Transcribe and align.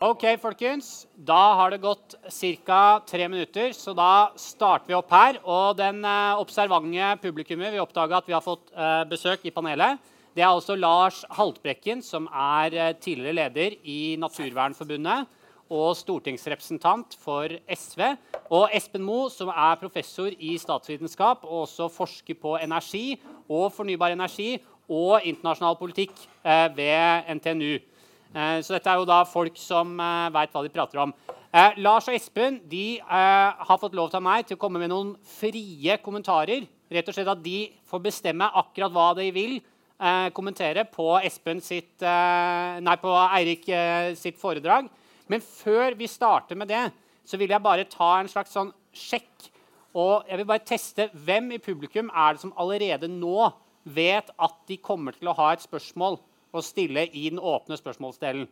Ok, 0.00 0.22
folkens. 0.40 1.04
Da 1.12 1.52
har 1.58 1.74
det 1.74 1.82
gått 1.82 2.14
ca. 2.64 3.02
tre 3.04 3.26
minutter, 3.28 3.74
så 3.76 3.92
da 3.92 4.32
starter 4.32 4.88
vi 4.88 4.94
opp 4.96 5.10
her. 5.12 5.36
Og 5.44 5.76
den 5.76 5.98
eh, 6.08 6.40
observante 6.40 7.10
publikummet 7.20 7.74
vil 7.74 7.82
oppdage 7.82 8.16
at 8.16 8.30
vi 8.30 8.32
har 8.32 8.40
fått 8.40 8.72
eh, 8.72 9.02
besøk 9.10 9.44
i 9.44 9.52
panelet. 9.52 10.00
Det 10.32 10.40
er 10.40 10.48
altså 10.48 10.72
Lars 10.72 11.20
Haltbrekken, 11.36 12.00
som 12.00 12.30
er 12.32 12.78
eh, 12.78 12.94
tidligere 12.96 13.36
leder 13.42 13.76
i 13.84 14.16
Naturvernforbundet 14.24 15.28
og 15.68 15.92
stortingsrepresentant 16.00 17.20
for 17.20 17.52
SV. 17.68 18.06
Og 18.48 18.72
Espen 18.72 19.04
Moe, 19.04 19.28
som 19.28 19.52
er 19.52 19.78
professor 19.84 20.32
i 20.32 20.56
statsvitenskap 20.56 21.44
og 21.44 21.66
også 21.66 21.92
forsker 21.92 22.40
på 22.40 22.56
energi 22.56 23.20
og 23.52 23.68
fornybar 23.76 24.16
energi 24.16 24.54
og 24.88 25.28
internasjonal 25.28 25.76
politikk 25.76 26.16
ved 26.72 27.34
NTNU. 27.36 27.89
Eh, 28.30 28.60
så 28.62 28.76
dette 28.76 28.90
er 28.90 29.00
jo 29.00 29.08
da 29.08 29.24
folk 29.26 29.56
som 29.58 29.96
eh, 29.98 30.28
veit 30.34 30.52
hva 30.54 30.62
de 30.62 30.72
prater 30.72 31.02
om. 31.02 31.12
Eh, 31.50 31.80
Lars 31.82 32.06
og 32.06 32.14
Espen 32.14 32.60
de 32.70 33.00
har 33.02 33.80
fått 33.80 33.96
lov 33.98 34.12
til 34.12 34.22
meg 34.22 34.46
til 34.46 34.58
å 34.58 34.60
komme 34.60 34.78
med 34.82 34.92
noen 34.92 35.16
frie 35.26 35.98
kommentarer. 36.04 36.68
Rett 36.90 37.10
og 37.10 37.16
slett 37.16 37.30
At 37.30 37.42
de 37.42 37.68
får 37.90 38.02
bestemme 38.02 38.46
akkurat 38.46 38.94
hva 38.94 39.10
de 39.18 39.28
vil 39.34 39.60
kommentere 40.32 40.86
på, 40.88 41.04
sitt, 41.60 42.00
nei, 42.00 42.94
på 43.02 43.10
Eirik 43.20 43.66
sitt 44.16 44.38
foredrag. 44.40 44.88
Men 45.28 45.44
før 45.44 45.92
vi 45.98 46.08
starter 46.08 46.56
med 46.56 46.70
det, 46.72 46.86
så 47.22 47.36
vil 47.36 47.52
jeg 47.52 47.62
bare 47.62 47.84
ta 47.84 48.08
en 48.16 48.30
slags 48.32 48.54
sånn 48.56 48.72
sjekk. 48.96 49.50
Og 49.92 50.24
jeg 50.24 50.40
vil 50.40 50.48
bare 50.48 50.64
teste 50.64 51.10
hvem 51.12 51.52
i 51.52 51.60
publikum 51.62 52.08
er 52.10 52.34
det 52.34 52.42
som 52.46 52.54
allerede 52.56 53.12
nå 53.12 53.50
vet 53.84 54.32
at 54.40 54.56
de 54.70 54.80
kommer 54.80 55.14
til 55.14 55.28
å 55.28 55.36
ha 55.36 55.52
et 55.52 55.68
spørsmål 55.68 56.16
å 56.52 56.62
stille 56.64 57.06
i 57.12 57.28
den 57.30 57.38
åpne 57.38 57.78
spørsmålsdelen. 57.78 58.48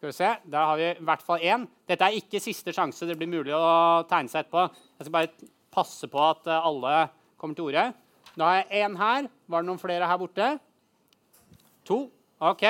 Skal 0.00 0.08
vi 0.08 0.16
se, 0.16 0.28
Der 0.48 0.64
har 0.64 0.76
vi 0.76 0.90
i 0.90 1.04
hvert 1.04 1.22
fall 1.22 1.42
én. 1.44 1.66
Dette 1.88 2.06
er 2.06 2.16
ikke 2.16 2.40
siste 2.40 2.72
sjanse. 2.72 3.04
Det 3.06 3.18
blir 3.20 3.28
mulig 3.28 3.52
å 3.52 4.04
tegne 4.08 4.32
seg 4.32 4.46
etterpå. 4.46 4.62
Jeg 4.96 5.04
skal 5.04 5.12
bare 5.12 5.50
passe 5.70 6.08
på 6.08 6.22
at 6.24 6.46
eh, 6.48 6.66
alle 6.70 7.10
kommer 7.36 7.58
til 7.58 7.68
orde. 7.68 7.90
Da 8.32 8.46
har 8.46 8.62
jeg 8.62 8.86
én 8.86 8.96
her. 8.96 9.28
Var 9.46 9.62
det 9.62 9.68
noen 9.68 9.82
flere 9.82 10.08
her 10.08 10.20
borte? 10.20 10.48
To. 11.90 12.06
OK, 12.40 12.64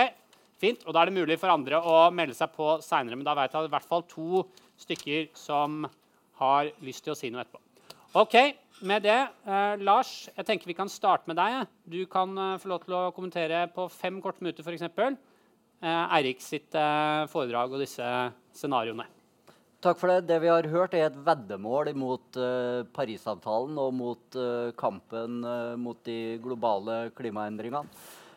fint. 0.58 0.82
Og 0.86 0.94
da 0.94 1.02
er 1.02 1.10
det 1.10 1.18
mulig 1.20 1.38
for 1.38 1.52
andre 1.54 1.78
å 1.78 2.10
melde 2.10 2.34
seg 2.34 2.50
på 2.56 2.80
seinere. 2.82 3.14
Men 3.14 3.26
da 3.28 3.36
vet 3.38 3.54
jeg 3.54 3.68
i 3.68 3.74
hvert 3.76 3.90
fall 3.90 4.06
to 4.10 4.44
stykker 4.80 5.30
som 5.38 5.84
har 6.40 6.70
lyst 6.82 7.04
til 7.04 7.14
å 7.14 7.18
si 7.18 7.30
noe 7.30 7.44
etterpå. 7.44 7.62
OK, 8.18 8.36
med 8.80 9.02
det, 9.02 9.18
eh, 9.46 9.76
Lars, 9.84 10.28
jeg 10.34 10.46
tenker 10.46 10.68
vi 10.70 10.76
kan 10.76 10.88
starte 10.88 11.28
med 11.30 11.38
deg. 11.38 11.68
Du 11.84 12.00
kan 12.10 12.36
eh, 12.36 12.58
få 12.60 12.70
lov 12.72 12.84
til 12.84 12.96
å 12.96 13.10
kommentere 13.16 13.66
på 13.74 13.86
fem 13.92 14.20
korte 14.22 14.42
minutter 14.42 14.64
f.eks. 14.64 14.86
Eh, 15.80 16.04
Eirik 16.16 16.40
sitt 16.44 16.76
eh, 16.76 17.24
foredrag 17.32 17.72
og 17.72 17.82
disse 17.82 18.04
scenarioene. 18.56 19.06
Takk 19.80 19.96
for 19.96 20.12
det. 20.12 20.28
Det 20.28 20.40
vi 20.42 20.52
har 20.52 20.68
hørt, 20.68 20.94
er 20.94 21.08
et 21.08 21.20
veddemål 21.24 21.94
mot 21.96 22.36
uh, 22.36 22.84
Parisavtalen 22.92 23.78
og 23.80 23.94
mot 23.96 24.36
uh, 24.36 24.74
kampen 24.76 25.38
uh, 25.40 25.72
mot 25.80 25.96
de 26.04 26.36
globale 26.44 27.06
klimaendringene. 27.16 27.88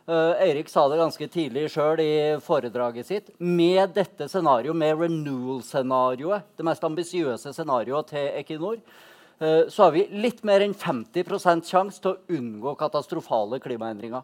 Eirik 0.08 0.68
sa 0.68 0.82
det 0.92 0.98
ganske 1.00 1.28
tidlig 1.32 1.70
sjøl 1.72 2.00
i 2.04 2.14
foredraget 2.44 3.08
sitt. 3.08 3.30
Med 3.40 3.92
dette 3.96 4.30
scenarioet, 4.32 4.76
med 4.76 5.00
renewal-scenarioet, 5.00 6.50
det 6.60 6.66
mest 6.68 6.84
ambisiøse 6.84 7.54
scenarioet 7.56 8.12
til 8.12 8.32
Equinor, 8.40 8.82
Eh, 8.84 9.12
så 9.40 9.84
har 9.84 9.92
vi 9.96 10.06
litt 10.14 10.44
mer 10.46 10.64
enn 10.64 10.76
50 10.78 11.66
sjanse 11.68 12.00
til 12.02 12.14
å 12.14 12.38
unngå 12.38 12.76
katastrofale 12.80 13.60
klimaendringer. 13.64 14.22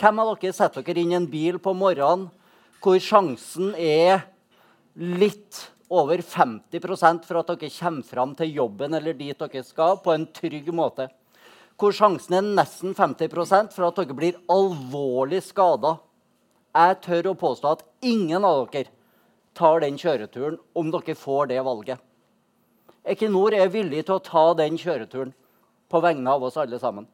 Hvem 0.00 0.20
av 0.22 0.34
dere 0.40 0.56
setter 0.56 0.84
dere 0.84 1.02
inn 1.02 1.12
i 1.12 1.18
en 1.18 1.28
bil 1.30 1.58
på 1.62 1.74
morgenen 1.76 2.28
hvor 2.80 2.96
sjansen 3.04 3.74
er 3.76 4.22
litt 4.96 5.58
over 5.92 6.22
50% 6.22 7.26
for 7.28 7.40
at 7.40 7.50
dere 7.52 7.72
kommer 7.74 8.06
fram 8.06 8.34
til 8.38 8.54
jobben 8.56 8.94
eller 8.96 9.16
dit 9.18 9.36
dere 9.38 9.64
skal, 9.66 9.98
på 10.00 10.14
en 10.14 10.26
trygg 10.32 10.70
måte? 10.74 11.08
Hvor 11.80 11.94
sjansen 11.96 12.36
er 12.36 12.44
nesten 12.44 12.94
50% 12.96 13.74
for 13.76 13.88
at 13.88 14.00
dere 14.00 14.16
blir 14.16 14.40
alvorlig 14.52 15.42
skada? 15.46 15.98
Jeg 16.76 17.00
tør 17.04 17.32
å 17.32 17.38
påstå 17.40 17.72
at 17.74 17.84
ingen 18.06 18.44
av 18.46 18.66
dere 18.72 18.92
tar 19.56 19.82
den 19.82 19.96
kjøreturen 19.98 20.60
om 20.78 20.92
dere 20.94 21.16
får 21.18 21.50
det 21.50 21.60
valget. 21.66 21.98
Equinor 23.10 23.54
er 23.56 23.70
villig 23.72 24.04
til 24.06 24.16
å 24.18 24.22
ta 24.22 24.44
den 24.58 24.76
kjøreturen 24.78 25.32
på 25.90 26.00
vegne 26.04 26.30
av 26.30 26.44
oss 26.46 26.58
alle 26.60 26.78
sammen. 26.78 27.08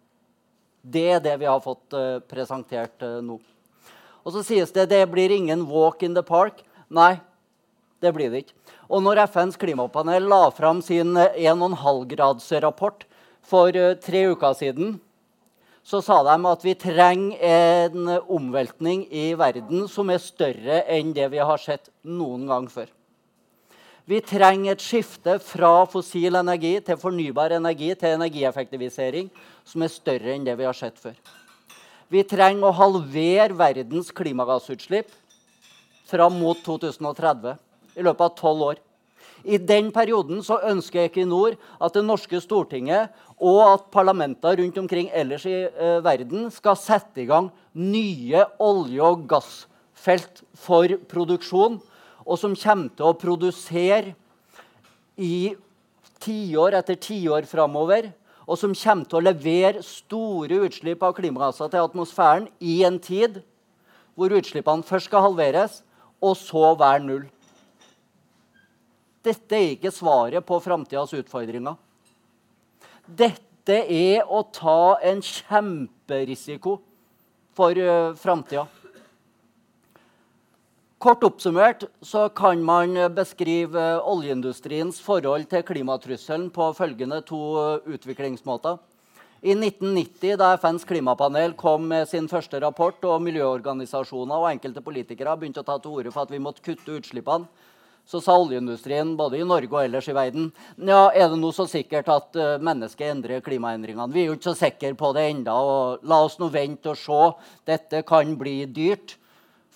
Det 0.84 1.06
er 1.16 1.22
det 1.24 1.38
vi 1.40 1.48
har 1.48 1.62
fått 1.64 1.96
uh, 1.96 2.20
presentert 2.28 3.00
uh, 3.02 3.22
nå. 3.24 3.38
Og 4.26 4.34
så 4.34 4.42
sies 4.44 4.74
det 4.74 4.88
det 4.92 5.04
blir 5.08 5.32
ingen 5.32 5.64
walk 5.70 6.04
in 6.04 6.14
the 6.14 6.22
park. 6.26 6.60
Nei, 6.92 7.16
det 8.02 8.12
blir 8.14 8.30
det 8.30 8.44
ikke. 8.44 8.56
Og 8.92 9.02
når 9.02 9.24
FNs 9.24 9.58
klimapanel 9.58 10.28
la 10.30 10.44
fram 10.54 10.82
sin 10.84 11.16
1,5-gradsrapport 11.16 13.06
eh, 13.06 13.10
for 13.46 13.78
tre 14.02 14.22
uker 14.30 14.54
siden, 14.58 14.96
så 15.86 16.00
sa 16.02 16.18
de 16.26 16.34
at 16.50 16.64
vi 16.66 16.74
trenger 16.78 17.38
en 17.46 18.10
omveltning 18.26 19.06
i 19.14 19.30
verden 19.38 19.86
som 19.90 20.10
er 20.10 20.22
større 20.22 20.82
enn 20.90 21.12
det 21.14 21.30
vi 21.30 21.38
har 21.38 21.62
sett 21.62 21.90
noen 22.02 22.46
gang 22.50 22.66
før. 22.70 22.90
Vi 24.06 24.20
trenger 24.22 24.76
et 24.76 24.82
skifte 24.86 25.32
fra 25.42 25.80
fossil 25.90 26.38
energi 26.38 26.76
til 26.86 26.98
fornybar 27.00 27.56
energi 27.56 27.88
til 27.98 28.12
energieffektivisering 28.14 29.32
som 29.66 29.82
er 29.82 29.90
større 29.90 30.30
enn 30.30 30.44
det 30.46 30.54
vi 30.60 30.66
har 30.68 30.76
sett 30.78 31.00
før. 31.02 31.16
Vi 32.06 32.22
trenger 32.22 32.68
å 32.68 32.76
halvere 32.78 33.56
verdens 33.58 34.12
klimagassutslipp 34.14 35.10
fram 36.06 36.38
mot 36.38 36.60
2030 36.62 37.56
i 37.98 38.04
løpet 38.06 38.22
av 38.28 38.36
tolv 38.38 38.62
år. 38.68 38.78
I 39.42 39.58
den 39.58 39.90
perioden 39.90 40.38
så 40.46 40.60
ønsker 40.70 41.08
Equinor 41.08 41.58
at 41.82 41.98
det 41.98 42.04
norske 42.06 42.38
Stortinget 42.44 43.10
og 43.42 43.60
at 43.64 43.90
parlamenter 43.90 44.62
rundt 44.62 44.78
omkring 44.84 45.10
ellers 45.10 45.48
i 45.50 45.64
uh, 45.66 45.98
verden 46.06 46.46
skal 46.54 46.78
sette 46.78 47.24
i 47.24 47.26
gang 47.26 47.50
nye 47.74 48.46
olje- 48.62 49.10
og 49.10 49.26
gassfelt 49.34 50.44
for 50.54 50.94
produksjon 51.10 51.82
og 52.26 52.38
som 52.40 52.56
kommer 52.58 52.90
til 52.98 53.06
å 53.06 53.16
produsere 53.16 54.14
i 55.16 55.54
tiår 56.22 56.76
etter 56.80 56.98
tiår 56.98 57.46
framover, 57.48 58.10
og 58.46 58.58
som 58.58 58.74
kommer 58.74 59.06
til 59.06 59.18
å 59.18 59.26
levere 59.26 59.82
store 59.82 60.60
utslipp 60.66 61.02
av 61.06 61.14
klimagasser 61.16 61.70
til 61.70 61.86
atmosfæren 61.86 62.50
i 62.62 62.80
en 62.86 62.98
tid 63.02 63.40
hvor 64.16 64.32
utslippene 64.32 64.86
først 64.86 65.10
skal 65.10 65.26
halveres, 65.26 65.82
og 66.24 66.36
så 66.40 66.70
være 66.78 67.04
null. 67.04 67.24
Dette 69.26 69.58
er 69.58 69.74
ikke 69.74 69.92
svaret 69.92 70.46
på 70.46 70.56
framtidas 70.62 71.12
utfordringer. 71.18 71.74
Dette 73.06 73.76
er 73.92 74.24
å 74.24 74.40
ta 74.54 74.96
en 75.04 75.20
kjemperisiko 75.20 76.78
for 77.56 77.76
uh, 77.76 78.14
framtida. 78.18 78.64
Kort 80.98 81.24
oppsummert 81.24 81.84
så 82.00 82.28
kan 82.32 82.62
man 82.64 82.96
beskrive 83.12 83.82
oljeindustriens 84.00 84.96
forhold 85.04 85.44
til 85.50 85.60
klimatrusselen 85.68 86.46
på 86.48 86.70
følgende 86.72 87.18
to 87.20 87.40
utviklingsmåter. 87.84 88.78
I 89.44 89.52
1990, 89.52 90.38
da 90.40 90.54
FNs 90.56 90.86
klimapanel 90.88 91.52
kom 91.52 91.84
med 91.90 92.08
sin 92.08 92.24
første 92.30 92.56
rapport, 92.64 93.04
og 93.04 93.20
miljøorganisasjoner 93.26 94.40
og 94.40 94.48
enkelte 94.54 94.80
politikere 94.80 95.34
begynte 95.36 95.60
å 95.60 95.66
ta 95.68 95.76
til 95.76 95.98
orde 95.98 96.14
for 96.14 96.24
at 96.24 96.32
vi 96.32 96.40
måtte 96.40 96.64
kutte 96.64 96.96
utslippene, 96.96 97.44
så 98.08 98.22
sa 98.24 98.38
oljeindustrien 98.40 99.12
både 99.18 99.42
i 99.42 99.44
Norge 99.44 99.76
og 99.76 99.82
ellers 99.82 100.08
i 100.08 100.16
verden 100.16 100.48
ja, 100.78 101.10
er 101.10 101.28
det 101.28 101.40
nå 101.42 101.50
så 101.52 101.66
sikkert 101.68 102.08
at 102.08 102.38
uh, 102.38 102.56
mennesket 102.62 103.10
endrer 103.10 103.44
klimaendringene. 103.44 104.08
Vi 104.14 104.22
er 104.22 104.30
jo 104.30 104.38
ikke 104.38 104.48
så 104.48 104.56
sikre 104.62 104.94
på 104.96 105.12
det 105.12 105.28
enda, 105.34 105.60
og 105.60 106.08
La 106.08 106.22
oss 106.24 106.38
nå 106.40 106.48
vente 106.54 106.94
og 106.94 107.00
se. 107.02 107.22
Dette 107.68 108.00
kan 108.08 108.32
bli 108.40 108.62
dyrt. 108.70 109.18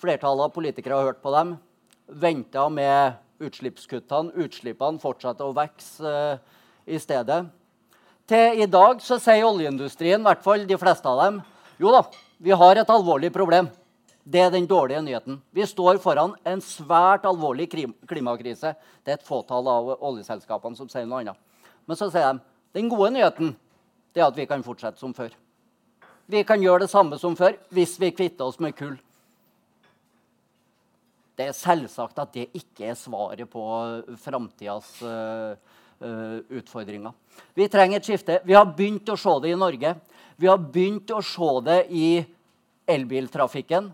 Flertallet 0.01 0.47
av 0.47 0.53
politikere 0.55 0.97
har 0.97 1.11
hørt 1.11 1.21
på 1.21 1.31
dem, 1.35 1.55
venta 2.09 2.65
med 2.73 3.19
utslippskuttene. 3.41 4.33
Utslippene 4.41 5.01
fortsetter 5.01 5.45
å 5.45 5.53
vokse 5.53 6.13
uh, 6.13 6.39
i 6.89 6.97
stedet. 7.01 7.43
Til 8.29 8.63
i 8.63 8.69
dag 8.69 9.01
så 9.05 9.19
sier 9.21 9.45
oljeindustrien, 9.45 10.21
i 10.21 10.25
hvert 10.25 10.41
fall 10.41 10.65
de 10.65 10.79
fleste 10.81 11.09
av 11.09 11.21
dem, 11.21 11.37
jo 11.81 11.93
da, 11.93 12.01
vi 12.41 12.53
har 12.57 12.81
et 12.81 12.89
alvorlig 12.89 13.29
problem. 13.35 13.69
Det 14.23 14.41
er 14.41 14.49
den 14.53 14.67
dårlige 14.69 15.01
nyheten. 15.05 15.37
Vi 15.53 15.65
står 15.65 15.97
foran 16.01 16.33
en 16.45 16.61
svært 16.61 17.25
alvorlig 17.29 17.67
klimakrise. 17.69 18.73
Det 19.01 19.13
er 19.13 19.19
et 19.19 19.27
fåtall 19.27 19.69
av 19.69 19.93
oljeselskapene 19.97 20.77
som 20.77 20.89
sier 20.89 21.05
noe 21.09 21.23
annet. 21.23 21.37
Men 21.89 21.97
så 21.97 22.09
sier 22.13 22.33
de 22.33 22.41
den 22.77 22.89
gode 22.89 23.11
nyheten 23.13 23.55
det 24.13 24.21
er 24.21 24.29
at 24.29 24.37
vi 24.37 24.45
kan 24.49 24.65
fortsette 24.65 25.01
som 25.01 25.13
før. 25.13 25.31
Vi 26.29 26.43
kan 26.47 26.61
gjøre 26.61 26.85
det 26.85 26.91
samme 26.93 27.17
som 27.21 27.37
før 27.37 27.57
hvis 27.73 27.97
vi 28.01 28.13
kvitter 28.13 28.49
oss 28.49 28.61
med 28.61 28.77
kull. 28.77 28.97
Det 31.41 31.47
er 31.49 31.55
selvsagt 31.57 32.19
at 32.21 32.35
det 32.35 32.49
ikke 32.53 32.91
er 32.91 32.97
svaret 32.99 33.49
på 33.49 33.61
framtidas 34.21 34.89
uh, 35.01 35.55
uh, 36.05 36.37
utfordringer. 36.53 37.15
Vi 37.57 37.65
trenger 37.71 37.97
et 37.97 38.05
skifte. 38.05 38.35
Vi 38.45 38.53
har 38.53 38.67
begynt 38.77 39.09
å 39.09 39.15
se 39.17 39.33
det 39.41 39.49
i 39.49 39.57
Norge. 39.57 39.95
Vi 40.37 40.49
har 40.49 40.59
begynt 40.61 41.09
å 41.09 41.21
se 41.25 41.47
det 41.65 41.79
i 41.89 42.09
elbiltrafikken, 42.93 43.87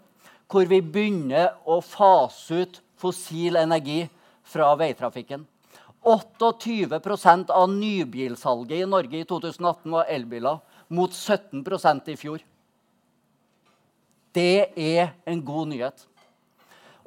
hvor 0.52 0.68
vi 0.68 0.82
begynner 0.84 1.54
å 1.64 1.78
fase 1.80 2.66
ut 2.66 2.82
fossil 3.00 3.56
energi 3.62 4.02
fra 4.44 4.74
veitrafikken. 4.76 5.48
28% 6.04 7.56
av 7.56 7.72
nybilsalget 7.72 8.84
i 8.84 8.92
Norge 8.92 9.24
i 9.24 9.30
2018 9.30 9.96
var 9.96 10.12
elbiler, 10.12 10.60
mot 10.92 11.16
17% 11.16 12.12
i 12.12 12.20
fjor. 12.20 12.44
Det 14.36 14.68
er 14.76 15.16
en 15.24 15.48
god 15.48 15.72
nyhet. 15.72 16.08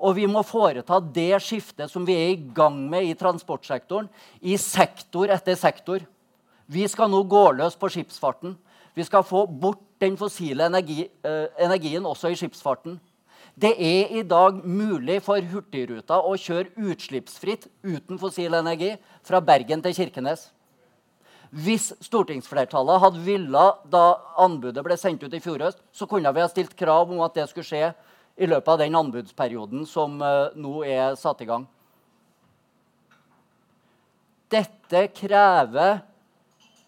Og 0.01 0.17
vi 0.17 0.25
må 0.31 0.41
foreta 0.47 0.97
det 1.01 1.43
skiftet 1.45 1.93
som 1.93 2.07
vi 2.09 2.17
er 2.17 2.33
i 2.33 2.41
gang 2.57 2.79
med 2.89 3.05
i 3.05 3.17
transportsektoren, 3.19 4.09
i 4.41 4.57
sektor 4.57 5.29
etter 5.33 5.59
sektor. 5.61 6.01
Vi 6.71 6.87
skal 6.89 7.11
nå 7.13 7.21
gå 7.29 7.45
løs 7.59 7.77
på 7.77 7.91
skipsfarten. 7.93 8.57
Vi 8.97 9.05
skal 9.05 9.27
få 9.27 9.45
bort 9.47 9.83
den 10.01 10.17
fossile 10.17 10.67
energi, 10.71 11.05
eh, 11.25 11.47
energien 11.59 12.07
også 12.07 12.31
i 12.33 12.39
skipsfarten. 12.39 12.99
Det 13.61 13.75
er 13.77 14.09
i 14.17 14.23
dag 14.23 14.63
mulig 14.65 15.21
for 15.23 15.41
Hurtigruta 15.41 16.21
å 16.23 16.37
kjøre 16.39 16.73
utslippsfritt 16.79 17.67
uten 17.85 18.19
fossil 18.19 18.55
energi 18.55 18.95
fra 19.27 19.41
Bergen 19.41 19.83
til 19.83 19.95
Kirkenes. 19.95 20.49
Hvis 21.51 21.91
stortingsflertallet 22.01 23.03
hadde 23.03 23.25
villet 23.27 23.81
da 23.91 24.05
anbudet 24.39 24.85
ble 24.87 24.97
sendt 24.97 25.25
ut 25.27 25.35
i 25.35 25.43
fjor 25.43 25.59
høst, 25.67 25.81
så 25.93 26.07
kunne 26.07 26.31
vi 26.33 26.41
ha 26.45 26.49
stilt 26.49 26.77
krav 26.79 27.11
om 27.11 27.21
at 27.27 27.35
det 27.35 27.49
skulle 27.51 27.67
skje 27.67 27.91
i 28.37 28.49
løpet 28.49 28.73
av 28.73 28.79
den 28.81 28.97
anbudsperioden 28.97 29.85
som 29.89 30.21
uh, 30.23 30.53
nå 30.57 30.85
er 30.87 31.17
satt 31.19 31.43
i 31.45 31.49
gang. 31.49 31.67
Dette 34.51 35.07
krever 35.15 36.01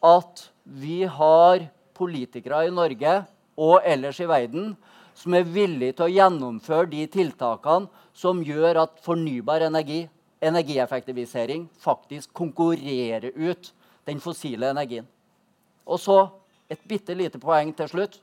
at 0.02 0.46
vi 0.62 1.02
har 1.06 1.68
politikere 1.94 2.64
i 2.66 2.74
Norge 2.74 3.20
og 3.60 3.84
ellers 3.86 4.18
i 4.22 4.26
verden 4.30 4.72
som 5.14 5.34
er 5.36 5.46
villige 5.46 5.98
til 5.98 6.08
å 6.08 6.14
gjennomføre 6.14 6.90
de 6.90 7.04
tiltakene 7.12 7.90
som 8.16 8.42
gjør 8.44 8.82
at 8.82 8.98
fornybar 9.04 9.64
energi, 9.68 10.04
energieffektivisering, 10.42 11.68
faktisk 11.78 12.32
konkurrerer 12.34 13.30
ut 13.36 13.70
den 14.08 14.20
fossile 14.20 14.72
energien. 14.72 15.06
Og 15.86 16.00
så 16.00 16.18
et 16.70 16.82
bitte 16.88 17.14
lite 17.14 17.40
poeng 17.40 17.72
til 17.76 17.90
slutt. 17.90 18.18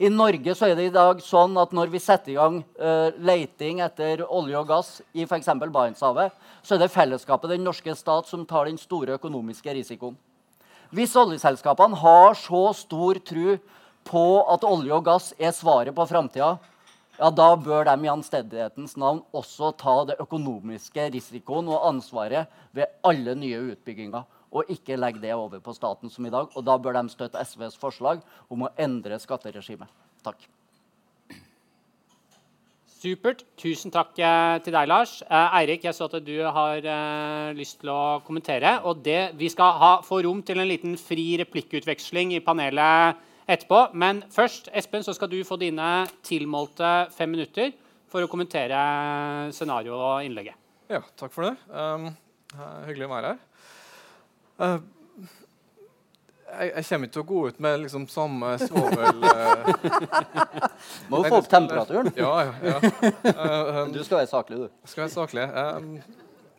I 0.00 0.08
Norge 0.08 0.54
så 0.56 0.70
er 0.70 0.78
det 0.78 0.86
i 0.88 0.92
dag 0.94 1.18
sånn 1.20 1.58
at 1.60 1.74
når 1.76 1.90
vi 1.92 2.00
setter 2.00 2.32
i 2.32 2.36
gang 2.38 2.54
uh, 2.80 3.10
leiting 3.20 3.82
etter 3.84 4.22
olje 4.24 4.56
og 4.56 4.70
gass 4.70 4.88
i 5.12 5.26
f.eks. 5.26 5.50
Barentshavet, 5.60 6.32
så 6.64 6.76
er 6.76 6.80
det 6.80 6.88
fellesskapet, 6.94 7.52
den 7.52 7.66
norske 7.68 7.92
stat, 7.98 8.30
som 8.30 8.46
tar 8.48 8.70
den 8.70 8.80
store 8.80 9.18
økonomiske 9.18 9.74
risikoen. 9.76 10.16
Hvis 10.96 11.12
oljeselskapene 11.20 12.00
har 12.00 12.32
så 12.40 12.62
stor 12.78 13.20
tro 13.28 13.58
på 14.08 14.24
at 14.48 14.64
olje 14.64 14.96
og 14.96 15.04
gass 15.04 15.34
er 15.36 15.52
svaret 15.52 15.92
på 15.92 16.08
framtida, 16.08 16.54
ja, 17.20 17.28
da 17.28 17.50
bør 17.60 17.84
de 17.90 18.00
i 18.00 18.08
anstendighetens 18.08 18.96
navn 18.96 19.20
også 19.36 19.74
ta 19.76 19.98
det 20.08 20.16
økonomiske 20.24 21.10
risikoen 21.12 21.68
og 21.68 21.84
ansvaret 21.90 22.48
ved 22.72 22.88
alle 23.04 23.36
nye 23.36 23.60
utbygginger 23.74 24.24
og 24.50 24.70
ikke 24.72 24.98
legge 24.98 25.22
det 25.22 25.34
over 25.36 25.62
på 25.62 25.74
staten 25.76 26.10
som 26.10 26.26
i 26.26 26.32
dag. 26.32 26.50
Og 26.56 26.64
da 26.66 26.76
bør 26.78 26.98
de 26.98 27.12
støtte 27.12 27.42
SVs 27.46 27.78
forslag 27.80 28.24
om 28.50 28.66
å 28.66 28.72
endre 28.80 29.18
skatteregimet. 29.22 29.90
Takk. 30.26 30.48
Supert. 33.00 33.46
Tusen 33.56 33.92
takk 33.94 34.18
eh, 34.20 34.58
til 34.60 34.74
deg, 34.76 34.88
Lars. 34.90 35.14
Eh, 35.24 35.54
Eirik, 35.62 35.86
jeg 35.86 35.96
så 35.96 36.04
at 36.10 36.18
du 36.20 36.34
har 36.44 36.84
eh, 36.84 37.52
lyst 37.56 37.78
til 37.80 37.92
å 37.94 38.20
kommentere. 38.26 38.74
og 38.84 39.00
det, 39.06 39.32
Vi 39.40 39.48
skal 39.48 39.78
ha, 39.80 39.92
få 40.04 40.20
rom 40.26 40.42
til 40.44 40.60
en 40.60 40.68
liten 40.68 40.98
fri 41.00 41.32
replikkutveksling 41.40 42.34
i 42.36 42.42
panelet 42.44 43.16
etterpå. 43.48 43.86
Men 43.96 44.20
først, 44.28 44.68
Espen, 44.76 45.06
så 45.06 45.16
skal 45.16 45.32
du 45.32 45.38
få 45.48 45.56
dine 45.60 46.04
tilmålte 46.26 47.08
fem 47.16 47.32
minutter 47.32 47.72
for 48.10 48.26
å 48.26 48.28
kommentere 48.28 48.76
scenarioet 49.56 49.96
og 49.96 50.28
innlegget. 50.28 50.60
Ja, 50.90 51.00
takk 51.16 51.32
for 51.32 51.46
det. 51.46 51.54
Um, 51.72 52.10
hyggelig 52.84 53.08
å 53.08 53.14
være 53.14 53.32
her. 53.32 53.49
Uh, 54.60 54.78
jeg, 56.50 56.70
jeg, 56.74 56.86
kommer 56.88 57.08
ikke 57.08 57.14
til 57.14 57.22
å 57.22 57.28
gå 57.28 57.40
ut 57.48 57.60
med 57.64 57.76
liksom 57.84 58.06
samme 58.10 58.52
svovel 58.60 59.24
uh, 59.24 59.68
Må 61.10 61.20
jo 61.20 61.30
få 61.30 61.38
opp 61.40 61.50
temperaturen. 61.52 62.10
Ja, 62.18 62.32
ja, 62.46 62.72
ja. 62.74 62.78
Uh, 63.24 63.82
um, 63.84 63.92
du 63.94 64.00
skal 64.04 64.22
være 64.22 64.30
saklig, 64.30 64.64
du. 64.64 64.80
Skal 64.88 65.06
være 65.06 65.14
saklig. 65.14 65.46
Um, 65.54 65.92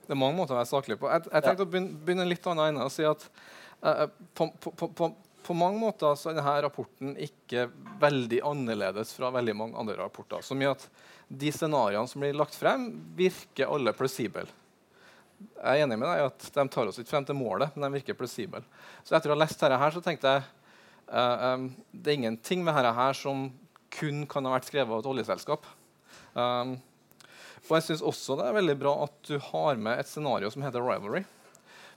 det 0.06 0.15
er 0.15 0.19
mange 0.19 0.38
måter 0.39 0.56
å 0.56 0.62
være 0.62 0.71
saklig 0.71 0.98
på. 1.01 1.09
Jeg, 1.12 1.27
jeg 1.27 1.45
tenkte 1.45 1.65
ja. 1.65 1.68
å 1.68 1.74
begynne, 1.74 2.00
begynne, 2.07 2.30
litt 2.30 2.48
annet 2.51 2.71
ende 2.71 2.88
og 2.88 2.94
si 2.94 3.06
at 3.07 3.27
uh, 3.27 4.07
på, 4.38 4.50
på, 4.63 4.74
på, 4.80 5.12
på, 5.42 5.57
mange 5.57 5.81
måter 5.81 6.18
så 6.19 6.31
er 6.31 6.39
denne 6.39 6.56
rapporten 6.68 7.13
ikke 7.27 7.68
veldig 8.01 8.42
annerledes 8.48 9.13
fra 9.18 9.31
veldig 9.36 9.57
mange 9.57 9.80
andre 9.81 10.00
rapporter. 10.01 10.44
Som 10.45 10.62
mye 10.62 10.74
at 10.77 10.88
de 11.31 11.51
scenarioene 11.53 12.09
som 12.12 12.24
blir 12.24 12.36
lagt 12.36 12.57
frem, 12.57 12.89
virker 13.18 13.71
alle 13.71 13.94
plausible 13.95 14.48
jeg 15.61 15.81
er 15.81 15.85
enig 15.85 15.97
med 15.99 16.07
deg 16.09 16.27
at 16.29 16.47
de 16.55 16.65
tar 16.73 16.89
oss 16.89 16.99
ikke 17.01 17.13
frem 17.13 17.27
til 17.27 17.38
målet, 17.38 17.73
men 17.75 17.85
de 17.85 17.99
virker 17.99 18.17
plausible. 18.17 18.63
Så 19.03 19.15
etter 19.15 19.31
å 19.31 19.35
ha 19.35 19.41
lest 19.43 19.59
dette 19.61 19.79
her, 19.81 19.95
så 19.95 20.03
tenkte 20.03 20.35
jeg 20.35 20.45
uh, 21.11 21.57
um, 21.57 21.67
det 21.91 22.13
er 22.13 22.19
ingenting 22.19 22.63
med 22.65 22.77
dette 22.77 22.93
her 22.97 23.17
som 23.17 23.49
kun 23.91 24.23
kan 24.31 24.47
ha 24.47 24.55
vært 24.55 24.69
skrevet 24.69 24.93
av 24.93 25.03
et 25.03 25.11
oljeselskap. 25.11 25.67
Um, 26.33 26.77
og 27.67 27.73
jeg 27.77 27.88
syns 27.89 28.05
også 28.05 28.38
det 28.39 28.47
er 28.49 28.57
veldig 28.57 28.77
bra 28.81 28.95
at 29.05 29.17
du 29.27 29.35
har 29.51 29.77
med 29.77 30.01
et 30.01 30.09
scenario 30.09 30.49
som 30.53 30.63
heter 30.65 30.83
rivalry. 30.83 31.25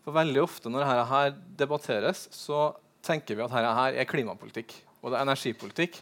For 0.05 0.17
veldig 0.17 0.43
ofte 0.43 0.73
når 0.73 0.85
dette 0.85 1.12
her 1.12 1.37
debatteres, 1.61 2.26
så 2.35 2.73
tenker 3.05 3.38
vi 3.38 3.44
at 3.44 3.52
dette 3.55 3.79
her 3.79 4.00
er 4.02 4.08
klimapolitikk 4.08 4.75
og 5.05 5.12
det 5.12 5.19
er 5.19 5.26
energipolitikk. 5.26 5.99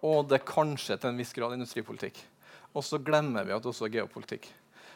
Og 0.00 0.26
det 0.26 0.40
er 0.40 0.48
kanskje 0.48 0.96
til 0.98 1.12
en 1.12 1.20
viss 1.20 1.32
grad 1.36 1.54
industripolitikk. 1.54 2.18
Og 2.74 2.84
så 2.86 2.98
glemmer 3.02 3.46
vi 3.46 3.54
at 3.54 3.62
det 3.62 3.70
også 3.70 3.86
er 3.86 3.98
geopolitikk. 3.98 4.48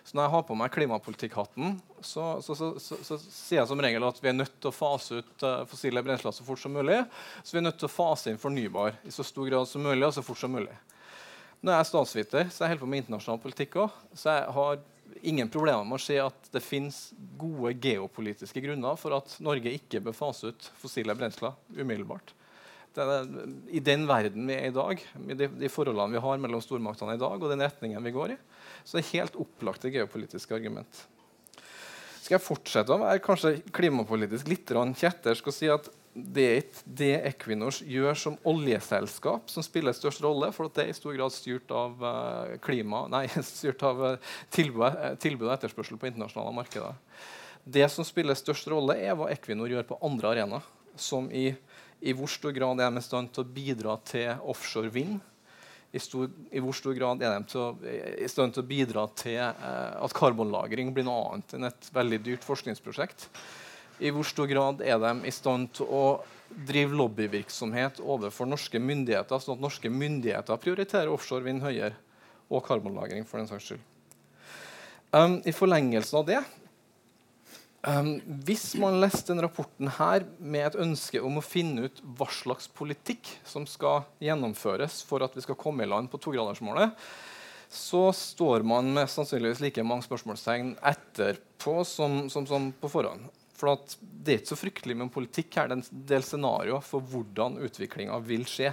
Så 0.04 0.16
når 0.16 0.26
jeg 0.26 0.32
har 0.34 0.42
på 0.44 0.56
meg 0.60 0.72
klimapolitikkhatten, 0.74 1.78
så, 2.04 2.24
så, 2.44 2.54
så, 2.54 2.70
så, 2.76 3.16
sier 3.24 3.62
jeg 3.62 3.68
som 3.70 3.80
regel 3.80 4.04
at 4.04 4.18
vi 4.20 4.28
er 4.28 4.36
nødt 4.36 4.58
til 4.60 4.68
å 4.68 4.76
fase 4.76 5.22
ut 5.22 5.44
uh, 5.46 5.62
fossile 5.68 6.02
brensler 6.04 6.34
så 6.36 6.44
fort 6.44 6.60
som 6.60 6.74
mulig. 6.76 6.98
Så 7.40 7.56
vi 7.56 7.62
er 7.62 7.64
nødt 7.64 7.78
til 7.80 7.88
å 7.88 7.94
fase 7.94 8.28
inn 8.28 8.40
fornybar 8.40 8.98
i 9.08 9.14
så 9.14 9.24
stor 9.24 9.48
grad 9.48 9.70
som 9.70 9.86
mulig 9.86 10.04
og 10.04 10.12
så 10.12 10.24
fort 10.26 10.42
som 10.42 10.52
mulig. 10.52 10.74
Jeg 11.64 11.72
er 11.72 11.88
statsviter, 11.88 12.50
så 12.52 12.66
jeg 12.66 12.74
holder 12.74 12.84
på 12.84 12.90
med 12.92 13.00
internasjonal 13.00 13.40
politikk 13.40 13.78
òg. 13.80 13.96
Så 14.12 14.34
jeg 14.34 14.52
har 14.58 14.82
ingen 15.24 15.48
problemer 15.48 15.88
med 15.88 15.96
å 15.96 16.04
si 16.04 16.18
at 16.20 16.52
det 16.52 16.60
finnes 16.60 16.98
gode 17.40 17.72
geopolitiske 17.80 18.60
grunner 18.60 19.00
for 19.00 19.16
at 19.16 19.38
Norge 19.44 19.72
ikke 19.72 20.02
bør 20.04 20.16
fase 20.18 20.52
ut 20.52 20.68
fossile 20.82 21.16
brensler 21.16 21.56
umiddelbart. 21.72 22.34
Det 22.94 23.06
I 23.74 23.82
den 23.82 24.04
verden 24.06 24.46
vi 24.46 24.54
er 24.54 24.68
i 24.68 24.74
dag, 24.74 25.00
med 25.18 25.40
de, 25.40 25.48
de 25.64 25.70
forholdene 25.72 26.14
vi 26.14 26.22
har 26.22 26.38
mellom 26.42 26.62
stormaktene 26.62 27.16
i 27.16 27.20
dag, 27.20 27.34
og 27.40 27.50
den 27.50 27.64
retningen 27.64 28.06
vi 28.06 28.14
går 28.14 28.36
i, 28.36 28.38
så 28.84 28.96
det 28.96 29.04
er 29.04 29.12
helt 29.16 29.40
opplagte 29.42 29.90
geopolitiske 29.90 30.54
argument. 30.54 31.02
Skal 32.24 32.38
jeg 32.38 32.44
fortsette 32.46 32.94
å 32.94 33.02
være 33.02 33.20
kanskje 33.20 33.58
klimapolitisk 33.74 34.48
litt 34.48 34.70
kjettersk 34.70 35.50
og 35.50 35.56
si 35.56 35.68
at 35.68 35.90
det 36.14 36.44
er 36.46 36.60
ikke 36.62 36.90
det 37.00 37.14
Equinor 37.28 37.78
gjør 37.90 38.16
som 38.16 38.36
oljeselskap, 38.46 39.50
som 39.50 39.64
spiller 39.66 39.96
størst 39.96 40.22
rolle, 40.22 40.52
for 40.54 40.70
det 40.70 40.84
er 40.84 40.92
i 40.92 40.96
stor 40.96 41.16
grad 41.16 41.34
styrt 41.34 41.74
av 41.74 41.98
uh, 41.98 42.54
klima, 42.62 43.02
nei, 43.10 43.26
styrt 43.44 43.82
av 43.84 44.02
uh, 44.02 44.36
tilbud, 44.54 44.84
uh, 44.94 45.16
tilbud, 45.18 45.48
og 45.48 45.56
etterspørsel 45.56 45.98
på 45.98 46.12
internasjonale 46.12 46.54
markeder. 46.54 46.94
Det 47.64 47.88
som 47.90 48.06
spiller 48.06 48.38
størst 48.38 48.70
rolle, 48.70 48.94
er 49.02 49.18
hva 49.18 49.32
Equinor 49.34 49.72
gjør 49.74 49.88
på 49.90 49.98
andre 50.06 50.30
arenaer, 50.30 50.70
som 50.94 51.26
i, 51.34 51.48
i 52.04 52.12
hvor 52.16 52.28
stor 52.28 52.52
grad 52.52 52.80
er 52.80 52.92
de 52.92 53.00
i 53.00 53.04
stand 53.04 53.32
til 53.32 53.44
å 53.44 53.52
bidra 53.56 53.96
til 54.04 54.44
offshore 54.52 54.92
vind, 54.92 55.18
i, 55.94 56.00
stor, 56.02 56.26
i, 56.50 56.58
hvor 56.58 56.74
stor 56.74 56.94
grad 56.98 57.22
er 57.22 57.36
de 57.38 57.58
å, 57.60 57.68
i 58.18 58.28
stand 58.30 58.54
til 58.54 58.64
å 58.64 58.66
bidra 58.66 59.04
til 59.14 59.38
eh, 59.38 59.92
at 60.02 60.14
karbonlagring 60.16 60.90
blir 60.94 61.06
noe 61.06 61.28
annet 61.30 61.54
enn 61.54 61.68
et 61.68 61.90
veldig 61.94 62.18
dyrt 62.24 62.46
forskningsprosjekt? 62.46 63.28
I 64.02 64.10
hvor 64.10 64.26
stor 64.26 64.50
grad 64.50 64.82
er 64.82 64.98
de 64.98 65.12
i 65.22 65.34
stand 65.34 65.70
til 65.78 65.86
å 65.86 66.04
drive 66.66 66.98
lobbyvirksomhet 66.98 68.00
overfor 68.02 68.50
norske 68.50 68.80
myndigheter, 68.82 69.38
sånn 69.38 69.56
at 69.56 69.62
norske 69.62 69.90
myndigheter 69.90 70.58
prioriterer 70.60 71.12
offshore 71.14 71.46
vind 71.46 71.62
høyere, 71.62 71.94
og 72.50 72.66
karbonlagring 72.66 73.24
for 73.26 73.40
den 73.40 73.48
saks 73.48 73.70
skyld? 73.70 73.86
Um, 75.14 75.38
I 75.46 75.54
forlengelsen 75.54 76.18
av 76.20 76.26
det 76.26 76.42
Um, 77.84 78.14
hvis 78.46 78.70
man 78.80 78.96
leste 79.02 79.28
denne 79.28 79.44
rapporten 79.44 79.90
her 79.98 80.24
med 80.40 80.70
et 80.70 80.76
ønske 80.80 81.20
om 81.20 81.36
å 81.36 81.44
finne 81.44 81.84
ut 81.84 81.98
hva 82.16 82.30
slags 82.32 82.64
politikk 82.72 83.28
som 83.44 83.66
skal 83.68 84.06
gjennomføres 84.24 85.02
for 85.04 85.24
at 85.26 85.34
vi 85.36 85.44
skal 85.44 85.58
komme 85.60 85.84
i 85.84 85.90
land 85.90 86.08
på 86.08 86.20
togradersmålet, 86.24 86.94
så 87.68 88.06
står 88.16 88.64
man 88.64 88.88
med 88.94 89.10
sannsynligvis 89.12 89.60
like 89.60 89.84
mange 89.84 90.06
spørsmålstegn 90.06 90.78
etterpå 90.80 91.82
som, 91.84 92.22
som, 92.32 92.46
som 92.48 92.70
på 92.80 92.88
forhånd. 92.88 93.26
For 93.54 93.76
det 94.00 94.32
er 94.32 94.40
ikke 94.40 94.52
så 94.54 94.60
fryktelig 94.62 94.96
med 95.02 95.12
politikk 95.12 95.58
her. 95.58 95.68
Det 95.68 95.76
er 95.76 95.82
en 95.82 96.08
del 96.08 96.24
scenarioer 96.24 96.84
for 96.84 97.04
hvordan 97.12 97.60
utviklinga 97.66 98.16
vil 98.24 98.46
skje. 98.48 98.72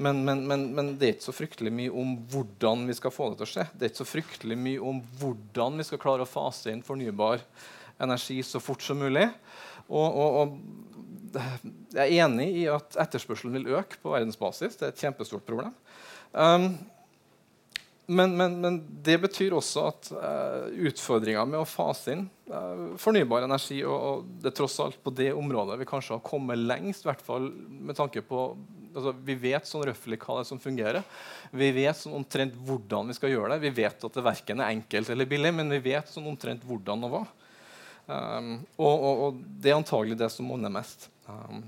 Men, 0.00 0.22
men, 0.24 0.46
men, 0.46 0.68
men, 0.76 0.94
det 1.00 1.08
er 1.08 1.16
ikke 1.16 1.28
så 1.32 1.36
fryktelig 1.36 1.74
mye 1.74 1.90
om 1.98 2.14
hvordan 2.30 2.86
vi 2.86 2.94
skal 2.96 3.12
få 3.12 3.32
det 3.32 3.40
til 3.40 3.48
å 3.48 3.52
skje. 3.56 3.66
Det 3.74 3.84
er 3.84 3.92
ikke 3.92 4.04
så 4.04 4.08
fryktelig 4.12 4.60
mye 4.68 4.88
om 4.92 5.02
hvordan 5.18 5.82
vi 5.82 5.90
skal 5.90 6.02
klare 6.06 6.28
å 6.28 6.30
fase 6.30 6.70
inn 6.70 6.86
fornybar 6.86 7.42
energi 7.42 7.76
så 8.42 8.60
fort 8.60 8.82
som 8.82 8.98
mulig. 8.98 9.28
Og, 9.90 10.06
og, 10.06 10.38
og 10.40 10.80
jeg 11.94 12.06
er 12.06 12.24
enig 12.24 12.48
i 12.62 12.64
at 12.70 12.96
etterspørselen 12.98 13.54
vil 13.58 13.74
øke 13.78 14.00
på 14.02 14.14
verdensbasis. 14.14 14.78
Det 14.78 14.86
er 14.86 14.94
et 14.94 15.04
kjempestort 15.04 15.46
problem. 15.46 15.74
Um, 16.32 16.74
men, 18.10 18.32
men, 18.34 18.56
men, 18.58 18.76
det 19.06 19.20
betyr 19.22 19.54
også 19.54 19.84
at 19.86 20.08
uh, 20.10 20.66
utfordringa 20.88 21.44
med 21.46 21.60
å 21.60 21.68
fase 21.68 22.16
inn 22.16 22.24
uh, 22.50 22.96
fornybar 22.98 23.46
energi 23.46 23.78
og, 23.84 23.94
og, 23.94 24.24
det 24.42 24.50
er 24.50 24.56
tross 24.58 24.80
alt 24.82 24.98
på 25.02 25.12
det 25.14 25.28
området 25.30 25.76
vi 25.78 25.86
kanskje 25.86 26.16
har 26.16 26.24
kommet 26.26 26.58
lengst, 26.58 27.06
hvert 27.06 27.22
fall 27.22 27.46
med 27.70 27.94
tanke 27.98 28.24
på 28.26 28.48
altså, 28.96 29.14
Vi 29.26 29.36
vet 29.38 29.70
sånn 29.70 29.86
røftlig 29.86 30.18
hva 30.24 30.40
det 30.40 30.42
er 30.42 30.50
som 30.50 30.62
fungerer. 30.62 31.06
Vi 31.54 31.70
vet 31.76 32.00
sånn 32.00 32.18
omtrent 32.18 32.58
hvordan 32.66 33.12
vi 33.12 33.18
skal 33.18 33.34
gjøre 33.34 33.54
det. 33.54 33.62
Vi 33.68 33.76
vet 33.78 34.08
at 34.08 34.18
det 34.18 34.26
verken 34.26 34.62
er 34.62 34.74
enkelt 34.74 35.14
eller 35.14 35.30
billig, 35.30 35.54
men 35.54 35.70
vi 35.70 35.82
vet 35.92 36.10
sånn 36.10 36.26
omtrent 36.30 36.66
hvordan 36.66 37.06
og 37.06 37.14
hva. 37.14 37.22
Um, 38.10 38.52
og, 38.80 38.90
og, 38.90 39.20
og, 39.24 39.40
det 39.62 39.70
er 39.70 39.78
antagelig 39.78 40.16
det 40.18 40.30
som 40.34 40.48
monner 40.50 40.72
mest. 40.72 41.06
Um, 41.30 41.62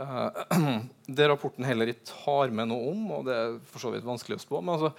uh, 0.00 0.42
det 1.18 1.28
rapporten 1.28 1.66
heller 1.68 1.92
ikke 1.92 2.16
har 2.24 2.54
med 2.54 2.70
noe 2.70 2.92
om, 2.94 3.02
og 3.18 3.26
det 3.28 3.36
er 3.36 3.58
for 3.68 3.84
så 3.84 3.92
vidt 3.92 4.06
vanskelig 4.06 4.38
å 4.38 4.44
spå 4.46 4.62
men 4.64 4.78
altså, 4.78 4.92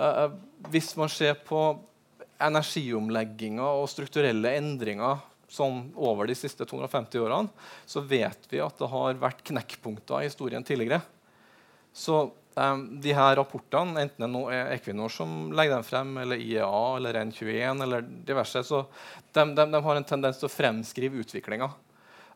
uh, 0.00 0.32
Hvis 0.72 0.94
man 1.00 1.12
ser 1.12 1.36
på 1.44 1.60
energiomlegginger 2.40 3.82
og 3.82 3.90
strukturelle 3.92 4.54
endringer 4.56 5.20
sånn 5.50 5.90
over 5.98 6.30
de 6.30 6.36
siste 6.38 6.64
250 6.64 7.20
årene, 7.20 7.50
så 7.84 8.00
vet 8.00 8.46
vi 8.48 8.62
at 8.64 8.78
det 8.80 8.88
har 8.88 9.18
vært 9.20 9.42
knekkpunkter 9.50 10.22
i 10.22 10.30
historien 10.30 10.64
tidligere. 10.64 11.02
Så 11.92 12.30
de 13.02 13.12
her 13.16 13.36
rapportene, 13.38 14.02
enten 14.02 14.34
det 14.34 14.40
er 14.56 14.72
Equinor 14.74 15.12
som 15.12 15.52
legger 15.56 15.78
dem 15.78 15.86
frem, 15.86 16.16
eller 16.22 16.40
IEA 16.40 16.80
eller 16.96 17.20
N21 17.24 17.84
eller 17.86 18.08
diverse, 18.26 18.64
så 18.66 18.82
de, 19.32 19.44
de, 19.54 19.68
de 19.70 19.84
har 19.86 20.00
en 20.00 20.08
tendens 20.08 20.40
til 20.40 20.48
å 20.48 20.52
fremskrive 20.52 21.22
utviklinga. 21.22 21.70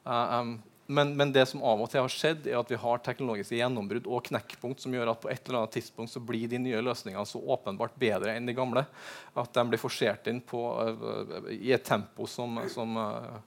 Um, 0.04 0.56
men, 0.86 1.14
men, 1.16 1.32
det 1.32 1.46
som 1.48 1.62
av 1.64 1.80
og 1.80 1.88
til 1.88 2.02
har 2.04 2.12
skjedd, 2.12 2.48
er 2.50 2.58
at 2.58 2.68
vi 2.68 2.76
har 2.80 3.00
teknologiske 3.00 3.56
gjennombrudd 3.56 4.04
og 4.04 4.26
knekkpunkt 4.26 4.82
som 4.84 4.92
gjør 4.92 5.14
at 5.14 5.22
på 5.22 5.30
et 5.32 5.46
eller 5.46 5.62
annet 5.62 5.76
tidspunkt 5.78 6.12
så 6.12 6.20
blir 6.20 6.44
de 6.50 6.60
nye 6.60 6.82
løsningene 6.84 7.24
så 7.28 7.40
åpenbart 7.40 7.96
bedre 8.00 8.34
enn 8.36 8.44
de 8.48 8.56
gamle 8.56 8.84
at 9.32 9.54
de 9.56 9.64
blir 9.70 9.80
forsert 9.80 10.28
inn 10.28 10.42
på, 10.44 10.60
uh, 10.60 11.48
i 11.56 11.72
et 11.72 11.84
tempo 11.84 12.28
som, 12.28 12.60
som, 12.68 12.98
uh, 13.00 13.40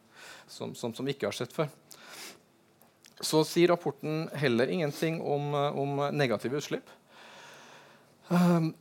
som, 0.50 0.74
som, 0.74 1.05
ikke 1.05 1.29
har 1.29 1.38
sett 1.38 1.53
før. 1.53 1.69
Så 3.24 3.41
sier 3.47 3.71
rapporten 3.74 4.27
heller 4.38 4.69
ingenting 4.69 5.21
om, 5.21 5.53
uh, 5.55 5.71
om 5.77 6.03
negative 6.13 6.59
utslipp. 6.62 6.93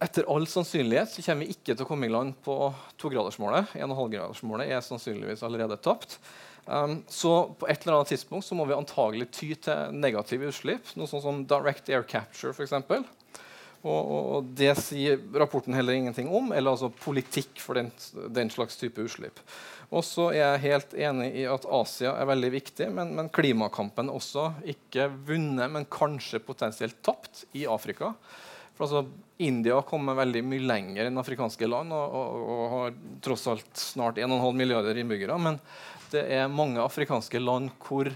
Etter 0.02 0.26
all 0.26 0.46
sannsynlighet 0.50 1.12
så 1.12 1.22
kommer 1.22 1.46
vi 1.46 1.54
ikke 1.54 1.76
til 1.76 1.84
å 1.84 1.86
komme 1.86 2.08
i 2.08 2.10
land 2.10 2.34
på 2.42 2.56
togradersmålet. 2.98 3.76
1,5-gradersmålet 3.78 4.72
er 4.74 4.82
sannsynligvis 4.82 5.44
allerede 5.46 5.78
tapt. 5.78 6.18
Um, 6.66 7.04
så 7.06 7.54
på 7.54 7.68
et 7.70 7.84
eller 7.84 8.00
annet 8.00 8.10
tidspunkt 8.10 8.46
så 8.46 8.56
må 8.58 8.66
vi 8.66 8.74
antagelig 8.74 9.28
ty 9.30 9.52
til 9.54 9.94
negative 9.94 10.50
utslipp. 10.50 10.90
Noe 10.98 11.06
sånn 11.06 11.22
som 11.22 11.44
direct 11.46 11.86
air 11.92 12.02
capture, 12.10 12.50
f.eks. 12.50 12.74
Og, 13.86 14.12
og, 14.36 14.50
det 14.58 14.72
sier 14.80 15.20
rapporten 15.38 15.76
heller 15.76 15.96
ingenting 15.96 16.28
om, 16.32 16.50
eller 16.52 16.74
altså 16.74 16.90
politikk 16.90 17.60
for 17.62 17.78
den, 17.78 17.92
den 18.34 18.50
slags 18.50 18.78
type 18.80 19.02
utslipp. 19.04 19.38
Og 19.94 20.02
så 20.02 20.30
er 20.32 20.40
jeg 20.40 20.64
helt 20.64 20.96
enig 20.98 21.28
i 21.42 21.44
at 21.46 21.68
Asia 21.70 22.16
er 22.18 22.26
veldig 22.26 22.50
viktig, 22.56 22.88
men, 22.94 23.14
men 23.18 23.30
klimakampen 23.30 24.10
også 24.10 24.48
ikke 24.74 25.06
vunnet, 25.28 25.70
men 25.70 25.86
kanskje 25.86 26.42
potensielt 26.42 26.98
tapt 27.06 27.44
i 27.54 27.66
Afrika. 27.70 28.10
For 28.76 28.88
altså, 28.88 29.06
India 29.40 29.78
har 29.78 29.86
kommet 29.88 30.18
veldig 30.18 30.42
mye 30.44 30.66
lenger 30.66 31.08
enn 31.08 31.20
afrikanske 31.20 31.68
land 31.70 31.94
og, 31.96 32.16
og, 32.18 32.48
og 32.56 32.64
har 32.74 32.96
tross 33.24 33.46
alt 33.52 33.70
snart 33.80 34.18
1,5 34.20 34.58
milliarder 34.58 34.98
innbyggere. 35.00 35.38
Men 35.40 35.60
det 36.12 36.26
er 36.36 36.50
mange 36.52 36.82
afrikanske 36.82 37.40
land 37.40 37.72
hvor 37.86 38.10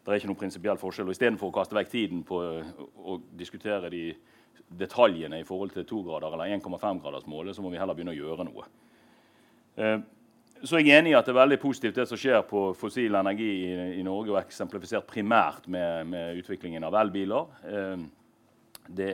Det 0.00 0.12
er 0.12 0.20
ikke 0.20 0.30
noen 0.30 0.40
prinsipiell 0.40 0.80
forskjell. 0.80 1.08
og 1.08 1.16
Istedenfor 1.16 1.50
å 1.50 1.54
kaste 1.54 1.76
vekk 1.76 1.90
tiden 1.92 2.22
på 2.26 2.40
å 2.40 3.18
diskutere 3.36 3.92
de 3.92 4.04
detaljene 4.80 5.40
i 5.40 5.46
forhold 5.46 5.74
til 5.74 5.86
2-grader 5.88 6.36
eller 6.36 6.54
1,5-gradersmålet, 6.56 7.56
så 7.56 7.64
må 7.64 7.72
vi 7.72 7.80
heller 7.80 7.96
begynne 7.96 8.14
å 8.14 8.20
gjøre 8.20 8.46
noe. 8.48 8.68
Eh, 9.76 9.98
så 10.62 10.76
er 10.76 10.84
jeg 10.84 11.00
enig 11.00 11.12
i 11.14 11.16
at 11.18 11.26
det 11.26 11.32
er 11.32 11.40
veldig 11.40 11.60
positivt 11.62 11.96
det 11.96 12.06
som 12.08 12.18
skjer 12.20 12.42
på 12.48 12.70
fossil 12.78 13.14
energi 13.16 13.50
i, 13.64 13.76
i 14.00 14.04
Norge, 14.06 14.34
og 14.34 14.40
eksemplifisert 14.42 15.08
primært 15.08 15.68
med, 15.72 16.10
med 16.10 16.40
utviklingen 16.42 16.84
av 16.84 16.98
elbiler. 17.00 17.48
Eh, 17.64 18.02
det 18.90 19.12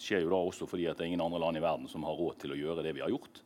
skjer 0.00 0.24
jo 0.24 0.32
da 0.32 0.40
også 0.40 0.66
fordi 0.68 0.88
at 0.88 0.98
det 0.98 1.04
er 1.04 1.12
ingen 1.12 1.22
andre 1.22 1.42
land 1.42 1.60
i 1.60 1.62
verden 1.62 1.88
som 1.90 2.04
har 2.08 2.16
råd 2.16 2.40
til 2.42 2.54
å 2.54 2.58
gjøre 2.58 2.84
det 2.86 2.94
vi 2.96 3.04
har 3.04 3.12
gjort. 3.12 3.42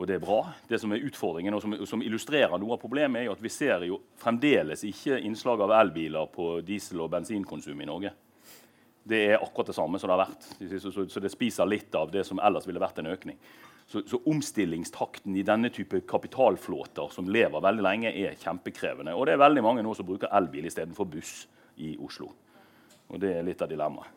Og 0.00 0.06
det 0.08 0.16
er 0.16 0.22
bra. 0.22 0.40
Det 0.68 0.78
som 0.80 0.92
er 0.94 1.04
utfordringen, 1.04 1.54
og 1.54 1.62
som, 1.62 1.74
som 1.88 2.02
illustrerer 2.04 2.60
noe 2.60 2.76
av 2.76 2.82
problemet, 2.82 3.20
er 3.20 3.28
jo 3.28 3.36
at 3.36 3.42
vi 3.44 3.52
ser 3.52 3.84
jo 3.88 4.00
fremdeles 4.20 4.84
ikke 4.88 5.18
innslag 5.26 5.60
av 5.64 5.74
elbiler 5.80 6.30
på 6.32 6.52
diesel- 6.66 7.02
og 7.04 7.10
bensinkonsum 7.12 7.80
i 7.80 7.88
Norge. 7.88 8.12
Det 9.10 9.20
er 9.32 9.40
akkurat 9.40 9.72
det 9.72 9.76
samme 9.76 9.98
som 9.98 10.10
det 10.10 10.16
har 10.16 10.28
vært. 10.28 10.48
Så, 11.10 11.20
det 11.20 11.32
spiser 11.32 11.68
litt 11.68 11.94
av 11.98 12.12
det 12.12 12.24
som 12.28 12.40
ellers 12.40 12.68
ville 12.68 12.82
vært 12.82 13.00
en 13.02 13.10
økning. 13.12 13.38
Så, 13.90 14.04
så, 14.06 14.20
omstillingstakten 14.30 15.34
i 15.34 15.42
denne 15.42 15.66
type 15.74 15.98
kapitalflåter 16.06 17.10
som 17.10 17.26
lever 17.26 17.62
veldig 17.64 17.82
lenge, 17.82 18.12
er 18.14 18.36
kjempekrevende. 18.38 19.16
Og 19.18 19.26
det 19.26 19.34
er 19.34 19.42
veldig 19.42 19.64
mange 19.66 19.82
nå 19.82 19.96
som 19.98 20.06
bruker 20.06 20.30
elbil 20.38 20.68
istedenfor 20.70 21.08
buss 21.10 21.32
i 21.82 21.96
Oslo. 21.98 22.28
Og 23.10 23.18
det 23.18 23.32
er 23.34 23.46
litt 23.48 23.64
av 23.66 23.70
dilemmaet. 23.72 24.16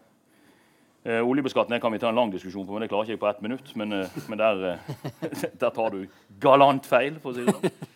Eh, 1.04 1.20
oljebeskatning 1.26 1.82
kan 1.82 1.92
vi 1.92 2.00
ta 2.00 2.12
en 2.14 2.16
lang 2.16 2.30
diskusjon 2.32 2.68
på, 2.68 2.76
men 2.76 2.86
det 2.86 2.92
klarer 2.92 3.10
ikke 3.10 3.16
jeg 3.18 3.24
på 3.24 3.28
ett 3.32 3.42
minutt. 3.44 3.72
Men, 3.76 3.98
eh, 3.98 4.22
men 4.30 4.40
der, 4.40 4.62
eh, 4.70 5.42
der, 5.66 5.70
tar 5.74 5.90
du 5.90 6.06
galant 6.40 6.86
feil, 6.86 7.18
for 7.20 7.34
å 7.34 7.36
si 7.36 7.44
det 7.44 7.58
sånn. 7.58 7.90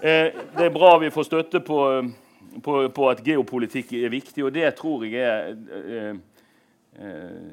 Eh, 0.00 0.30
det 0.54 0.68
er 0.68 0.72
bra 0.72 0.94
vi 1.02 1.10
får 1.10 1.26
støtte 1.26 1.60
på, 1.66 1.80
på, 2.62 2.76
på, 2.94 3.08
at 3.10 3.20
geopolitikk 3.26 3.92
er 3.98 4.12
viktig, 4.14 4.44
og 4.46 4.54
det 4.54 4.70
tror 4.78 5.02
jeg 5.04 5.26
er 5.26 5.50
eh, 5.82 6.14
eh, 7.02 7.50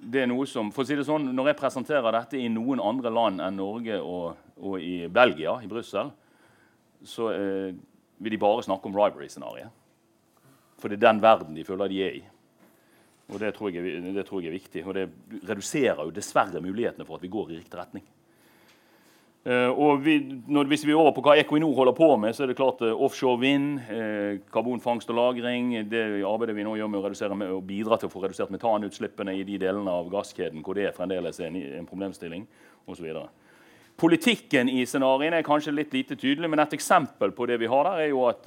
det 0.00 0.22
er 0.22 0.28
noe 0.30 0.46
som, 0.48 0.70
for 0.72 0.84
å 0.84 0.88
si 0.88 0.96
det 0.96 1.04
sånn, 1.04 1.28
Når 1.36 1.50
jeg 1.50 1.58
presenterer 1.60 2.14
dette 2.16 2.38
i 2.40 2.48
noen 2.52 2.80
andre 2.80 3.12
land 3.12 3.42
enn 3.44 3.58
Norge 3.60 4.00
og, 4.00 4.40
og 4.56 4.80
i 4.80 5.06
Belgia, 5.12 5.58
i 5.60 5.68
Brussel, 5.68 6.10
så 7.04 7.30
eh, 7.32 7.70
vil 8.20 8.34
de 8.34 8.40
bare 8.40 8.64
snakke 8.64 8.88
om 8.88 8.96
rivalry-scenarioet. 8.96 9.76
For 10.80 10.88
det 10.88 10.96
er 10.96 11.06
den 11.08 11.20
verden 11.20 11.56
de 11.56 11.64
føler 11.64 11.92
de 11.92 12.00
er 12.04 12.16
i. 12.20 12.22
Og 13.30 13.38
det 13.40 13.52
tror, 13.54 13.70
jeg, 13.72 14.00
det 14.14 14.24
tror, 14.26 14.40
jeg, 14.42 14.50
er 14.50 14.56
viktig. 14.56 14.84
Og 14.86 14.96
det 14.96 15.06
reduserer 15.46 16.02
jo 16.02 16.14
dessverre 16.14 16.62
mulighetene 16.64 17.06
for 17.06 17.18
at 17.18 17.24
vi 17.24 17.32
går 17.32 17.52
i 17.52 17.60
riktig 17.60 17.78
retning. 17.78 18.06
Uh, 19.40 19.72
og 19.72 20.02
vi, 20.04 20.18
når, 20.52 20.66
Hvis 20.68 20.82
vi 20.84 20.92
er 20.92 20.98
over 21.00 21.14
på 21.16 21.22
hva 21.24 21.32
Equinor 21.40 21.72
holder 21.72 21.94
på 21.96 22.08
med, 22.20 22.34
så 22.36 22.42
er 22.44 22.50
det 22.50 22.58
klart 22.58 22.82
uh, 22.84 22.92
offshore 22.92 23.40
vind, 23.40 23.78
uh, 23.88 24.36
karbonfangst 24.52 25.08
og 25.10 25.16
-lagring, 25.16 25.70
det 25.88 26.02
arbeidet 26.28 26.56
vi 26.56 26.66
nå 26.66 26.74
gjør 26.76 26.90
med 26.92 27.00
å, 27.00 27.04
redusere, 27.06 27.36
med 27.36 27.48
å 27.48 27.62
bidra 27.64 27.96
til 27.96 28.10
å 28.10 28.12
få 28.12 28.20
redusert 28.20 28.52
metanutslippene 28.52 29.32
i 29.38 29.44
de 29.48 29.56
delene 29.58 29.90
av 29.90 30.10
gasskjeden 30.12 30.60
hvor 30.60 30.76
det 30.76 30.92
fremdeles 30.92 31.40
er 31.40 31.46
en, 31.46 31.56
en 31.56 31.86
problemstilling, 31.86 32.44
osv. 32.86 33.06
Politikken 33.96 34.68
i 34.68 34.84
scenarioene 34.84 35.40
er 35.40 35.48
kanskje 35.48 35.72
litt 35.72 35.96
lite 35.96 36.16
tydelig, 36.20 36.50
men 36.50 36.60
et 36.60 36.76
eksempel 36.76 37.32
på 37.32 37.48
det 37.48 37.56
vi 37.64 37.72
har 37.72 37.88
der, 37.88 38.04
er 38.04 38.12
jo 38.12 38.26
at, 38.28 38.44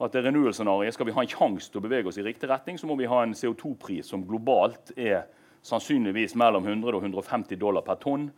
at 0.00 0.16
det 0.16 0.24
renewal-scenarioet 0.24 0.96
skal 0.96 1.10
vi 1.10 1.16
ha 1.18 1.20
en 1.20 1.28
sjanse 1.28 1.68
til 1.68 1.82
å 1.82 1.84
bevege 1.84 2.08
oss 2.08 2.16
i 2.16 2.24
riktig 2.24 2.48
retning, 2.48 2.80
så 2.80 2.88
må 2.88 2.96
vi 2.96 3.12
ha 3.12 3.20
en 3.26 3.36
CO2-pris 3.36 4.08
som 4.08 4.24
globalt 4.24 4.96
er 4.96 5.28
sannsynligvis 5.60 6.32
mellom 6.32 6.64
100 6.64 6.96
og 6.96 7.04
150 7.04 7.60
dollar 7.60 7.84
per 7.84 8.00
tonn 8.00 8.30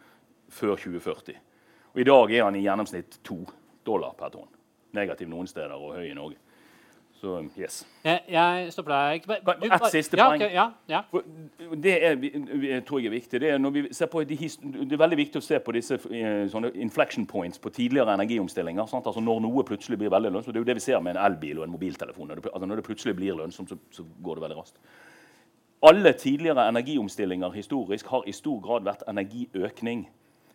før 0.50 0.74
2040. 0.74 1.38
Og 1.92 2.00
I 2.00 2.08
dag 2.08 2.32
er 2.32 2.46
han 2.46 2.56
i 2.56 2.64
gjennomsnitt 2.64 3.20
to 3.24 3.42
dollar 3.86 4.16
per 4.18 4.32
tonn. 4.32 4.48
Negativ 4.96 5.28
noen 5.28 5.48
steder 5.48 5.76
og 5.76 5.96
høy 5.98 6.08
i 6.10 6.16
Norge. 6.16 6.38
Så 7.22 7.36
yes. 7.54 7.86
Jeg, 8.02 8.20
jeg 8.28 8.72
stopper 8.74 8.92
deg. 8.92 9.26
Du, 9.62 9.66
Et 9.68 9.84
siste 9.92 10.18
ja, 10.18 10.24
poeng. 10.26 10.42
Okay, 10.42 10.54
ja, 10.56 10.64
ja. 10.90 11.02
Det 11.78 11.92
er, 11.94 12.16
jeg 12.66 12.82
tror 12.88 12.98
jeg 12.98 13.12
er 13.12 13.14
viktig. 13.14 13.40
Det 13.40 13.52
er, 13.52 13.60
de, 13.62 13.82
det 13.92 14.96
er, 14.96 14.98
veldig 15.04 15.18
viktig 15.20 15.38
å 15.38 15.44
se 15.46 15.60
på 15.62 15.74
disse 15.76 16.00
eh, 16.10 16.56
inflection 16.82 17.28
points 17.30 17.62
på 17.62 17.70
tidligere 17.70 18.16
energiomstillinger. 18.18 18.90
Altså 18.98 19.22
når 19.22 19.38
noe 19.44 19.62
plutselig 19.68 20.00
blir 20.00 20.10
veldig 20.10 20.32
lønnsomt. 20.34 20.56
Det 20.56 20.58
er 20.58 20.66
jo 20.66 20.70
det 20.72 20.78
vi 20.80 20.84
ser 20.88 21.04
med 21.04 21.14
en 21.14 21.22
elbil 21.28 21.60
og 21.60 21.68
en 21.68 21.76
mobiltelefon. 21.76 22.34
Altså 22.42 22.66
når 22.66 22.82
det 22.82 22.86
plutselig 22.90 23.14
blir 23.20 23.38
lønnsomt, 23.38 23.70
så, 23.70 23.78
så 23.94 24.08
går 24.24 24.40
det 24.40 24.46
veldig 24.48 24.58
raskt. 24.58 24.82
Alle 25.92 26.12
tidligere 26.18 26.66
energiomstillinger 26.74 27.54
historisk 27.54 28.10
har 28.10 28.26
i 28.26 28.34
stor 28.34 28.58
grad 28.66 28.90
vært 28.90 29.06
energiøkning. 29.10 30.08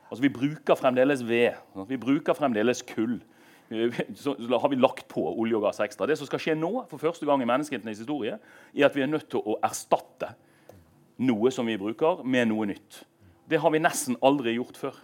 Altså, 0.09 0.21
Vi 0.21 0.29
bruker 0.29 0.75
fremdeles 0.75 1.23
ved. 1.27 1.57
Vi 1.87 1.97
bruker 1.97 2.33
fremdeles 2.33 2.81
kull. 2.81 3.19
Så 4.15 4.35
har 4.39 4.69
vi 4.69 4.79
lagt 4.79 5.07
på 5.11 5.25
olje 5.27 5.57
og 5.57 5.65
gass 5.67 5.81
ekstra. 5.83 6.07
Det 6.07 6.17
som 6.17 6.27
skal 6.29 6.39
skje 6.39 6.55
nå, 6.55 6.85
for 6.87 7.01
første 7.01 7.27
gang 7.27 7.41
i 7.43 7.49
menneskehetens 7.49 7.99
historie, 7.99 8.37
er 8.75 8.87
at 8.87 8.95
vi 8.95 9.03
er 9.03 9.11
nødt 9.11 9.27
til 9.29 9.43
å 9.43 9.57
erstatte 9.63 10.31
noe 11.17 11.51
som 11.51 11.67
vi 11.67 11.75
bruker, 11.79 12.23
med 12.23 12.47
noe 12.47 12.69
nytt. 12.69 13.01
Det 13.49 13.59
har 13.59 13.71
vi 13.73 13.83
nesten 13.83 14.17
aldri 14.23 14.55
gjort 14.55 14.79
før. 14.79 14.99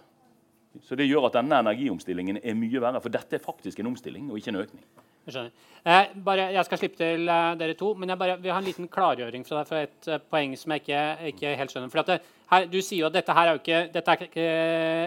Så 0.82 0.96
Det 0.96 1.06
gjør 1.06 1.28
at 1.28 1.36
denne 1.36 1.60
energiomstillingen 1.62 2.40
er 2.42 2.56
mye 2.58 2.80
verre. 2.80 3.00
For 3.02 3.12
dette 3.12 3.36
er 3.36 3.42
faktisk 3.42 3.80
en 3.80 3.92
omstilling 3.92 4.30
og 4.30 4.40
ikke 4.40 4.54
en 4.54 4.62
økning. 4.64 4.84
Jeg. 5.24 5.50
Eh, 5.86 6.10
bare, 6.24 6.50
jeg 6.52 6.64
skal 6.66 6.78
slippe 6.78 6.98
til 7.00 7.28
eh, 7.28 7.54
dere 7.56 7.76
to, 7.80 7.94
men 7.96 8.10
jeg 8.12 8.20
bare 8.20 8.36
vil 8.42 8.52
ha 8.52 8.58
en 8.60 8.66
liten 8.66 8.88
klargjøring 8.92 9.46
fra 9.46 9.62
deg 9.62 9.70
for 9.70 9.80
et 9.80 10.08
eh, 10.08 10.20
poeng 10.32 10.52
som 10.60 10.74
jeg 10.74 10.82
ikke, 10.82 11.04
ikke 11.30 11.52
helt 11.60 11.72
skjønner. 11.72 11.92
For 11.92 12.10
det, 12.10 12.18
her, 12.54 12.66
du 12.70 12.78
sier 12.80 13.02
jo 13.02 13.10
at 13.10 13.16
dette 13.18 13.34
her 13.36 13.50
er 13.50 13.56
jo 13.56 13.60
ikke, 13.60 13.82
dette 13.92 14.14
er 14.14 14.24
ikke 14.28 14.48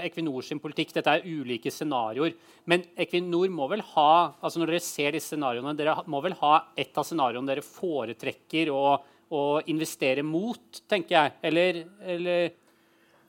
Equinor 0.09 0.45
sin 0.45 0.61
politikk, 0.61 0.93
dette 0.97 1.15
er 1.17 1.25
ulike 1.25 1.71
scenarioer. 1.73 2.35
Men 2.69 2.85
Equinor 2.99 3.49
må 3.53 3.69
vel 3.71 3.83
ha 3.95 4.11
altså 4.37 4.61
når 4.61 4.73
dere 4.73 4.85
ser 4.85 5.17
disse 5.17 5.33
scenarioene, 5.33 5.75
dere 5.77 5.97
må 6.11 6.21
vel 6.25 6.37
ha 6.43 6.53
et 6.77 6.95
av 6.97 7.07
scenarioene 7.07 7.49
dere 7.49 7.65
foretrekker 7.65 8.71
å, 8.73 8.85
å 9.31 9.43
investere 9.73 10.25
mot, 10.27 10.83
tenker 10.89 11.17
jeg? 11.17 11.35
Eller, 11.49 11.83
eller 12.05 12.49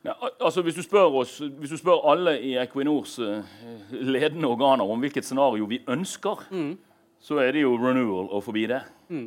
ja, 0.06 0.14
altså 0.40 0.62
hvis, 0.62 0.78
du 0.78 0.98
oss, 0.98 1.38
hvis, 1.40 1.70
du 1.70 1.78
spør 1.80 2.04
alle 2.12 2.36
i 2.40 2.54
Equinors 2.60 3.16
uh, 3.18 3.42
ledende 3.90 4.48
organer 4.48 4.86
om 4.86 5.00
hvilket 5.02 5.26
scenario 5.26 5.66
vi 5.68 5.82
ønsker, 5.90 6.46
mm. 6.50 6.70
så 7.20 7.40
er 7.42 7.52
det 7.56 7.64
jo 7.64 7.74
renewal 7.80 8.30
og 8.30 8.44
forbi 8.46 8.68
det. 8.70 8.80
Mm. 9.08 9.26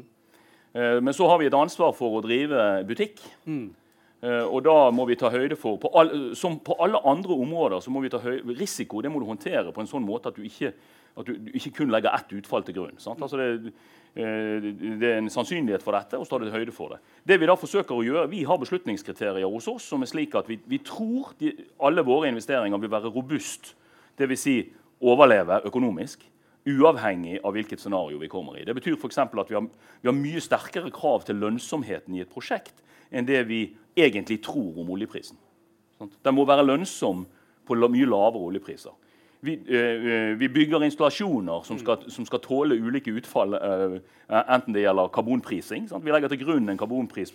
Uh, 0.72 0.98
men 1.04 1.14
så 1.14 1.28
har 1.28 1.42
vi 1.42 1.50
et 1.50 1.58
ansvar 1.58 1.92
for 1.98 2.18
å 2.18 2.24
drive 2.24 2.70
butikk. 2.88 3.20
Mm. 3.46 3.74
Uh, 4.22 4.46
og 4.46 4.60
da 4.66 4.76
må 4.94 5.08
vi 5.10 5.18
ta 5.18 5.32
høyde 5.34 5.58
for 5.58 5.80
på 5.82 5.90
all, 5.98 6.12
Som 6.38 6.60
på 6.62 6.76
alle 6.78 7.00
andre 7.10 7.34
områder 7.34 7.80
så 7.82 7.90
må 7.90 8.04
vi 8.04 8.12
ta 8.14 8.20
høyde, 8.22 8.54
risiko 8.60 9.02
det 9.02 9.10
må 9.10 9.20
du 9.20 9.26
håndtere 9.26 9.74
på 9.74 9.82
en 9.82 9.90
sånn 9.90 10.06
måte 10.06 10.30
at 10.30 10.38
du 10.38 10.46
ikke, 10.46 10.76
at 11.18 11.26
du, 11.26 11.34
du 11.42 11.50
ikke 11.58 11.74
kun 11.80 11.90
legger 11.90 12.14
ett 12.14 12.36
utfall 12.38 12.68
til 12.68 12.78
grunn. 12.78 13.02
Altså 13.02 13.40
det, 13.40 13.74
Eh, 14.12 14.64
det 15.00 15.08
er 15.08 15.22
en 15.22 15.30
sannsynlighet 15.32 15.84
for 15.84 15.96
dette, 15.96 16.18
og 16.20 16.26
så 16.28 16.36
tar 16.36 16.44
du 16.44 16.52
høyde 16.52 16.74
for 16.76 16.92
det. 16.92 16.98
Det 17.24 17.40
Vi 17.40 17.48
da 17.48 17.56
forsøker 17.56 17.96
å 17.96 18.04
gjøre, 18.04 18.30
vi 18.30 18.44
har 18.44 18.60
beslutningskriterier 18.60 19.48
hos 19.48 19.70
oss 19.72 19.88
som 19.88 20.02
er 20.04 20.12
slik 20.12 20.36
at 20.36 20.50
vi, 20.50 20.60
vi 20.68 20.82
tror 20.84 21.32
de, 21.40 21.54
alle 21.80 22.04
våre 22.04 22.28
investeringer 22.28 22.78
vil 22.78 22.92
være 22.92 23.08
robust. 23.08 23.74
Dvs. 24.20 24.40
Si 24.40 24.58
overleve 25.00 25.62
økonomisk, 25.66 26.28
uavhengig 26.68 27.40
av 27.40 27.56
hvilket 27.56 27.80
scenario 27.80 28.20
vi 28.20 28.28
kommer 28.28 28.60
i. 28.60 28.66
Det 28.66 28.76
betyr 28.76 29.00
f.eks. 29.00 29.18
at 29.18 29.50
vi 29.50 29.56
har, 29.56 29.64
vi 30.02 30.12
har 30.12 30.18
mye 30.18 30.44
sterkere 30.44 30.92
krav 30.92 31.24
til 31.24 31.40
lønnsomheten 31.40 32.16
i 32.16 32.22
et 32.22 32.30
prosjekt 32.30 32.84
enn 33.12 33.28
det 33.28 33.44
vi 33.50 33.62
egentlig 33.98 34.42
tror 34.44 34.80
om 34.82 34.90
oljeprisen. 34.90 35.38
Den 36.26 36.36
må 36.36 36.46
være 36.48 36.66
lønnsom 36.66 37.26
på 37.68 37.78
mye 37.78 38.10
lavere 38.10 38.50
oljepriser. 38.52 38.94
Vi, 39.42 39.56
uh, 39.58 40.40
vi, 40.40 40.48
bygger 40.54 40.84
installasjoner 40.86 41.64
som 41.66 41.80
skal, 41.82 42.04
som 42.14 42.26
skal 42.26 42.42
tåle 42.44 42.78
ulike 42.78 43.14
utfall, 43.18 43.56
uh, 43.58 43.96
enten 44.30 44.76
det 44.76 44.84
gjelder 44.84 45.10
karbonprising. 45.14 45.88
Sant? 45.90 46.06
Vi 46.06 46.14
legger 46.14 46.30
til 46.30 46.44
grunn 46.44 46.70
en 46.70 46.78
karbonpris 46.78 47.34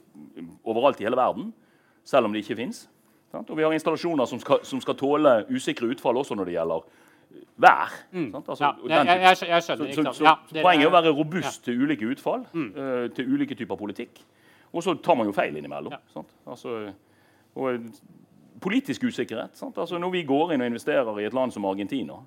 overalt 0.65 1.01
i 1.03 1.09
hele 1.09 1.19
verden, 1.19 1.51
selv 2.07 2.29
om 2.29 2.35
det 2.35 2.45
ikke 2.45 2.61
fins. 2.63 2.85
Og 3.35 3.57
vi 3.59 3.67
har 3.67 3.75
installasjoner 3.75 4.25
som 4.31 4.41
skal, 4.41 4.63
som 4.65 4.81
skal, 4.81 4.95
tåle 4.97 5.33
usikre 5.51 5.91
utfall 5.91 6.17
også 6.17 6.37
når 6.39 6.49
det 6.49 6.55
gjelder 6.55 6.87
vær. 7.57 7.93
Mm. 8.13 8.31
Altså, 8.39 8.57
ja, 8.65 9.03
jeg, 9.03 9.21
jeg, 9.21 9.49
jeg, 9.49 9.63
skjønner. 9.63 9.93
Så, 9.93 10.03
så, 10.03 10.13
så, 10.13 10.25
ja, 10.25 10.63
poenget 10.63 10.87
er 10.87 10.91
å 10.91 10.95
være 10.95 11.13
robust 11.17 11.59
ja. 11.59 11.65
til 11.67 11.83
ulike 11.83 12.07
utfall, 12.15 12.47
mm. 12.53 12.71
uh, 12.77 13.05
til 13.17 13.35
ulike 13.35 13.59
typer 13.59 13.79
politikk. 13.81 14.23
Og 14.73 14.83
så 14.85 14.95
tar 15.03 15.19
man 15.19 15.29
jo 15.29 15.35
feil 15.37 15.57
innimellom. 15.57 15.95
Altså, 16.47 16.77
og 17.57 17.91
politisk 18.61 19.05
usikkerhet. 19.05 19.63
Altså 19.77 19.99
Når 19.99 20.11
vi 20.11 20.25
går 20.29 20.55
inn 20.55 20.65
og 20.65 20.73
investerer 20.73 21.21
i 21.21 21.29
et 21.29 21.37
land 21.37 21.53
som 21.55 21.65
Argentina, 21.65 22.19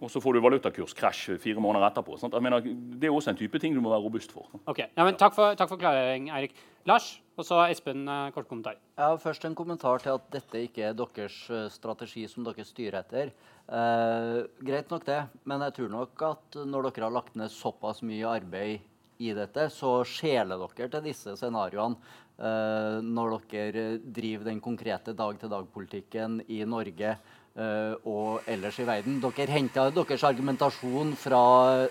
og 0.00 0.08
så 0.08 0.20
får 0.22 0.36
du 0.36 0.40
valutakurskrasj 0.40 1.36
fire 1.42 1.60
måneder 1.60 1.90
etterpå. 1.90 2.16
Mener, 2.40 2.64
det 2.64 3.08
er 3.08 3.12
også 3.12 3.34
en 3.34 3.36
type 3.36 3.58
ting 3.60 3.74
du 3.76 3.82
må 3.84 3.90
være 3.92 4.06
robust 4.06 4.32
for. 4.32 4.48
Ok, 4.64 4.78
ja, 4.86 5.04
men 5.04 5.18
Takk 5.20 5.34
for, 5.36 5.56
takk 5.58 5.68
for 5.68 5.80
klarering, 5.80 6.30
Eirik. 6.32 6.54
Lars, 6.88 7.18
og 7.36 7.44
så 7.44 7.58
Espen, 7.68 8.06
eh, 8.08 8.30
kort 8.32 8.48
kommentar. 8.48 8.78
Ja, 8.96 9.10
først 9.20 9.44
en 9.44 9.54
kommentar 9.54 10.00
til 10.00 10.14
at 10.14 10.30
dette 10.32 10.62
ikke 10.64 10.86
er 10.88 10.94
deres 10.96 11.36
eh, 11.52 11.68
strategi 11.68 12.24
som 12.32 12.46
dere 12.46 12.64
styrer 12.64 13.02
etter. 13.02 13.34
Eh, 13.68 14.38
greit 14.64 14.88
nok 14.88 15.04
det, 15.04 15.20
men 15.44 15.60
jeg 15.66 15.76
tror 15.76 15.92
nok 15.92 16.24
at 16.30 16.56
når 16.64 16.88
dere 16.88 17.04
har 17.04 17.16
lagt 17.18 17.36
ned 17.36 17.52
såpass 17.52 18.00
mye 18.00 18.24
arbeid 18.24 18.80
i 19.20 19.34
dette, 19.36 19.68
så 19.72 20.00
skjeler 20.08 20.60
dere 20.60 20.88
til 20.88 21.04
disse 21.10 21.34
scenarioene 21.36 21.98
uh, 22.40 22.98
når 23.04 23.36
dere 23.50 23.84
driver 24.00 24.48
den 24.48 24.62
konkrete 24.64 25.14
dag-til-dag-politikken 25.16 26.40
i 26.48 26.62
Norge 26.68 27.12
uh, 27.12 27.94
og 28.08 28.48
ellers 28.50 28.80
i 28.80 28.86
verden. 28.88 29.20
Dere 29.20 29.48
henter 29.52 29.92
deres 29.96 30.24
argumentasjon 30.26 31.12
fra 31.20 31.42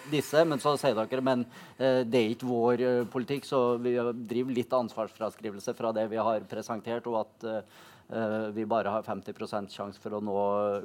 disse, 0.10 0.44
men 0.50 0.62
så 0.64 0.74
sier 0.82 0.98
dere 0.98 1.26
men 1.26 1.46
uh, 1.46 2.02
det 2.02 2.24
er 2.24 2.34
ikke 2.34 2.50
vår 2.50 2.86
politikk, 3.14 3.46
så 3.50 3.62
vi 3.82 3.94
driver 4.34 4.58
litt 4.58 4.76
ansvarsfraskrivelse 4.82 5.78
fra 5.78 5.94
det 5.96 6.10
vi 6.12 6.22
har 6.22 6.50
presentert, 6.50 7.08
og 7.10 7.24
at 7.26 7.50
vi 8.58 8.64
bare 8.66 8.90
har 8.90 9.04
50% 9.06 9.70
sjanse 9.70 10.02
for 10.02 10.16
å 10.18 10.22
nå 10.26 10.38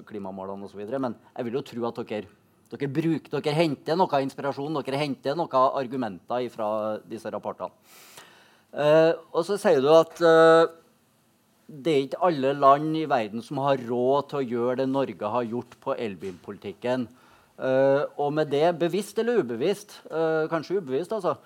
klimamålene 0.04 0.66
osv. 0.66 0.83
Men 1.00 1.14
jeg 1.30 1.46
vil 1.46 1.54
jo 1.57 1.62
tro 1.64 1.87
at 1.88 2.00
dere 2.02 2.43
dere, 2.72 2.88
bruker, 2.90 3.31
dere 3.37 3.55
henter 3.57 3.98
noe 3.98 4.20
inspirasjon, 4.24 4.81
dere 4.85 5.00
henter 5.00 5.37
noen 5.38 5.57
argumenter 5.79 6.48
fra 6.53 6.68
disse 7.09 7.31
rapportene. 7.33 7.72
Uh, 8.74 9.14
og 9.31 9.44
så 9.46 9.55
sier 9.61 9.79
du 9.79 9.87
at 9.94 10.18
uh, 10.18 10.66
det 11.70 11.92
er 11.92 12.07
ikke 12.09 12.22
alle 12.27 12.50
land 12.59 12.96
i 12.98 13.05
verden 13.07 13.44
som 13.44 13.61
har 13.62 13.79
råd 13.87 14.31
til 14.31 14.40
å 14.40 14.48
gjøre 14.50 14.81
det 14.81 14.88
Norge 14.90 15.31
har 15.31 15.46
gjort 15.46 15.77
på 15.85 15.94
elbilpolitikken. 15.94 17.07
Uh, 17.55 18.03
og 18.18 18.33
med 18.35 18.50
det, 18.50 18.66
bevisst 18.81 19.20
eller 19.22 19.44
ubevisst, 19.44 20.00
kanskje 20.50 20.81
ubevisst, 20.81 21.14
altså, 21.14 21.37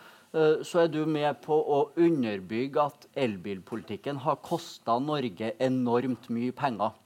så 0.65 0.81
er 0.83 0.89
du 0.93 1.03
med 1.09 1.39
på 1.45 1.57
å 1.57 1.83
underbygge 2.01 2.83
at 2.85 3.07
elbilpolitikken 3.17 4.19
har 4.25 4.41
kosta 4.45 4.99
Norge 5.01 5.55
enormt 5.65 6.29
mye 6.33 6.53
penger. 6.57 6.97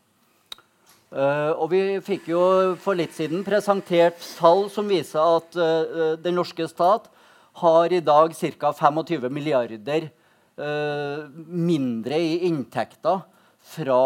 Uh, 1.12 1.53
og 1.61 1.66
vi 1.75 1.81
fikk 2.01 2.31
jo 2.31 2.40
for 2.81 2.96
litt 2.96 3.12
siden 3.12 3.42
presentert 3.44 4.16
tall 4.38 4.70
som 4.72 4.88
viser 4.88 5.20
at 5.20 5.59
uh, 5.61 6.14
den 6.16 6.38
norske 6.38 6.64
stat 6.70 7.11
har 7.61 7.92
i 7.92 8.01
dag 8.01 8.33
ca. 8.33 8.70
25 8.72 9.27
milliarder 9.29 10.07
uh, 10.57 11.29
mindre 11.37 12.16
i 12.16 12.38
inntekter 12.48 13.27
fra 13.72 14.01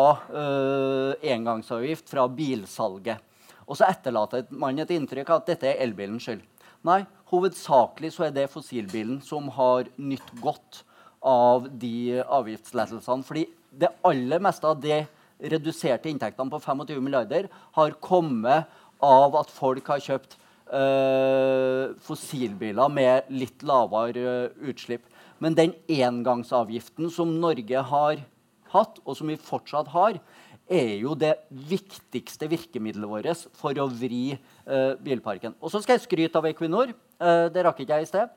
engangsavgift 1.24 2.10
fra 2.12 2.26
bilsalget. 2.28 3.22
Og 3.64 3.78
så 3.78 3.86
etterlater 3.88 4.44
man 4.52 4.76
et 4.82 4.92
inntrykk 4.92 5.30
av 5.32 5.40
at 5.40 5.48
dette 5.48 5.70
er 5.70 5.80
elbilens 5.86 6.26
skyld. 6.26 6.42
Nei, 6.84 6.98
hovedsakelig 7.32 8.10
så 8.14 8.26
er 8.26 8.34
det 8.36 8.50
fossilbilen 8.52 9.22
som 9.24 9.48
har 9.56 9.88
nytt 9.96 10.28
godt 10.44 10.82
av 11.24 11.70
de 11.72 12.20
avgiftslettelsene. 12.20 13.24
Fordi 13.24 13.46
det 13.72 13.94
aller 14.06 14.44
meste 14.44 14.68
av 14.68 14.76
det 14.84 15.06
reduserte 15.40 16.10
inntektene 16.10 16.52
på 16.52 16.60
25 16.62 17.02
milliarder 17.02 17.48
har 17.76 17.96
kommet 18.02 18.70
av 19.04 19.36
at 19.36 19.52
folk 19.52 19.88
har 19.92 20.02
kjøpt 20.02 20.38
øh, 20.72 21.92
fossilbiler 22.02 22.92
med 22.92 23.28
litt 23.32 23.64
lavere 23.66 24.24
øh, 24.24 24.70
utslipp. 24.70 25.04
Men 25.42 25.56
den 25.56 25.74
engangsavgiften 25.92 27.10
som 27.12 27.34
Norge 27.42 27.82
har 27.90 28.24
hatt, 28.72 29.00
og 29.04 29.18
som 29.18 29.28
vi 29.28 29.36
fortsatt 29.36 29.92
har, 29.92 30.18
er 30.66 30.96
jo 30.98 31.12
det 31.14 31.36
viktigste 31.50 32.48
virkemidlet 32.50 33.06
vårt 33.06 33.44
for 33.54 33.76
å 33.78 33.86
vri 33.92 34.34
øh, 34.34 34.96
bilparken. 35.04 35.54
Og 35.60 35.70
så 35.70 35.84
skal 35.84 35.98
jeg 35.98 36.06
skryte 36.08 36.40
av 36.40 36.48
Equinor. 36.48 36.96
Det 37.16 37.62
rakk 37.64 37.78
ikke 37.80 37.96
jeg 37.96 38.04
i 38.04 38.08
sted. 38.10 38.32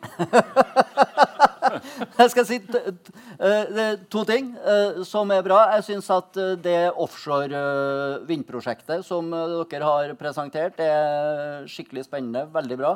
jeg 2.20 2.30
skal 2.32 2.46
si 2.48 2.56
uh, 2.60 3.94
to 4.12 4.24
ting 4.28 4.52
som 5.08 5.30
er 5.34 5.42
bra. 5.46 5.58
Jeg 5.76 5.86
syns 5.90 6.10
at 6.14 6.32
det 6.64 6.92
offshore 6.92 7.60
vindprosjektet 8.28 9.04
som 9.06 9.30
dere 9.70 9.86
har 9.86 10.14
presentert, 10.20 10.80
er 10.80 11.66
skikkelig 11.70 12.04
spennende. 12.08 12.46
Veldig 12.52 12.78
bra. 12.80 12.92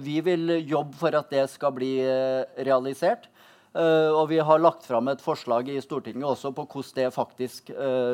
vi 0.00 0.20
vil 0.24 0.44
jobbe 0.68 0.96
for 1.00 1.12
at 1.16 1.30
det 1.32 1.50
skal 1.52 1.72
bli 1.76 1.94
realisert. 2.56 3.22
Og 3.74 4.28
vi 4.30 4.38
har 4.38 4.62
lagt 4.62 4.84
fram 4.86 5.08
et 5.10 5.22
forslag 5.22 5.68
i 5.72 5.80
Stortinget 5.82 6.28
også 6.28 6.52
på 6.54 6.62
hvordan 6.62 6.94
det 6.94 7.14
faktisk 7.14 7.72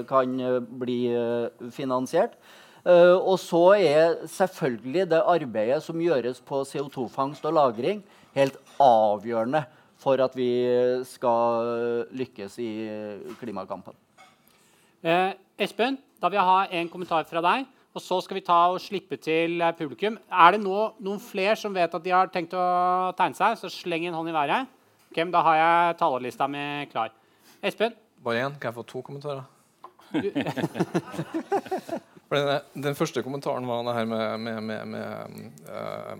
kan 0.08 0.40
eh, 0.40 0.60
bli 0.60 1.00
finansiert. 1.76 2.32
Og 2.84 3.36
så 3.38 3.64
er 3.76 4.26
selvfølgelig 4.26 5.10
det 5.10 5.20
arbeidet 5.20 5.82
som 5.84 6.00
gjøres 6.00 6.40
på 6.40 6.62
CO2-fangst 6.64 7.44
og 7.44 7.52
-lagring, 7.52 8.00
helt 8.34 8.56
avgjørende 8.80 9.64
for 9.98 10.16
at 10.24 10.36
vi 10.36 10.50
skal 11.04 12.06
lykkes 12.10 12.58
i 12.58 12.70
klimakampen. 13.40 13.92
Espen, 15.58 15.98
da 16.22 16.28
vil 16.28 16.36
jeg 16.36 16.48
ha 16.48 16.64
en 16.70 16.88
kommentar 16.88 17.24
fra 17.28 17.40
deg. 17.44 17.66
Og 17.90 18.00
så 18.00 18.20
skal 18.22 18.38
vi 18.38 18.44
ta 18.46 18.58
og 18.70 18.80
slippe 18.80 19.16
til 19.18 19.62
publikum. 19.78 20.18
Er 20.30 20.54
det 20.54 20.60
nå 20.62 20.94
noen 21.02 21.18
flere 21.20 21.56
som 21.58 21.74
vet 21.74 21.94
at 21.94 22.04
de 22.04 22.12
har 22.14 22.30
tenkt 22.30 22.54
å 22.54 23.10
tegne 23.18 23.34
seg? 23.34 23.56
Så 23.58 23.70
sleng 23.72 24.06
en 24.06 24.14
hånd 24.14 24.30
i 24.30 24.36
været. 24.36 24.68
Okay, 25.10 25.26
Da 25.30 25.42
har 25.42 25.56
jeg 25.58 25.96
talerlista 25.98 26.46
mi 26.46 26.86
klar. 26.92 27.10
Espen? 27.62 27.92
Bare 28.22 28.46
én? 28.46 28.54
Kan 28.60 28.70
jeg 28.70 28.74
få 28.74 28.82
to 28.82 29.02
kommentarer? 29.02 29.42
den, 32.30 32.82
den, 32.86 32.94
første 32.98 33.24
kommentaren 33.26 33.66
var 33.66 33.82
det 33.86 33.96
her 33.96 34.06
med, 34.06 34.44
med, 34.44 34.60
med, 34.62 34.92
med 34.92 35.64
uh, 35.66 36.12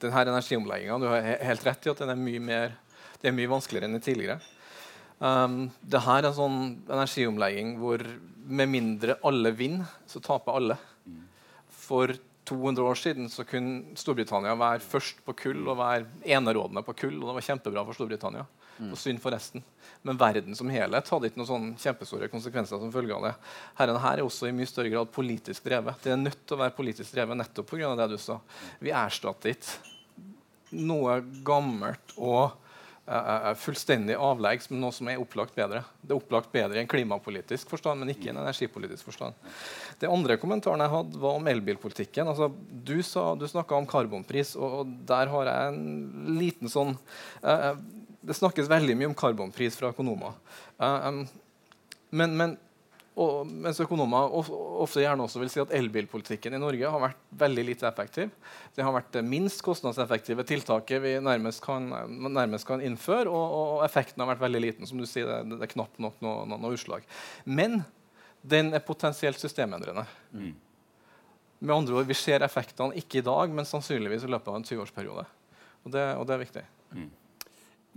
denne 0.00 0.22
energiomlegginga. 0.32 0.96
Du 1.02 1.08
har 1.10 1.28
helt 1.50 1.66
rett 1.66 1.86
i 1.86 1.92
at 1.92 2.00
den 2.00 2.14
er 2.14 2.20
mye, 2.20 2.40
mer, 2.40 2.72
det 3.20 3.28
er 3.30 3.36
mye 3.36 3.50
vanskeligere 3.50 3.90
enn 3.90 4.04
tidligere. 4.04 4.40
Um, 5.20 5.66
det 5.84 6.00
her 6.06 6.22
er 6.22 6.30
en 6.30 6.38
sånn 6.38 6.60
energiomlegging 6.88 7.74
hvor 7.82 8.00
med 8.50 8.72
mindre 8.72 9.18
alle 9.28 9.52
vinner, 9.52 9.90
så 10.08 10.22
taper 10.24 10.56
alle. 10.56 10.78
For 11.80 12.14
200 12.48 12.84
år 12.84 12.94
siden 12.98 13.28
så 13.30 13.44
kunne 13.46 13.96
Storbritannia 13.98 14.54
være 14.58 14.82
først 14.82 15.20
på 15.26 15.34
kull 15.38 15.60
og 15.68 15.78
være 15.78 16.06
enerådende 16.24 16.82
på 16.86 16.94
kull. 17.04 17.18
og 17.20 17.28
Det 17.28 17.36
var 17.38 17.46
kjempebra 17.50 17.84
for 17.86 17.98
Storbritannia 17.98 18.46
mm. 18.78 18.90
og 18.90 18.98
synd 18.98 19.20
for 19.22 19.34
resten. 19.34 19.64
Men 20.02 20.18
verden 20.20 20.56
som 20.56 20.70
helhet 20.72 21.12
hadde 21.12 21.30
ikke 21.30 21.40
noen 21.42 21.50
sånne 21.50 21.82
kjempestore 21.82 22.30
konsekvenser 22.32 22.80
som 22.80 22.92
følge 22.94 23.16
av 23.16 23.28
det. 23.28 23.34
Herren 23.78 24.00
her 24.02 24.18
er 24.18 24.26
også 24.26 24.48
i 24.48 24.54
mye 24.56 24.68
større 24.70 24.92
grad 24.92 25.12
politisk 25.14 25.68
drevet. 25.68 26.00
Det 26.02 26.14
er 26.14 26.20
nødt 26.20 26.40
til 26.44 26.56
å 26.56 26.62
være 26.62 26.76
politisk 26.78 27.14
drevet 27.14 27.38
nettopp 27.42 27.70
pga. 27.74 27.92
det 28.00 28.08
du 28.14 28.18
sa. 28.18 28.40
Vi 28.80 28.94
erstatter 28.94 29.54
ikke 29.54 30.78
noe 30.80 31.20
gammelt 31.44 32.14
og 32.16 32.56
uh, 33.10 33.50
fullstendig 33.58 34.16
avleggs 34.16 34.70
med 34.70 34.80
noe 34.82 34.94
som 34.94 35.08
er 35.10 35.20
opplagt 35.20 35.56
bedre. 35.58 35.82
Det 36.00 36.14
er 36.14 36.20
opplagt 36.20 36.52
bedre 36.54 36.78
i 36.78 36.82
en 36.84 36.90
klimapolitisk 36.90 37.72
forstand, 37.72 38.00
men 38.00 38.12
ikke 38.12 38.28
i 38.28 38.32
en 38.32 38.40
energipolitisk 38.42 39.10
forstand. 39.10 39.36
Det 40.00 40.10
andre 40.10 40.38
kommentaren 40.40 40.84
jeg 40.84 40.94
hadde, 40.94 41.20
var 41.22 41.40
om 41.40 41.50
elbilpolitikken. 41.50 42.30
Altså, 42.30 42.50
du 42.70 42.96
sa, 43.06 43.32
du 43.34 43.46
snakka 43.50 43.76
om 43.76 43.88
karbonpris, 43.90 44.54
og, 44.56 44.94
der 45.10 45.32
har 45.34 45.50
jeg 45.50 45.74
en 45.74 46.38
liten 46.38 46.70
sånn 46.70 46.94
uh, 47.44 47.74
Det 48.20 48.36
snakkes 48.36 48.68
veldig 48.70 48.98
mye 48.98 49.10
om 49.10 49.16
karbonpris 49.16 49.78
fra 49.80 49.90
økonomer. 49.94 50.34
Um, 50.78 51.24
men, 52.14 52.34
men 52.36 52.58
og, 53.18 53.48
mens 53.50 53.80
økonomer 53.82 54.30
ofte 54.30 55.02
gjerne 55.02 55.24
også 55.26 55.40
vil 55.42 55.50
si 55.50 55.60
at 55.60 55.72
elbilpolitikken 55.74 56.54
i 56.54 56.60
Norge 56.62 56.92
har 56.92 57.02
vært 57.02 57.24
veldig 57.40 57.64
lite 57.66 57.88
effektiv. 57.88 58.30
Det 58.76 58.84
har 58.86 58.94
vært 58.94 59.10
det 59.16 59.24
minst 59.26 59.64
kostnadseffektive 59.66 60.44
tiltaket 60.46 61.02
vi 61.02 61.16
nærmest 61.22 61.62
kan, 61.64 61.88
nærmest 62.30 62.68
kan 62.68 62.82
innføre. 62.84 63.26
Og, 63.26 63.56
og, 63.58 63.74
effekten 63.84 64.22
har 64.22 64.30
vært 64.30 64.44
veldig 64.46 64.62
liten. 64.62 64.86
som 64.86 65.00
du 65.00 65.08
sier, 65.10 65.26
Det, 65.26 65.58
det 65.58 65.66
er 65.66 65.74
knapt 65.74 65.98
nok 65.98 66.22
noe, 66.22 66.46
noe, 66.46 66.62
noe, 66.62 66.78
utslag. 66.78 67.04
Men 67.44 67.82
den 68.46 68.72
er 68.78 68.86
potensielt 68.86 69.42
systemendrende. 69.42 70.06
Mm. 70.32 70.54
Med 71.60 71.76
andre 71.76 71.98
ord, 71.98 72.06
Vi 72.08 72.16
ser 72.16 72.46
effektene 72.46 72.96
ikke 72.96 73.20
i 73.20 73.26
dag, 73.26 73.50
men 73.50 73.68
sannsynligvis 73.68 74.24
i 74.24 74.30
løpet 74.30 74.48
av 74.48 74.60
en 74.60 74.64
20-årsperiode. 74.70 75.26
Og, 75.82 75.90
og, 75.92 76.24
det 76.28 76.36
er 76.36 76.44
viktig. 76.46 76.64
Mm. 76.94 77.10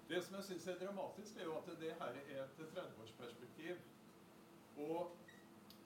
Det 0.09 0.19
som 0.23 0.33
jeg 0.35 0.43
syns 0.43 0.67
er 0.67 0.81
dramatisk, 0.81 1.31
er 1.37 1.45
jo 1.47 1.53
at 1.57 1.67
det 1.83 1.93
her 1.99 2.13
er 2.35 2.41
et 2.43 2.55
30-årsperspektiv. 2.59 3.75
Og 4.87 5.01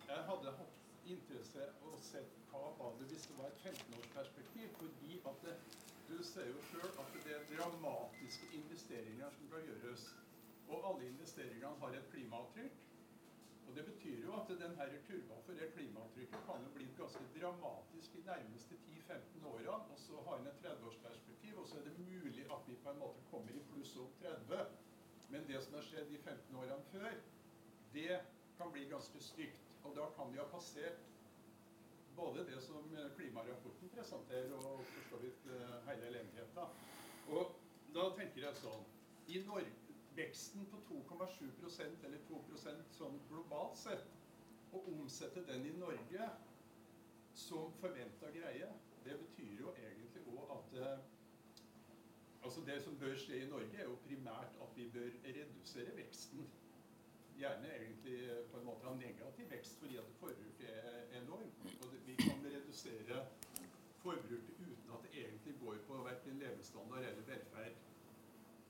jeg 0.07 0.21
hadde 0.29 0.55
hatt 0.61 0.75
interesse 1.13 1.63
å 1.85 1.87
se 2.07 2.21
hva 2.49 2.63
var 2.79 2.91
det 2.99 3.05
hvis 3.11 3.27
det 3.29 3.35
var 3.37 3.47
et 3.53 3.61
15-årsperspektiv. 3.67 4.67
Fordi 4.79 5.11
at 5.31 5.37
det, 5.45 5.55
du 6.09 6.17
ser 6.31 6.45
jo 6.49 6.57
sjøl 6.71 6.91
at 7.03 7.09
det 7.19 7.31
er 7.37 7.47
dramatiske 7.53 8.45
investeringer 8.61 9.29
som 9.37 9.53
kan 9.53 9.61
gjøres. 9.69 10.03
Og 10.67 10.77
alle 10.89 11.03
investeringene 11.11 11.77
har 11.85 11.91
et 12.01 12.11
klimaavtrykk. 12.15 12.84
Det 13.75 13.83
betyr 13.83 14.21
jo 14.23 14.35
at 14.39 14.51
denne 14.59 14.85
kurva 15.07 15.37
for 15.45 15.57
det 15.59 15.65
klimaavtrykket 15.75 16.43
kan 16.47 16.61
jo 16.63 16.69
bli 16.75 16.85
ganske 16.99 17.23
dramatisk 17.39 18.13
de 18.13 18.21
nærmeste 18.27 18.75
10-15 18.75 19.47
årene. 19.53 19.91
Og 19.93 19.99
så 19.99 20.21
har 20.27 20.37
en 20.39 20.47
et 20.47 20.61
30-årsperspektiv, 20.65 21.57
og 21.59 21.67
så 21.67 21.79
er 21.79 21.83
det 21.83 21.99
mulig 21.99 22.45
at 22.55 22.61
vi 22.67 22.75
på 22.83 22.89
en 22.89 23.01
måte 23.03 23.25
kommer 23.31 23.51
i 23.51 23.65
pluss 23.71 23.95
opp 24.03 24.15
30. 24.21 24.63
Men 25.29 25.47
det 25.47 25.63
som 25.63 25.73
har 25.73 25.83
skjedd 25.89 26.07
de 26.13 26.21
15 26.23 26.55
årene 26.55 26.87
før, 26.93 27.19
det 27.93 28.21
kan 28.57 28.71
bli 28.71 28.87
ganske 28.95 29.23
stygt. 29.27 29.67
Og 29.83 29.95
da 29.99 30.07
kan 30.15 30.31
vi 30.31 30.39
ha 30.39 30.47
passert 30.55 31.03
både 32.15 32.45
det 32.47 32.61
som 32.63 32.95
klimarapporten 33.17 33.89
presenterer, 33.97 34.53
og 34.53 34.85
for 34.93 35.09
så 35.09 35.23
vidt 35.25 35.49
uh, 35.51 35.89
hele 35.89 36.07
elendigheten. 36.13 36.79
Og 37.27 37.57
da 37.95 38.07
tenker 38.15 38.47
jeg 38.47 38.61
sånn 38.63 38.87
I 39.27 39.43
Norge, 39.49 39.84
veksten 40.15 40.65
på 40.71 40.81
2,7% 40.89 42.05
eller 42.07 42.21
2% 42.29 42.95
sånn 42.97 43.19
globalt 43.29 43.77
sett, 43.79 44.07
og 44.75 44.87
omsette 44.91 45.43
den 45.47 45.65
i 45.69 45.73
Norge 45.79 46.29
som 47.35 47.71
forventa 47.81 48.31
greie, 48.35 48.67
det 49.05 49.17
betyr 49.21 49.59
jo 49.59 49.75
egentlig 49.75 50.23
òg 50.31 50.55
at 50.57 50.79
uh, 50.79 51.11
Altså 52.45 52.61
Det 52.65 52.81
som 52.83 52.97
bør 53.01 53.15
skje 53.17 53.39
i 53.41 53.47
Norge, 53.49 53.77
er 53.77 53.87
jo 53.89 53.95
primært 54.05 54.57
at 54.63 54.75
vi 54.77 54.83
bør 54.93 55.07
redusere 55.25 55.95
veksten. 55.97 56.43
Gjerne 57.39 57.71
egentlig 57.73 58.19
på 58.51 58.59
en 58.59 58.67
måte 58.67 58.85
ha 58.85 58.93
negativ 58.95 59.49
vekst 59.49 59.79
fordi 59.79 59.97
at 59.97 60.11
forbruket 60.19 60.69
er 60.69 61.21
enormt. 61.21 61.65
Og 61.81 61.95
vi 62.05 62.15
kan 62.19 62.45
redusere 62.45 63.25
forbruket 64.03 64.59
uten 64.59 64.93
at 64.93 65.07
det 65.07 65.23
egentlig 65.23 65.55
går 65.63 65.81
på 65.87 66.03
verken 66.09 66.37
levestandard 66.43 67.09
eller. 67.09 67.24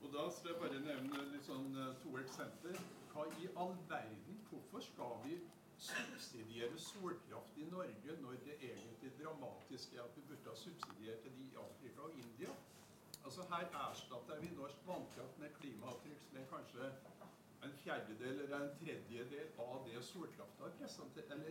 Og 0.06 0.12
Da 0.12 0.30
skal 0.30 0.50
jeg 0.50 0.58
bare 0.62 0.80
nevne 0.80 1.22
litt 1.32 1.46
sånn, 1.48 1.72
eh, 1.82 1.94
to 2.02 2.10
eksempler. 2.20 2.76
Hva 3.10 3.24
i 3.42 3.48
all 3.62 3.72
verden, 3.90 4.36
Hvorfor 4.50 4.80
skal 4.80 5.14
vi 5.24 5.38
subsidiere 5.78 6.78
solkraft 6.78 7.56
i 7.58 7.64
Norge 7.70 8.14
når 8.20 8.36
det 8.44 8.54
egentlig 8.68 9.10
dramatiske 9.18 9.96
er 9.96 10.02
at 10.04 10.16
vi 10.16 10.22
burde 10.28 10.52
ha 10.52 10.54
subsidiert 10.54 11.24
det 11.24 11.32
i 11.42 11.48
Afrika 11.64 12.00
og 12.06 12.14
India? 12.22 12.54
Altså 13.24 13.42
Her 13.50 13.66
erstatter 13.88 14.40
vi 14.40 14.52
norsk 14.54 14.86
vannkraft 14.86 15.38
med 15.38 15.58
klimaavtrykk 15.58 16.38
er 16.38 16.46
kanskje 16.54 16.92
en 17.64 17.74
fjerdedel 17.82 18.40
eller 18.44 18.60
en 18.60 18.78
tredjedel 18.78 19.48
av 19.58 19.82
det 19.88 20.04
solkrafta 20.04 20.70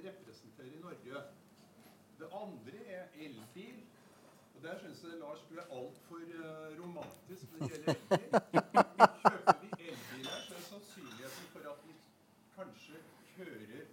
representerer 0.07 0.71
i 0.77 0.81
Norge. 0.87 1.25
Det 2.19 2.31
andre 2.31 2.87
er 2.87 3.07
elbil. 3.27 3.83
Der 4.65 4.79
syns 4.79 5.03
jeg 5.03 5.19
Lars 5.19 5.41
er 5.51 5.61
altfor 5.77 6.15
uh, 6.15 6.83
romantisk 6.83 7.51
når 7.51 7.67
det 7.67 7.71
gjelder 7.71 7.93
elbil. 7.93 8.31
Kjøper 9.23 9.59
vi 9.61 9.89
elbiler, 9.89 10.39
så 10.47 10.79
er 11.69 11.75
vi 11.83 11.93
kanskje 12.55 13.01
kjører 13.35 13.83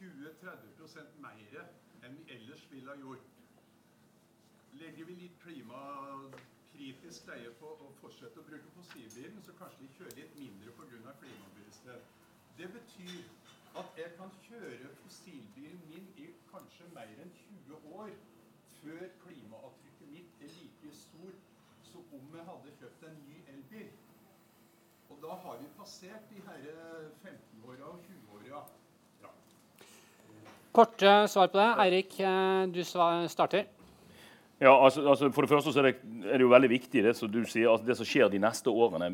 20-30 0.00 1.20
mer 1.26 1.60
enn 2.08 2.16
vi 2.18 2.24
ellers 2.36 2.64
ville 2.72 2.90
ha 2.90 2.96
gjort. 3.04 3.28
Legger 4.82 5.06
vi 5.12 5.16
litt 5.20 5.38
klimakritisk 5.44 7.30
leie 7.30 7.54
på 7.62 7.70
å 7.86 7.92
fortsette 8.00 8.42
å 8.42 8.48
bruke 8.50 8.74
fossilbilen, 8.80 9.38
så 9.46 9.54
kanskje 9.62 9.84
vi 9.84 9.92
kjører 10.00 10.18
litt 10.18 10.34
mindre 10.42 10.74
pga. 10.80 11.14
klimabevissthet. 11.22 12.10
Det 12.58 12.72
betyr 12.74 13.22
at 13.84 14.02
jeg 14.02 14.10
kan 14.18 14.36
kjøre 14.48 14.92
fossilbilen 15.04 15.88
min 15.94 16.12
i 16.18 16.28
kanskje 16.50 16.90
mer 16.98 17.14
enn 17.22 17.34
20 17.46 17.94
år 18.02 18.18
før 18.82 19.08
klimaavtrykket 19.24 20.08
mitt 20.08 20.42
er 20.44 20.52
like 20.60 20.92
stort 20.96 21.48
som 21.82 21.99
om 22.12 22.36
jeg 22.36 22.46
hadde 22.46 22.76
kjøpt 22.80 23.08
en 23.08 23.18
ny 23.26 23.40
elbil. 23.54 23.88
Og 25.10 25.18
da 25.22 25.40
har 25.42 25.58
vi 25.60 25.68
passert 25.78 26.30
de 26.30 26.42
her 26.46 26.70
15-åra 27.24 27.90
og 27.90 28.06
20-åra. 28.06 28.62
Ja. 29.24 29.34
Korte 30.72 31.12
svar 31.28 31.50
på 31.50 31.58
det. 31.58 31.68
Eirik, 31.84 32.16
eh, 32.20 32.66
du 32.74 32.82
starter. 32.84 33.66
Ja, 34.60 34.84
altså, 34.84 35.08
altså 35.08 35.30
For 35.32 35.40
det 35.40 35.48
første 35.48 35.72
så 35.72 35.80
er 35.80 35.86
det, 35.88 35.94
er 36.24 36.36
det 36.36 36.44
jo 36.44 36.52
veldig 36.52 36.68
viktig 36.70 37.02
det 37.04 37.14
som 37.16 37.30
du 37.32 37.40
sier, 37.48 37.70
at 37.72 37.86
det 37.86 37.96
som 37.96 38.04
skjer 38.04 38.28
de 38.28 38.42
neste 38.42 38.68
årene, 38.68 39.08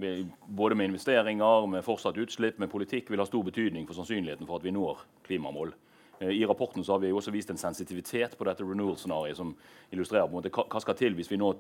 både 0.49 0.75
med 0.75 0.91
investeringer, 0.91 1.67
med 1.71 1.85
fortsatt 1.87 2.19
utslipp, 2.19 2.59
med 2.59 2.71
politikk, 2.73 3.11
vil 3.11 3.23
ha 3.23 3.27
stor 3.29 3.45
betydning 3.47 3.87
for 3.87 3.95
sannsynligheten 3.95 4.47
for 4.49 4.59
at 4.59 4.67
vi 4.67 4.75
når 4.75 5.05
klimamål. 5.29 5.71
Eh, 6.19 6.31
I 6.31 6.47
rapporten 6.47 6.85
så 6.85 6.97
har 6.97 6.99
vi 6.99 7.13
også 7.13 7.31
vist 7.31 7.51
en 7.51 7.63
sensitivitet 7.63 8.35
på 8.39 8.45
dette 8.45 8.67
renewal-scenarioet 8.67 9.39
som 9.39 9.55
illustrerer 9.93 10.27
på 10.27 10.35
en 10.35 10.41
måte 10.41 10.51
hva 10.51 10.83
skal 10.83 10.99
til 10.99 11.15
hvis 11.15 11.31
vi 11.31 11.39
nå 11.39 11.53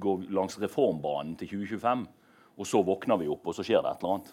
går 0.00 0.28
langs 0.30 0.58
reformbanen 0.60 1.34
til 1.40 1.48
2025, 1.48 2.06
og 2.56 2.68
så 2.68 2.82
våkner 2.84 3.20
vi 3.20 3.28
opp, 3.32 3.46
og 3.46 3.56
så 3.56 3.64
skjer 3.66 3.82
det 3.82 3.92
et 3.92 4.02
eller 4.04 4.16
annet. 4.16 4.32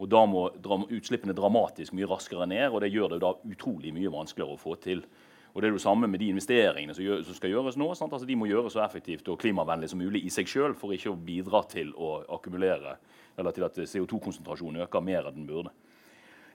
Og 0.00 0.08
Da 0.08 0.22
må 0.26 0.46
utslippene 0.88 1.36
dramatisk 1.36 1.92
mye 1.92 2.08
raskere 2.08 2.46
ned, 2.48 2.70
og 2.72 2.80
det 2.80 2.92
gjør 2.92 3.14
det 3.14 3.20
da 3.20 3.34
utrolig 3.44 3.92
mye 3.92 4.12
vanskeligere 4.12 4.56
å 4.56 4.60
få 4.60 4.76
til. 4.80 5.04
Og 5.52 5.60
Det 5.60 5.68
er 5.68 5.72
det 5.72 5.82
samme 5.82 6.06
med 6.06 6.20
de 6.20 6.30
investeringene 6.30 6.94
som, 6.94 7.04
gjør, 7.04 7.24
som 7.26 7.34
skal 7.34 7.50
gjøres 7.50 7.76
nå. 7.76 7.88
Altså 7.90 8.26
De 8.26 8.36
må 8.36 8.46
gjøres 8.46 8.72
så 8.72 8.84
effektivt 8.84 9.28
og 9.28 9.40
klimavennlig 9.40 9.90
som 9.90 9.98
mulig 9.98 10.24
i 10.24 10.30
seg 10.30 10.48
sjøl 10.48 10.76
for 10.78 10.94
ikke 10.94 11.10
å 11.10 11.18
bidra 11.18 11.64
til 11.68 11.92
å 11.98 12.22
akkumulere 12.36 12.96
eller 13.36 13.52
til 13.52 13.66
at 13.66 13.76
CO2-konsentrasjonen 13.76 14.84
øker 14.86 15.04
mer 15.04 15.28
enn 15.28 15.42
den 15.42 15.48
burde. 15.48 15.74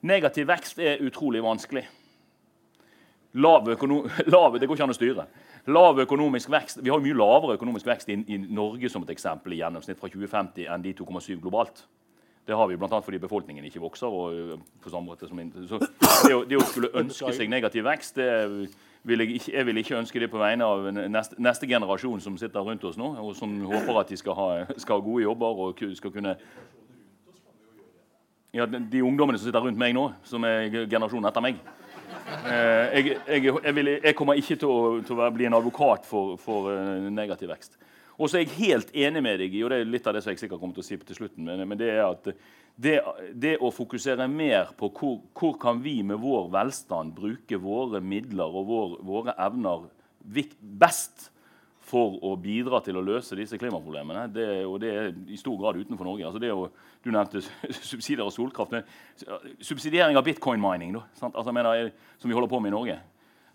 Negativ 0.05 0.47
vekst 0.47 0.79
er 0.79 1.03
utrolig 1.03 1.41
vanskelig. 1.43 1.85
Lav 3.35 3.67
økono 3.69 4.03
lav, 4.33 4.55
det 4.59 4.67
går 4.67 4.77
ikke 4.77 4.87
an 4.87 4.93
å 4.93 4.95
styre. 4.95 5.27
Lav 5.67 5.99
økonomisk 5.99 6.51
vekst, 6.53 6.79
Vi 6.83 6.93
har 6.93 7.01
mye 7.03 7.17
lavere 7.17 7.57
økonomisk 7.57 7.87
vekst 7.89 8.09
i, 8.13 8.19
i 8.31 8.37
Norge 8.37 8.89
som 8.91 9.03
et 9.03 9.11
eksempel 9.15 9.55
i 9.55 9.59
gjennomsnitt 9.59 9.99
fra 9.99 10.09
2050 10.11 10.69
enn 10.71 10.85
de 10.85 10.93
2,7 10.95 11.39
globalt. 11.41 11.85
Det 12.45 12.53
har 12.53 12.67
vi 12.69 12.77
bl.a. 12.77 12.99
fordi 13.01 13.17
befolkningen 13.17 13.65
ikke 13.65 13.81
vokser. 13.81 14.07
og 14.07 14.59
på 14.81 14.89
samme 14.89 15.09
måte 15.09 15.27
som, 15.27 15.39
så 15.65 15.79
det, 15.81 16.35
å, 16.35 16.43
det 16.45 16.59
å 16.59 16.67
skulle 16.69 16.93
ønske 16.93 17.33
seg 17.33 17.49
negativ 17.49 17.87
vekst 17.87 18.21
det 18.21 18.29
vil 19.05 19.21
jeg, 19.21 19.39
ikke, 19.39 19.51
jeg 19.53 19.65
vil 19.65 19.81
ikke 19.81 19.97
ønske 19.97 20.21
det 20.21 20.29
på 20.29 20.41
vegne 20.41 20.65
av 20.65 20.85
neste, 20.93 21.35
neste 21.41 21.67
generasjon 21.69 22.21
som 22.21 22.37
sitter 22.41 22.65
rundt 22.65 22.85
oss 22.85 22.97
nå, 22.97 23.11
og 23.21 23.35
som 23.37 23.51
håper 23.69 23.99
at 24.01 24.13
de 24.13 24.17
skal 24.17 24.37
ha, 24.37 24.47
skal 24.81 24.97
ha 24.97 25.05
gode 25.05 25.25
jobber 25.25 25.61
og 25.65 25.83
skal 25.97 26.13
kunne 26.13 26.35
ja, 28.53 28.65
de, 28.65 29.01
ungdommene 29.03 29.37
som 29.37 29.49
sitter 29.49 29.65
rundt 29.65 29.81
meg 29.81 29.93
nå, 29.97 30.07
som 30.25 30.45
er 30.47 30.69
generasjonen 30.85 31.29
etter 31.29 31.45
meg 31.45 31.59
Eh, 31.59 31.84
jeg, 32.25 33.17
jeg, 33.27 33.43
jeg, 33.45 33.75
vil, 33.77 33.91
jeg 34.03 34.15
kommer 34.17 34.39
ikke 34.39 34.57
til 34.61 34.71
å, 34.71 34.79
til 35.05 35.19
å 35.21 35.31
bli 35.33 35.47
en 35.49 35.57
advokat 35.57 36.07
for, 36.09 36.35
for 36.41 36.71
eh, 36.73 37.09
negativ 37.13 37.51
vekst. 37.53 37.77
Og 38.15 38.31
så 38.31 38.39
er 38.39 38.45
jeg 38.45 38.55
helt 38.57 38.93
enig 38.95 39.21
med 39.25 39.41
deg 39.43 39.55
i, 39.57 39.63
og 39.65 39.73
det 39.73 39.81
er 39.81 39.89
litt 39.89 40.05
av 40.07 40.15
det 40.15 40.23
som 40.23 40.31
jeg 40.31 40.39
sikkert 40.39 40.61
kommer 40.61 40.77
til 40.77 40.85
å 40.85 40.87
si 40.87 40.97
til 41.01 41.17
slutten, 41.17 41.49
men 41.51 41.79
det 41.79 41.89
er 41.91 42.05
at 42.05 42.29
det, 42.75 42.95
det 43.35 43.55
å 43.63 43.71
fokusere 43.75 44.27
mer 44.31 44.71
på 44.79 44.89
hvor, 44.95 45.19
hvor 45.35 45.55
kan 45.59 45.81
vi 45.83 45.99
med 46.03 46.19
vår 46.23 46.49
velstand 46.55 47.13
bruke 47.15 47.59
våre 47.61 48.01
midler 48.03 48.51
og 48.51 48.67
vår, 48.71 48.97
våre 49.07 49.35
evner 49.45 49.87
best 50.25 51.29
for 51.95 52.17
å 52.27 52.33
bidra 52.41 52.81
til 52.83 52.97
å 52.99 53.03
løse 53.05 53.37
disse 53.39 53.59
klimaproblemene. 53.59 54.25
Det, 54.35 54.47
og 54.67 54.79
det 54.83 54.91
er 54.91 55.13
i 55.31 55.39
stor 55.39 55.55
grad 55.61 55.79
utenfor 55.79 56.07
Norge. 56.07 56.27
Altså 56.27 56.51
å, 56.51 56.65
du 57.05 57.11
nevnte 57.13 57.43
subsidier 57.93 58.25
av 58.25 58.33
solkraft. 58.35 58.75
men 58.75 59.61
Subsidiering 59.63 60.19
av 60.19 60.25
bitcoin-mining. 60.27 60.97
Altså, 60.97 61.31
som 61.45 62.31
vi 62.31 62.35
holder 62.35 62.51
på 62.51 62.59
med 62.59 62.73
i 62.73 62.75
Norge. 62.75 62.99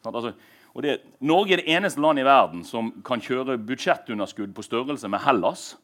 Altså, 0.08 0.32
det, 0.80 0.96
Norge 1.20 1.56
er 1.56 1.60
det 1.60 1.76
eneste 1.76 2.00
landet 2.00 2.24
i 2.24 2.30
verden 2.30 2.64
som 2.64 2.92
kan 3.04 3.20
kjøre 3.20 3.58
budsjettunderskudd 3.68 4.54
på 4.56 4.64
størrelse 4.64 5.10
med 5.12 5.24
Hellas 5.26 5.74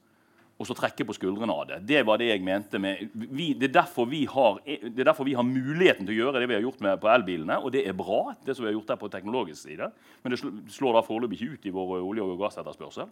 og 0.56 0.68
så 0.68 0.76
trekke 0.76 1.04
på 1.04 1.14
skuldrene 1.16 1.52
av 1.52 1.66
det. 1.68 1.78
Det 1.88 2.02
var 2.08 2.20
det 2.20 2.30
jeg 2.30 2.44
mente 2.44 2.80
med 2.80 3.02
vi, 3.12 3.50
det, 3.52 3.68
er 3.68 3.74
derfor 3.82 4.08
vi 4.08 4.22
har, 4.30 4.60
det 4.64 5.02
er 5.02 5.10
derfor 5.10 5.28
vi 5.28 5.36
har 5.36 5.44
muligheten 5.44 6.06
til 6.06 6.14
å 6.14 6.20
gjøre 6.22 6.40
det 6.40 6.48
vi 6.48 6.56
har 6.56 6.64
gjort 6.64 6.80
med, 6.84 6.96
på 7.02 7.10
elbilene, 7.12 7.58
og 7.60 7.74
det 7.74 7.84
er 7.84 7.96
bra. 7.96 8.34
det 8.46 8.56
som 8.56 8.64
vi 8.64 8.70
har 8.70 8.78
gjort 8.78 8.94
der 8.94 9.00
på 9.00 9.12
teknologisk 9.12 9.68
side, 9.68 9.90
Men 10.22 10.32
det 10.32 10.40
slår 10.72 10.96
da 10.96 11.04
foreløpig 11.04 11.40
ikke 11.40 11.52
ut 11.52 11.66
i 11.66 11.74
vår 11.76 11.98
olje- 12.00 12.24
og 12.24 12.38
gassetterspørsel. 12.40 13.10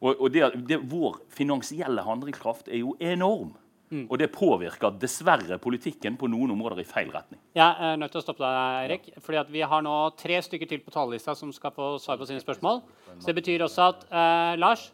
Og, 0.00 0.20
og 0.20 0.28
det, 0.32 0.50
det, 0.68 0.82
vår 0.84 1.22
finansielle 1.32 2.04
handlingskraft 2.04 2.68
er 2.68 2.84
jo 2.84 2.96
enorm. 3.00 3.54
Og 3.86 4.16
det 4.18 4.32
påvirker 4.34 4.96
dessverre 4.98 5.60
politikken 5.62 6.16
på 6.18 6.26
noen 6.26 6.50
områder 6.56 6.82
i 6.82 6.86
feil 6.88 7.12
retning. 7.14 7.38
Jeg 7.54 7.86
er 7.86 7.98
nødt 8.00 8.10
til 8.10 8.18
å 8.18 8.24
stoppe 8.24 8.42
deg, 8.42 8.78
Eirik. 8.82 9.04
fordi 9.22 9.38
at 9.38 9.52
Vi 9.54 9.62
har 9.62 9.84
nå 9.86 9.94
tre 10.18 10.40
stykker 10.42 10.66
til 10.66 10.82
på 10.82 10.90
talerlista 10.90 11.36
som 11.38 11.52
skal 11.54 11.70
få 11.70 11.94
svar 12.02 12.18
på 12.18 12.26
sine 12.26 12.42
spørsmål. 12.42 12.82
Så 13.20 13.30
det 13.30 13.36
betyr 13.38 13.62
også 13.62 13.86
at 13.92 14.02
eh, 14.10 14.56
Lars 14.58 14.88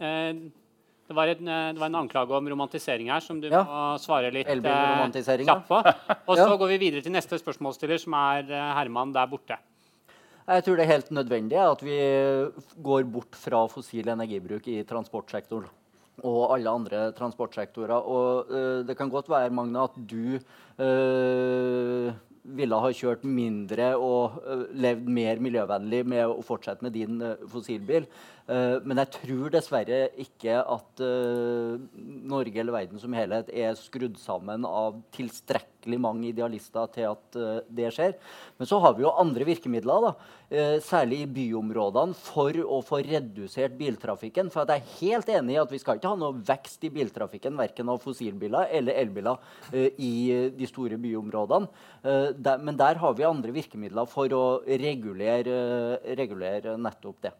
eh, 0.00 0.32
det, 1.08 1.16
var 1.16 1.32
en, 1.32 1.48
eh, 1.48 1.72
det 1.72 1.80
var 1.80 1.88
en 1.88 2.00
anklage 2.02 2.36
om 2.36 2.50
romantisering 2.52 3.08
her 3.10 3.24
som 3.24 3.40
du 3.40 3.48
Ja. 3.48 3.64
må 3.64 3.98
svare 3.98 4.30
litt 4.32 4.46
eh, 4.46 4.60
kjapt 4.60 5.68
på. 5.68 5.80
Og 6.28 6.36
så 6.36 6.44
Ja. 6.44 6.56
går 6.56 6.68
vi 6.68 6.78
videre 6.78 7.02
til 7.02 7.12
neste 7.12 7.38
spørsmålsstiller, 7.40 7.98
som 7.98 8.12
er 8.14 8.44
eh, 8.50 8.74
Herman 8.76 9.12
der 9.12 9.26
borte. 9.26 9.58
Jeg 10.48 10.64
tror 10.64 10.76
det 10.76 10.84
er 10.86 10.94
helt 10.94 11.10
nødvendig 11.10 11.58
at 11.60 11.82
vi 11.84 11.98
går 12.80 13.04
bort 13.04 13.36
fra 13.36 13.66
fossil 13.68 14.08
energibruk 14.08 14.66
i 14.68 14.82
transportsektoren 14.82 15.68
og 16.26 16.54
alle 16.54 16.72
andre 16.72 17.02
transportsektorer. 17.16 17.98
Og 18.00 18.48
uh, 18.50 18.86
det 18.86 18.96
kan 18.98 19.10
godt 19.10 19.28
være, 19.30 19.52
Magne, 19.54 19.84
at 19.84 19.98
du 20.08 20.38
uh, 20.80 22.08
ville 22.58 22.80
ha 22.80 22.90
kjørt 22.96 23.26
mindre 23.28 23.92
og 23.96 24.40
uh, 24.46 24.64
levd 24.72 25.10
mer 25.12 25.42
miljøvennlig 25.44 26.04
med 26.08 26.24
å 26.26 26.42
fortsette 26.46 26.82
med 26.86 26.96
din 26.96 27.20
fossilbil. 27.52 28.08
Eh, 28.48 28.78
men 28.88 28.96
jeg 29.02 29.12
tror 29.18 29.50
dessverre 29.52 30.06
ikke 30.22 30.54
at 30.62 31.02
eh, 31.04 31.74
Norge 32.32 32.62
eller 32.62 32.78
verden 32.78 33.00
som 33.00 33.12
helhet 33.12 33.50
er 33.52 33.74
skrudd 33.76 34.16
sammen 34.20 34.64
av 34.64 34.96
tilstrekkelig 35.12 35.98
mange 36.00 36.30
idealister 36.30 36.88
til 36.94 37.10
at 37.10 37.36
eh, 37.36 37.58
det 37.68 37.90
skjer. 37.92 38.14
Men 38.56 38.70
så 38.70 38.78
har 38.80 38.94
vi 38.96 39.04
jo 39.04 39.12
andre 39.20 39.44
virkemidler, 39.44 40.06
da, 40.08 40.12
særlig 40.80 41.18
i 41.22 41.28
byområdene, 41.36 42.16
for 42.16 42.56
å 42.64 42.78
få 42.84 43.02
redusert 43.04 43.74
biltrafikken. 43.76 44.48
For 44.54 44.64
jeg 44.64 44.80
er 44.80 44.94
helt 45.02 45.32
enig 45.34 45.58
i 45.58 45.60
at 45.60 45.74
vi 45.74 45.80
skal 45.82 46.00
ikke 46.00 46.14
ha 46.14 46.18
noe 46.18 46.40
vekst 46.48 46.86
i 46.88 46.92
biltrafikken, 46.94 47.58
verken 47.60 47.92
av 47.92 48.00
fossilbiler 48.00 48.72
eller 48.78 48.96
elbiler, 49.02 49.42
i 50.00 50.12
de 50.56 50.68
store 50.70 50.96
byområdene. 51.00 51.68
Men 52.64 52.80
der 52.80 53.02
har 53.02 53.18
vi 53.18 53.28
andre 53.28 53.52
virkemidler 53.54 54.08
for 54.08 54.32
å 54.32 54.46
regulere, 54.64 55.60
regulere 56.16 56.78
nettopp 56.80 57.20
det. 57.28 57.34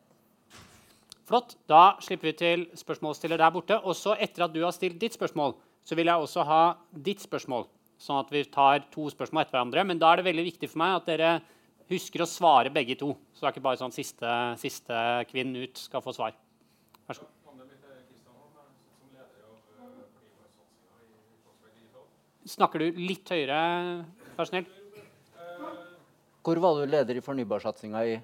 Flott. 1.28 1.58
Da 1.68 1.98
slipper 2.00 2.30
vi 2.30 2.36
til 2.38 2.62
spørsmålsstiller 2.78 3.40
der 3.40 3.52
borte. 3.52 3.76
Og 3.84 3.96
så 3.96 4.14
etter 4.16 4.46
at 4.46 4.54
du 4.54 4.62
har 4.64 4.72
stilt 4.72 4.98
ditt 5.00 5.16
spørsmål, 5.16 5.54
så 5.84 5.96
vil 5.98 6.08
jeg 6.08 6.24
også 6.24 6.44
ha 6.48 6.62
ditt 6.92 7.20
spørsmål. 7.24 7.66
Sånn 8.00 8.20
at 8.22 8.30
vi 8.32 8.44
tar 8.48 8.86
to 8.94 9.08
spørsmål 9.12 9.44
etter 9.44 9.58
hverandre. 9.58 9.84
Men 9.90 10.00
da 10.00 10.12
er 10.12 10.20
det 10.20 10.28
veldig 10.30 10.46
viktig 10.52 10.70
for 10.72 10.80
meg 10.80 10.96
at 10.96 11.10
dere 11.10 11.32
husker 11.92 12.24
å 12.24 12.28
svare 12.28 12.72
begge 12.72 12.96
to. 13.00 13.12
Så 13.32 13.42
det 13.42 13.50
er 13.50 13.56
ikke 13.56 13.66
bare 13.66 13.80
sånn 13.80 13.94
siste, 13.94 14.36
siste 14.60 15.02
kvinn 15.28 15.52
ut 15.58 15.80
skal 15.80 16.04
få 16.04 16.16
svar. 16.16 16.36
Vær 17.08 17.18
så 17.18 17.26
god. 17.26 17.34
Snakker 22.48 22.80
du 22.80 22.96
litt 22.96 23.28
høyere, 23.28 23.56
vær? 24.38 24.68
Hvor 26.40 26.60
var 26.64 26.78
du 26.78 26.88
leder 26.88 27.18
i 27.18 27.20
fornybarsatsinga 27.20 28.04
i 28.08 28.14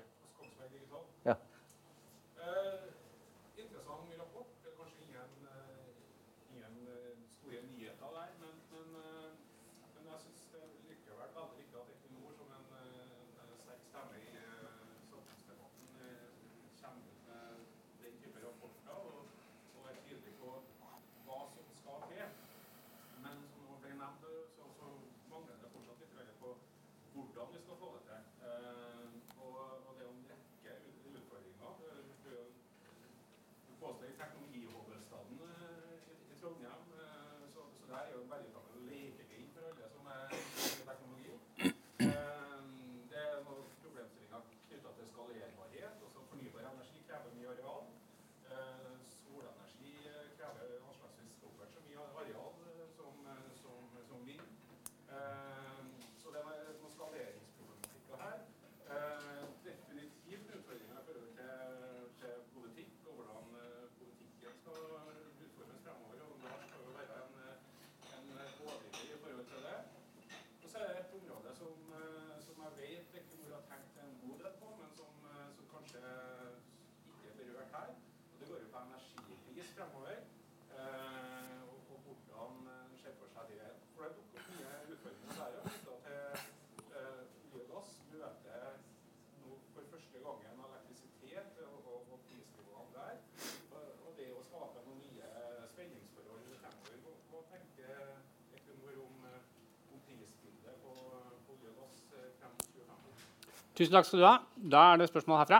Tusen 103.75 103.91
takk 103.91 104.07
skal 104.07 104.21
du 104.21 104.25
ha. 104.25 104.37
Da 104.73 104.81
er 104.93 105.01
det 105.01 105.09
spørsmål 105.11 105.39
herfra. 105.41 105.59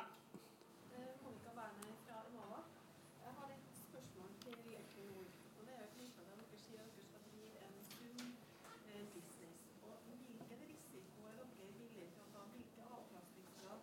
Monica 1.23 1.51
Berner 1.57 1.95
fra 2.07 2.19
Enova. 2.29 2.61
Jeg 3.25 3.33
har 3.39 3.49
et 3.55 3.65
spørsmål 3.79 4.29
til 4.45 4.55
Equinor. 4.83 5.25
Og 5.59 5.63
det 5.67 5.73
er 5.75 5.83
jo 5.83 5.91
knyttet 5.97 6.15
til 6.15 6.31
at 6.31 6.47
dere 6.53 6.61
sier 6.67 6.85
at 6.85 6.93
dere 6.95 7.07
skal 7.09 7.23
drive 7.33 7.59
en 7.67 7.75
sunn 7.89 8.23
eh, 8.93 9.03
business. 9.15 9.59
Og 9.87 9.93
hvilken 10.07 10.63
risiko 10.71 11.27
er 11.31 11.35
dere 11.41 11.67
villige 11.81 12.07
til 12.15 12.23
å 12.23 12.29
ta? 12.37 12.47
Hvilke 12.55 12.87
avkastningskrav 12.99 13.79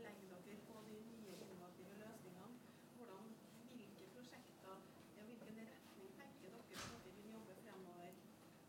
legger 0.00 0.26
dere 0.32 0.58
på 0.70 0.80
de 0.88 0.96
nye 1.12 1.36
innovative 1.44 2.00
løsningene? 2.00 2.48
Hvordan, 2.96 3.30
hvilke 3.68 4.10
prosjekter, 4.16 4.80
ja, 5.18 5.28
hvilken 5.28 5.60
retning 5.60 6.08
tenker 6.22 6.56
dere 6.56 6.64
på 6.72 6.96
at 6.96 7.04
dere 7.04 7.16
vil 7.20 7.36
jobbe 7.36 7.60
fremover? 7.60 8.12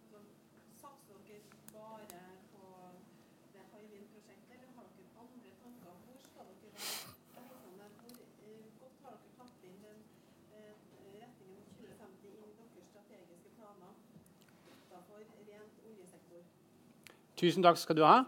Altså, 0.04 0.20
satser 0.84 1.24
dere 1.32 1.40
bare 1.72 2.24
på 2.52 2.66
det 3.56 3.64
Hywind-prosjektet, 3.72 4.52
eller 4.56 4.70
har 4.76 4.88
dere 4.98 5.10
andre 5.24 5.52
tanker? 5.64 5.94
Hvor 6.06 6.18
skal 6.28 6.46
dere 6.62 6.72
være? 6.76 7.10
Jeg 7.36 7.44
vet 7.50 7.64
om 7.70 7.76
det, 7.80 7.90
Hvor 8.02 8.16
eh, 8.48 8.66
godt 8.82 8.98
har 9.04 9.14
dere 9.22 9.34
tatt 9.40 9.60
inn 9.68 9.80
den 9.86 10.00
eh, 10.58 10.74
retningen 11.24 11.56
mot 11.56 11.70
2050 11.80 12.34
inn 12.40 12.50
i 12.50 12.58
deres 12.60 12.90
strategiske 12.92 13.50
planer 13.58 13.94
utenfor 14.74 15.15
oljesektor? 15.90 16.46
Tusen 17.40 17.66
takk 17.66 17.80
skal 17.82 18.00
du 18.00 18.06
ha. 18.08 18.24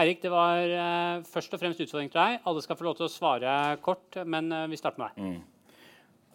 Eirik, 0.00 0.20
det 0.22 0.30
var 0.30 0.60
eh, 0.62 1.22
først 1.26 1.54
og 1.56 1.62
fremst 1.62 1.80
utfordring 1.82 2.10
til 2.12 2.20
deg. 2.20 2.42
Alle 2.46 2.62
skal 2.62 2.78
få 2.78 2.86
lov 2.86 2.98
til 2.98 3.08
å 3.08 3.12
svare 3.12 3.54
kort, 3.82 4.20
men 4.24 4.52
eh, 4.54 4.68
vi 4.70 4.78
starter 4.78 5.02
med 5.02 5.16
deg. 5.16 5.40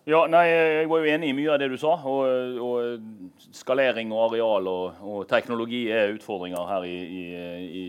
Ja, 0.06 0.19
nei, 0.30 0.43
Jeg 0.45 0.89
var 0.91 1.01
jo 1.01 1.13
enig 1.15 1.32
i 1.32 1.34
mye 1.34 1.54
av 1.56 1.62
det 1.62 1.71
du 1.71 1.78
sa. 1.82 1.95
Og, 2.06 2.60
og 2.62 3.47
skalering 3.56 4.12
og 4.13 4.28
areal 4.28 4.67
og, 4.69 4.99
og 5.01 5.23
teknologi 5.32 5.88
er 5.89 6.13
utfordringer 6.13 6.67
her 6.69 6.86
i, 6.86 6.97
i, 7.06 7.23
i, 7.65 7.86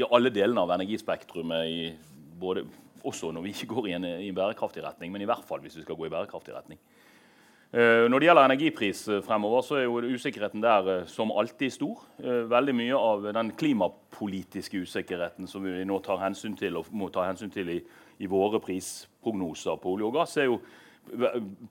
i 0.00 0.06
alle 0.08 0.32
delene 0.34 0.64
av 0.64 0.72
energispektrumet. 0.74 2.08
Både, 2.42 2.64
også 3.06 3.30
når 3.34 3.44
vi 3.46 3.52
ikke 3.54 3.70
går 3.70 3.88
i 3.90 3.94
en 3.98 4.08
i 4.24 4.32
bærekraftig 4.34 4.82
retning, 4.82 5.12
men 5.14 5.22
i 5.22 5.28
hvert 5.28 5.46
fall 5.46 5.62
hvis 5.62 5.76
vi 5.78 5.84
skal 5.84 5.98
gå 5.98 6.08
i 6.08 6.12
bærekraftig 6.12 6.56
retning. 6.56 6.80
Eh, 7.72 8.04
Når 8.10 8.20
det 8.20 8.26
gjelder 8.26 8.44
energipris 8.44 8.98
eh, 9.08 9.22
fremover, 9.24 9.62
så 9.64 9.78
er 9.78 9.86
jo 9.86 10.02
usikkerheten 10.12 10.60
der 10.60 10.88
eh, 10.92 11.06
som 11.08 11.30
alltid 11.32 11.72
stor. 11.72 12.02
Veldig 12.20 12.74
mye 12.76 12.98
av 12.98 13.24
den 13.32 13.52
klimapolitiske 13.56 14.82
usikkerheten 14.84 15.48
som 15.48 15.64
vi 15.64 15.80
nå 15.88 15.96
tar 16.04 16.20
hensyn 16.20 16.52
til 16.58 16.76
og 16.76 16.90
må 16.92 17.08
ta 17.08 17.24
hensyn 17.24 17.50
til 17.50 17.70
i, 17.72 17.78
i 18.20 18.28
våre 18.28 18.60
prisprognoser 18.60 19.80
på 19.80 19.94
olje 19.94 20.04
og 20.10 20.18
gass, 20.18 20.36
er 20.36 20.50
jo, 20.50 20.58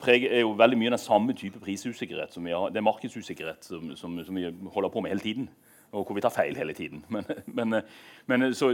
er 0.09 0.41
jo 0.41 0.55
veldig 0.57 0.79
mye 0.81 0.95
den 0.95 1.03
samme 1.03 1.37
type 1.37 1.61
prisusikkerhet 1.61 2.33
som 2.33 2.49
vi 2.49 2.57
har. 2.57 2.73
Det 2.73 2.81
er 2.81 2.89
markedsusikkerhet 2.89 3.69
som, 3.69 3.93
som, 3.95 4.17
som 4.25 4.41
vi 4.41 4.49
holder 4.73 4.89
på 4.89 5.05
med 5.05 5.13
hele 5.13 5.21
tiden, 5.27 5.49
og 5.91 6.07
hvor 6.07 6.17
vi 6.17 6.25
tar 6.25 6.33
feil 6.33 6.57
hele 6.57 6.73
tiden. 6.73 7.05
Men, 7.13 7.29
men, 7.45 7.83
men 8.25 8.53
så, 8.57 8.73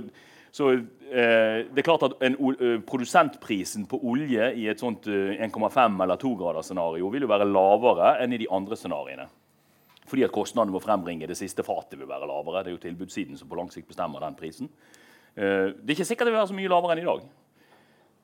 så 0.52 0.70
eh, 0.74 1.66
det 1.68 1.82
er 1.82 1.86
klart 1.88 2.04
at 2.08 2.16
en, 2.24 2.38
eh, 2.56 2.78
Produsentprisen 2.88 3.86
på 3.90 4.00
olje 4.10 4.52
i 4.58 4.68
et 4.72 4.80
sånt 4.82 5.08
uh, 5.12 5.34
1,5 5.36 6.04
eller 6.04 6.18
2-gradersscenario 6.22 7.10
vil 7.14 7.26
jo 7.28 7.32
være 7.32 7.48
lavere 7.50 8.14
enn 8.24 8.34
i 8.34 8.40
de 8.44 8.48
andre 8.52 8.78
scenarioene. 8.80 9.28
Fordi 10.08 10.24
at 10.24 10.32
kostnadene 10.32 10.72
ved 10.72 10.80
å 10.82 10.86
frembringe 10.86 11.28
det 11.28 11.36
siste 11.38 11.66
fatet 11.68 12.00
vil 12.00 12.08
være 12.08 12.30
lavere. 12.30 12.64
Det 12.64 12.72
er 12.72 12.78
jo 12.78 12.84
tilbudssiden 12.86 13.38
som 13.38 13.50
på 13.52 13.58
lang 13.60 13.68
sikt 13.74 13.90
bestemmer 13.92 14.24
den 14.24 14.38
prisen. 14.40 14.70
Uh, 15.38 15.76
det 15.76 15.92
er 15.92 15.98
ikke 15.98 16.08
sikkert 16.14 16.30
det 16.30 16.34
vil 16.36 16.42
være 16.42 16.54
så 16.54 16.58
mye 16.62 16.72
lavere 16.72 16.96
enn 16.96 17.04
i 17.04 17.10
dag. 17.10 17.28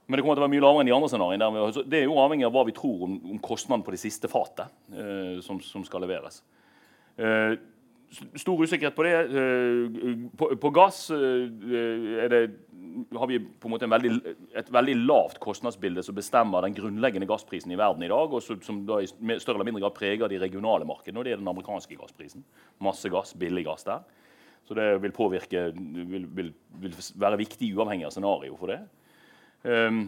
Men 0.07 0.17
det 0.19 0.23
kommer 0.25 0.35
til 0.35 0.43
å 0.43 0.47
være 0.47 0.51
mye 0.55 0.63
lavere 0.63 0.83
enn 0.83 0.89
de 0.89 0.95
andre 0.97 1.09
scenarioene. 1.11 1.83
Det 1.91 1.99
er 2.01 2.07
jo 2.09 2.17
avhengig 2.19 2.47
av 2.47 2.55
hva 2.55 2.63
vi 2.67 2.73
tror 2.75 3.05
om, 3.05 3.13
om 3.35 3.37
kostnaden 3.43 3.85
på 3.85 3.93
det 3.95 4.01
siste 4.01 4.27
fatet 4.31 4.67
eh, 4.91 5.37
som, 5.45 5.61
som 5.63 5.85
skal 5.87 6.03
leveres. 6.03 6.41
Eh, 7.15 7.53
s- 7.55 7.72
stor 8.13 8.63
usikkerhet 8.63 8.95
på 8.95 9.05
det. 9.07 9.15
Eh, 9.25 10.29
på, 10.37 10.49
på 10.61 10.71
gass 10.75 11.05
eh, 11.13 12.27
det, 12.31 12.41
har 13.17 13.27
vi 13.27 13.39
på 13.39 13.67
en 13.67 13.73
måte 13.73 13.87
en 13.87 13.93
veldig, 13.93 14.11
et 14.59 14.71
veldig 14.73 14.95
lavt 15.03 15.39
kostnadsbilde 15.43 16.03
som 16.05 16.17
bestemmer 16.17 16.65
den 16.65 16.75
grunnleggende 16.77 17.27
gassprisen 17.29 17.73
i 17.73 17.79
verden 17.79 18.05
i 18.05 18.11
dag, 18.11 18.33
og 18.33 18.43
som 18.43 18.83
da 18.87 18.99
i 19.01 19.07
større 19.09 19.57
eller 19.57 19.69
mindre 19.69 19.85
grad 19.85 19.97
preger 19.97 20.31
de 20.31 20.41
regionale 20.41 20.87
markedene. 20.87 21.19
og 21.19 21.25
Det 21.25 21.35
er 21.35 21.41
den 21.41 21.51
amerikanske 21.51 21.97
gassprisen. 21.99 22.45
Masse 22.83 23.11
gass, 23.13 23.33
billig 23.37 23.65
gass 23.67 23.87
der. 23.87 24.03
Så 24.67 24.75
det 24.77 24.87
vil 25.03 25.15
påvirke, 25.15 25.71
vil, 25.75 26.27
vil, 26.31 26.51
vil 26.79 26.99
være 27.19 27.41
viktig 27.41 27.73
uavhengig 27.75 28.07
av 28.07 28.13
scenario 28.15 28.55
for 28.59 28.71
det. 28.71 28.79
Um, 29.63 30.05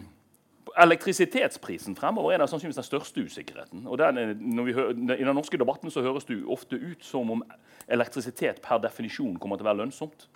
elektrisitetsprisen 0.74 1.96
fremover 1.96 2.34
er 2.34 2.46
sannsynligvis 2.46 2.80
den 2.80 2.86
største 2.88 3.22
usikkerheten. 3.22 3.84
Og 3.86 3.98
den 4.00 4.18
er, 4.18 4.32
hører, 4.74 4.90
I 5.14 5.24
den 5.24 5.34
norske 5.34 5.58
debatten 5.58 5.90
så 5.90 6.02
høres 6.02 6.26
det 6.26 6.40
ofte 6.44 6.76
ut 6.76 7.04
som 7.04 7.30
om 7.30 7.44
elektrisitet 7.88 8.60
per 8.64 8.82
definisjon 8.82 9.38
kommer 9.38 9.56
til 9.56 9.66
å 9.66 9.70
være 9.70 9.82
lønnsomt. 9.84 10.26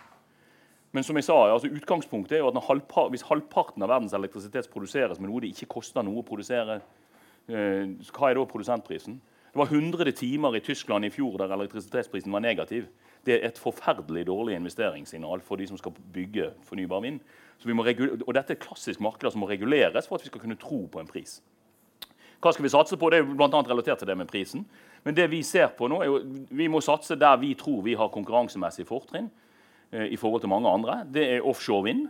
Men 0.92 1.06
som 1.06 1.18
jeg 1.18 1.26
sa, 1.26 1.36
altså 1.52 1.70
utgangspunktet 1.70 2.36
er 2.36 2.42
jo 2.42 2.48
at 2.50 2.56
når 2.56 2.66
halvpar, 2.66 3.10
hvis 3.14 3.26
halvparten 3.28 3.82
av 3.86 3.92
verdens 3.92 4.14
elektrisitet 4.16 4.70
produseres 4.72 5.20
med 5.20 5.30
noe 5.30 5.42
det 5.44 5.52
ikke 5.54 5.70
koster 5.76 6.06
noe 6.06 6.22
å 6.22 6.26
produsere, 6.26 6.80
eh, 7.46 7.92
hva 8.10 8.30
er 8.30 8.38
da 8.38 8.46
produsentprisen? 8.46 9.20
Det 9.50 9.58
var 9.58 9.70
100 9.70 10.12
timer 10.14 10.56
i 10.56 10.62
Tyskland 10.62 11.04
i 11.04 11.10
fjor 11.10 11.38
der 11.38 11.54
elektrisitetsprisen 11.54 12.32
var 12.32 12.42
negativ. 12.42 12.86
Det 13.26 13.34
er 13.34 13.48
et 13.48 13.58
forferdelig 13.58 14.26
dårlig 14.26 14.56
investeringssignal 14.56 15.42
for 15.42 15.58
de 15.58 15.66
som 15.66 15.78
skal 15.78 15.94
bygge 16.14 16.52
fornybar 16.66 17.02
vind. 17.02 17.20
Og 17.66 18.34
dette 18.34 18.54
er 18.54 18.60
klassisk 18.60 19.02
markeder 19.04 19.32
som 19.34 19.42
må 19.42 19.48
reguleres 19.50 20.08
for 20.08 20.16
at 20.16 20.24
vi 20.24 20.30
skal 20.30 20.42
kunne 20.42 20.58
tro 20.60 20.86
på 20.90 21.00
en 21.00 21.08
pris. 21.08 21.40
Hva 22.40 22.54
skal 22.56 22.64
vi 22.64 22.72
satse 22.72 22.96
på? 22.96 23.10
Det 23.12 23.18
er 23.18 23.26
jo 23.26 23.36
annet 23.44 23.68
relatert 23.68 24.00
til 24.00 24.08
det 24.08 24.16
med 24.16 24.30
prisen. 24.30 24.64
Men 25.04 25.16
det 25.16 25.26
vi 25.32 25.42
ser 25.44 25.68
på 25.76 25.88
nå 25.92 26.00
er 26.00 26.08
jo, 26.08 26.20
vi 26.56 26.68
må 26.72 26.80
satse 26.84 27.18
der 27.20 27.36
vi 27.40 27.52
tror 27.58 27.82
vi 27.84 27.96
har 28.00 28.12
konkurransemessig 28.12 28.86
fortrinn 28.88 29.28
eh, 29.92 30.08
i 30.08 30.16
forhold 30.20 30.40
til 30.40 30.52
mange 30.52 30.70
andre. 30.70 31.02
Det 31.04 31.26
er 31.36 31.44
offshore 31.46 31.84
vind. 31.90 32.06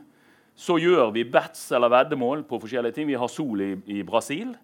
Så 0.54 0.78
gjør 0.78 1.10
vi 1.14 1.26
bets 1.26 1.70
eller 1.74 1.90
veddemål 1.90 2.44
på 2.46 2.60
forskjellige 2.62 2.98
ting. 2.98 3.10
Vi 3.10 3.18
har 3.18 3.30
sol 3.30 3.62
i, 3.64 3.72
i 3.90 4.02
Brasil. 4.06 4.54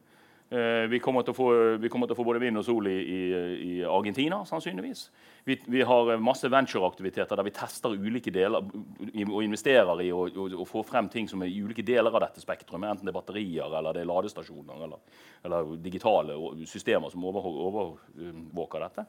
Eh, 0.49 0.87
vi, 0.89 0.99
kommer 0.99 1.33
få, 1.33 1.77
vi 1.77 1.89
kommer 1.89 2.07
til 2.07 2.15
å 2.15 2.19
få 2.21 2.25
både 2.29 2.39
vind 2.39 2.61
og 2.61 2.65
sol 2.65 2.87
i, 2.87 2.99
i, 3.03 3.23
i 3.67 3.71
Argentina, 3.83 4.45
sannsynligvis. 4.47 5.09
Vi, 5.47 5.57
vi 5.75 5.83
har 5.83 6.13
masse 6.23 6.47
ventureaktiviteter 6.51 7.39
der 7.39 7.47
vi 7.49 7.55
tester 7.55 7.97
ulike 7.99 8.31
deler 8.31 8.63
og 8.63 9.41
investerer 9.43 10.05
i 10.05 10.13
og, 10.15 10.39
og 10.47 10.63
får 10.71 10.87
frem 10.87 11.11
ting 11.11 11.27
som 11.31 11.43
er 11.43 11.51
i 11.51 11.59
ulike 11.67 11.83
deler 11.87 12.15
av 12.15 12.29
dette 12.29 12.45
spektrumet. 12.45 12.93
Enten 12.93 13.11
det 13.11 13.15
er 13.15 13.19
batterier, 13.19 13.67
eller 13.67 13.97
det 13.97 14.05
er 14.05 14.11
ladestasjoner 14.13 14.87
eller, 14.87 15.03
eller 15.49 15.75
digitale 15.83 16.39
systemer 16.70 17.11
som 17.11 17.27
overvåker 17.27 18.87
dette. 18.87 19.07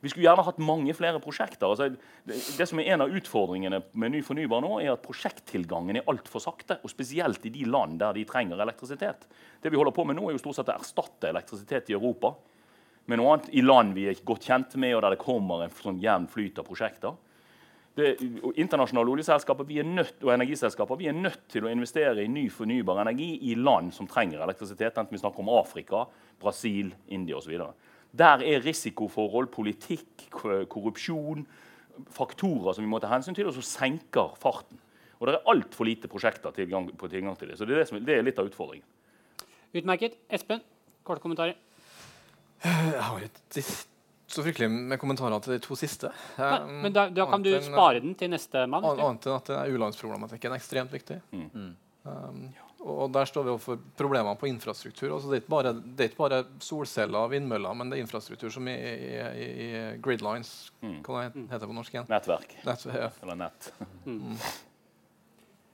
Vi 0.00 0.12
skulle 0.12 0.28
gjerne 0.28 0.44
hatt 0.46 0.60
mange 0.62 0.94
flere 0.94 1.18
prosjekter. 1.22 1.66
Altså, 1.66 1.88
det, 2.28 2.36
det 2.58 2.66
som 2.70 2.78
er 2.78 2.92
En 2.92 3.02
av 3.06 3.14
utfordringene 3.18 3.80
med 3.98 4.14
ny 4.14 4.20
fornybar 4.22 4.62
nå, 4.62 4.76
er 4.82 4.92
at 4.94 5.02
prosjekttilgangen 5.02 5.98
er 5.98 6.06
altfor 6.10 6.42
sakte. 6.42 6.78
og 6.82 6.92
Spesielt 6.92 7.46
i 7.48 7.54
de 7.54 7.66
land 7.66 7.98
der 8.02 8.14
de 8.14 8.26
trenger 8.28 8.62
elektrisitet. 8.62 9.26
Det 9.62 9.72
vi 9.72 9.80
holder 9.80 9.96
på 9.96 10.06
med 10.06 10.18
nå, 10.18 10.28
er 10.28 10.38
jo 10.38 10.44
stort 10.44 10.60
sett 10.60 10.70
å 10.70 10.78
erstatte 10.78 11.32
elektrisitet 11.32 11.90
i 11.90 11.98
Europa 11.98 12.36
med 13.08 13.20
noe 13.20 13.34
annet 13.34 13.48
i 13.56 13.62
land 13.64 13.94
vi 13.96 14.04
er 14.10 14.20
godt 14.26 14.44
kjent 14.50 14.76
med, 14.76 14.92
og 14.94 15.02
der 15.04 15.14
det 15.16 15.22
kommer 15.22 15.64
en 15.64 15.72
sånn 15.72 16.00
jevn 16.02 16.28
flyt 16.28 16.60
av 16.60 16.66
prosjekter. 16.68 17.16
Det, 17.98 18.12
internasjonale 18.60 19.10
oljeselskaper 19.10 19.66
vi 19.66 19.80
nødt, 19.82 20.20
og 20.22 20.34
energiselskaper 20.34 20.98
vi 21.00 21.08
er 21.10 21.16
nødt 21.16 21.48
til 21.50 21.64
å 21.66 21.70
investere 21.72 22.22
i 22.22 22.30
ny 22.30 22.44
fornybar 22.52 23.00
energi 23.02 23.32
i 23.48 23.56
land 23.58 23.90
som 23.96 24.06
trenger 24.06 24.44
elektrisitet, 24.44 25.00
enten 25.00 25.16
vi 25.16 25.22
snakker 25.22 25.42
om 25.42 25.50
Afrika, 25.56 26.04
Brasil, 26.38 26.92
India 27.16 27.40
osv. 27.40 27.56
Der 28.16 28.40
er 28.42 28.62
risikoforhold, 28.64 29.50
politikk, 29.52 30.28
korrupsjon 30.32 31.46
faktorer 32.14 32.74
som 32.76 32.84
vi 32.84 32.88
må 32.90 33.00
ta 33.02 33.10
hensyn 33.10 33.34
til, 33.36 33.48
og 33.50 33.54
som 33.56 33.64
senker 33.66 34.36
farten. 34.38 34.78
Og 35.18 35.26
Det 35.26 35.34
er 35.34 35.48
altfor 35.50 35.84
lite 35.84 36.06
prosjekter 36.08 36.52
tilgang, 36.54 36.86
på 36.96 37.08
tilgang 37.10 37.34
til 37.38 37.48
det. 37.50 37.58
Så 37.58 37.66
det 37.66 37.74
er, 37.74 37.80
det, 37.82 37.88
som, 37.90 37.98
det 38.06 38.14
er 38.14 38.22
litt 38.22 38.38
av 38.38 38.46
utfordringen. 38.46 38.86
Utmerket. 39.74 40.14
Espen, 40.30 40.62
korte 41.04 41.20
kommentarer. 41.24 41.56
Jeg 42.64 43.02
har 43.02 43.18
ikke 43.26 43.62
så 44.28 44.42
fryktelig 44.44 44.68
med 44.70 44.98
kommentarer 45.00 45.40
til 45.42 45.56
de 45.56 45.60
to 45.64 45.76
siste. 45.78 46.10
Nei, 46.38 46.54
Um, 46.62 46.72
men 46.84 46.92
da, 46.94 47.08
da 47.10 47.26
kan 47.30 47.42
du 47.42 47.50
spare 47.64 48.00
den 48.04 48.14
til 48.18 48.30
neste 48.30 48.64
mann. 48.70 48.84
An- 48.84 49.00
Annet 49.00 49.26
enn 49.26 49.36
at 49.36 49.46
det 49.50 49.56
er 49.58 49.74
u-landsproblematikken 49.74 50.52
er 50.54 50.58
ekstremt 50.60 50.92
viktig. 50.94 51.20
Mm. 51.32 51.74
Um, 52.04 52.42
og 52.78 53.10
der 53.12 53.26
står 53.26 53.44
vi 53.44 53.50
overfor 53.50 53.80
problemer 53.98 54.36
på 54.38 54.46
infrastruktur. 54.46 55.10
Altså, 55.10 55.30
det, 55.30 55.38
er 55.38 55.42
ikke 55.42 55.54
bare, 55.54 55.72
det 55.74 56.04
er 56.04 56.10
ikke 56.12 56.22
bare 56.22 56.44
solceller 56.62 57.26
og 57.26 57.32
vindmøller, 57.32 57.74
men 57.74 57.90
det 57.90 57.98
er 57.98 58.04
infrastruktur 58.04 58.52
som 58.54 58.70
i, 58.70 58.76
i, 58.78 59.48
i, 59.66 59.68
gridlines. 60.04 60.52
Mm. 60.84 61.00
Hva 61.06 61.26
heter 61.26 61.64
det 61.64 61.70
på 61.72 61.76
norsk 61.76 61.96
igjen? 61.96 62.08
Nettverk. 62.12 62.54
Nett, 62.68 62.88
ja. 62.94 63.10
Eller 63.26 63.44
nett. 63.46 63.70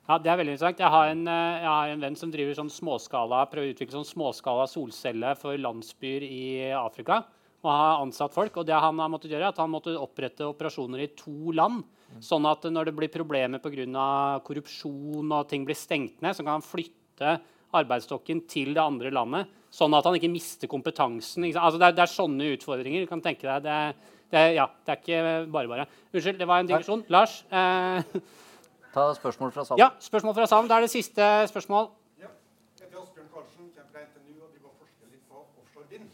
Ja, 0.04 0.18
det 0.20 0.28
er 0.28 0.36
veldig 0.36 0.52
interessant. 0.52 0.80
Jeg 0.82 0.92
har 0.92 1.10
en, 1.14 1.22
eh, 1.32 1.62
jeg 1.62 1.70
har 1.70 1.88
en 1.88 2.02
venn 2.04 2.16
som 2.20 2.28
driver 2.28 2.56
sånn 2.58 2.68
småskala, 2.68 3.38
prøver 3.48 3.70
å 3.70 3.72
utvikle 3.72 3.96
sånn 3.96 4.10
småskala 4.10 4.66
solceller 4.68 5.38
for 5.40 5.56
landsbyer 5.56 6.26
i 6.26 6.42
Afrika. 6.76 7.22
Og 7.64 7.70
har 7.72 8.02
ansatt 8.02 8.34
folk. 8.36 8.58
Og 8.60 8.66
det 8.68 8.76
han 8.76 9.00
har 9.00 9.08
måttet 9.08 9.32
gjøre, 9.32 9.48
er 9.48 9.54
at 9.54 9.62
han 9.62 9.72
måtte 9.72 9.96
opprette 9.96 10.44
operasjoner 10.44 11.06
i 11.06 11.08
to 11.16 11.54
land. 11.56 11.86
Sånn 12.22 12.46
at 12.46 12.62
når 12.70 12.90
det 12.90 12.94
blir 12.94 13.10
problemer 13.10 13.58
pga. 13.58 14.40
korrupsjon 14.44 15.32
og 15.32 15.48
ting 15.48 15.64
blir 15.64 15.74
stengt 15.74 16.22
ned, 16.22 16.36
så 16.36 16.44
kan 16.44 16.60
han 16.60 16.62
flytte 16.62 17.40
arbeidsstokken 17.74 18.44
til 18.46 18.74
det 18.74 18.82
andre 18.82 19.10
landet. 19.10 19.48
Sånn 19.74 19.94
at 19.94 20.04
han 20.06 20.14
ikke 20.14 20.30
mister 20.30 20.70
kompetansen. 20.70 21.44
Ikke? 21.48 21.58
Altså 21.58 21.80
det, 21.80 21.88
er, 21.88 21.96
det 21.98 22.04
er 22.04 22.12
sånne 22.12 22.52
utfordringer. 22.54 23.02
Du 23.02 23.10
kan 23.10 23.20
tenke 23.24 23.48
deg. 23.48 23.64
Det, 23.64 24.30
det, 24.30 24.44
ja, 24.54 24.68
det 24.86 24.94
er 24.94 25.00
ikke 25.02 25.50
bare 25.50 25.68
bare. 25.72 25.86
Unnskyld, 26.12 26.38
det 26.38 26.46
var 26.46 26.62
en 26.62 26.70
digresjon. 26.70 27.02
Lars? 27.10 27.40
Eh, 27.50 28.02
Ta 28.94 29.08
spørsmål 29.14 29.50
fra 29.50 29.64
salen. 29.66 29.80
Ja, 29.82 29.90
spørsmål 29.98 30.34
fra 30.36 30.46
salen. 30.46 30.68
Da 30.70 30.76
er 30.78 30.86
det 30.86 30.90
siste 30.92 31.24
spørsmål. 31.50 31.88
Ja. 32.22 32.28
Jeg 32.78 32.86
heter 32.86 33.00
Asbjørn 33.02 33.26
Karlsen, 33.34 33.72
kommer 33.74 33.90
fra 33.90 34.04
NTNU 34.06 34.36
og 34.38 34.52
driver 34.54 34.68
og 34.70 34.76
forsker 34.84 35.10
litt 35.10 35.24
på 35.26 35.40
offshore 35.42 35.88
vind. 35.90 36.06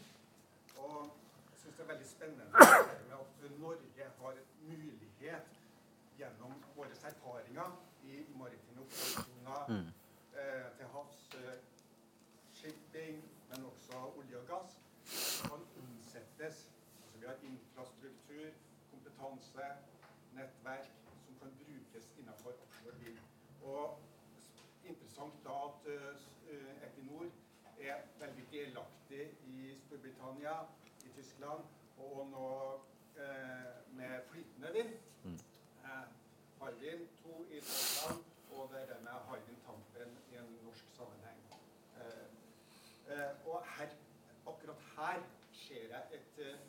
Og 0.81 0.95
jeg 1.05 1.61
syns 1.61 1.75
det 1.77 1.85
er 1.85 1.89
veldig 1.91 2.09
spennende 2.09 2.45
det 2.49 3.03
med 3.05 3.19
at 3.19 3.53
Norge 3.61 4.07
har 4.23 4.39
mulighet 4.65 5.53
gjennom 6.17 6.57
våre 6.79 6.97
erfaringer 7.11 7.69
i 8.09 8.25
maritime 8.39 8.81
operasjoner 8.87 9.77
eh, 9.77 10.65
til 10.79 10.89
havs, 10.95 11.21
eh, 11.37 11.61
shipping, 12.57 13.21
men 13.53 13.69
også 13.69 14.01
olje 14.09 14.41
og 14.41 14.49
gass, 14.49 14.73
kan 15.45 15.61
omsettes. 15.85 16.65
Altså 17.05 17.21
vi 17.21 17.29
har 17.29 17.37
infrastruktur, 17.45 18.49
nettverk 20.37 20.89
som 21.25 21.35
kan 21.41 21.51
brukes 21.63 22.05
innenfor 22.19 22.51
offshore 22.63 22.97
vind. 23.03 23.19
Og 23.63 23.99
interessant 24.85 25.33
da 25.45 25.57
at 25.69 25.87
uh, 25.87 26.87
Equinor 26.87 27.29
er 27.81 27.95
veldig 28.19 28.45
delaktig 28.51 29.27
i 29.47 29.75
Storbritannia, 29.85 30.53
i 31.05 31.09
Tyskland, 31.15 31.63
og 31.97 32.27
nå 32.31 32.49
eh, 33.23 33.95
med 33.97 34.21
flytende 34.29 34.73
vind. 34.73 34.91
Eh, 35.25 36.07
Hywind 36.61 37.07
2 37.23 37.45
i 37.51 37.59
Tyskland, 37.59 38.23
og 38.51 38.69
det 38.73 38.81
er 38.81 38.85
det 38.93 38.99
med 39.03 39.17
Hywind 39.29 39.61
Tampen 39.65 40.17
i 40.31 40.37
en 40.43 40.51
norsk 40.65 40.85
sammenheng. 40.97 41.39
Eh, 41.97 42.27
eh, 43.13 43.47
og 43.47 43.63
her, 43.77 43.89
akkurat 44.47 44.83
her 44.97 45.23
ser 45.53 45.87
jeg 45.95 46.03
et, 46.19 46.45
eh, 46.45 46.59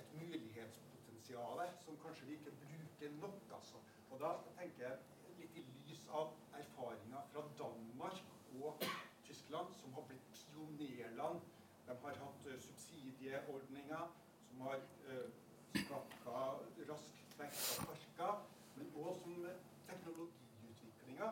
et 0.00 0.14
mulighetspotensial 0.14 1.66
som 1.84 1.97
kanskje 2.08 2.26
vi 2.26 2.32
ikke 2.32 2.52
bruker 2.64 3.10
nok. 3.20 3.40
Altså. 3.56 3.76
Og 4.10 4.20
da 4.20 4.30
tenker 4.58 4.82
jeg 4.88 4.96
litt 5.40 5.56
i 5.60 5.64
lys 5.88 6.04
av 6.20 6.30
erfaringer 6.60 7.26
fra 7.32 7.42
Danmark 7.58 8.22
og 8.62 8.86
Tyskland, 9.26 9.74
som 9.80 9.92
har 9.96 10.06
blitt 10.08 10.30
pionerland. 10.32 11.42
De 11.88 11.96
har 12.04 12.16
hatt 12.22 12.48
eh, 12.52 12.60
subsidieordninger 12.60 14.06
som 14.48 14.60
har 14.60 14.80
uh, 15.08 15.28
skaffa 15.76 16.40
rask 16.88 17.20
vekst 17.38 17.80
av 17.82 17.90
parker, 17.90 18.42
men 18.76 18.90
òg 19.02 19.20
som 19.22 19.44
eh, 19.50 19.62
teknologiutviklinga. 19.90 21.30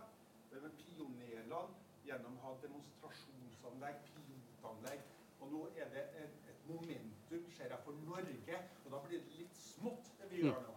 De 0.50 0.60
er 0.60 0.76
pionerland 0.82 1.80
gjennom 2.04 2.36
å 2.36 2.44
ha 2.44 2.56
demonstrasjonsanlegg, 2.66 4.04
pilotanlegg. 4.12 5.08
Og 5.40 5.52
nå 5.52 5.64
er 5.76 5.88
det 5.92 6.04
et, 6.20 6.36
et 6.52 6.68
momentum, 6.68 7.50
ser 7.56 7.72
jeg, 7.72 7.80
for 7.84 8.04
Norge. 8.04 8.60
Og 8.84 8.92
da 8.92 9.02
blir 9.08 9.24
det 9.24 9.40
litt 9.40 9.56
smått, 10.36 10.52
gjør 10.52 10.62
nå. 10.62 10.74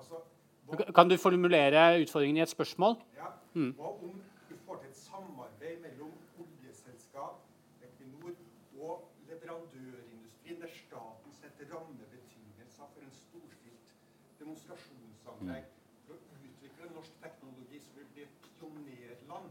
Altså, 0.00 0.20
hva, 0.66 0.92
Kan 0.96 1.08
du 1.10 1.16
formulere 1.16 1.86
utfordringen 2.02 2.36
i 2.36 2.44
et 2.46 2.48
spørsmål? 2.52 2.96
ja, 3.16 3.28
hva 3.54 3.88
om 4.08 4.22
du 4.48 4.54
får 4.66 4.76
til 4.82 4.88
et 4.90 4.96
samarbeid 4.96 5.80
mellom 5.84 6.12
oljeselskap, 6.44 7.42
Equinor 7.82 8.34
og 8.80 9.08
leverandørindustrien, 9.28 10.60
der 10.60 10.68
staten 10.68 11.32
setter 11.40 11.64
rammebetingelser 11.74 12.88
for 12.94 13.00
en 13.04 13.12
storstilt 13.12 13.92
demonstrasjonsanlegg 14.40 15.64
for 16.06 16.14
å 16.14 16.38
utvikle 16.48 16.90
norsk 16.94 17.20
teknologi 17.22 17.78
så 17.80 17.90
vi 17.98 18.04
blir 18.14 18.24
et 18.30 18.48
pionerland? 18.58 19.50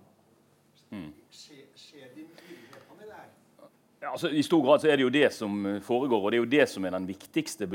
Skjer, 1.32 1.68
skjer 1.80 2.10
de 2.16 2.26
mulighetene 2.28 3.04
i 3.04 3.08
det 3.08 3.16
her? 3.16 3.30
Ja, 3.60 3.68
altså, 4.10 4.30
I 4.30 4.42
stor 4.42 4.64
grad 4.66 4.82
så 4.82 4.90
er 4.90 4.98
det 4.98 5.06
jo 5.06 5.14
det 5.14 5.28
som 5.34 5.66
eh, 5.66 5.82
foregår, 5.82 6.24
og 6.24 6.32
det 6.32 6.40
er 6.40 6.44
jo 6.44 6.52
det 6.52 6.70
som 6.70 6.86
er 6.86 6.96
den 6.96 7.08
viktigste 7.08 7.68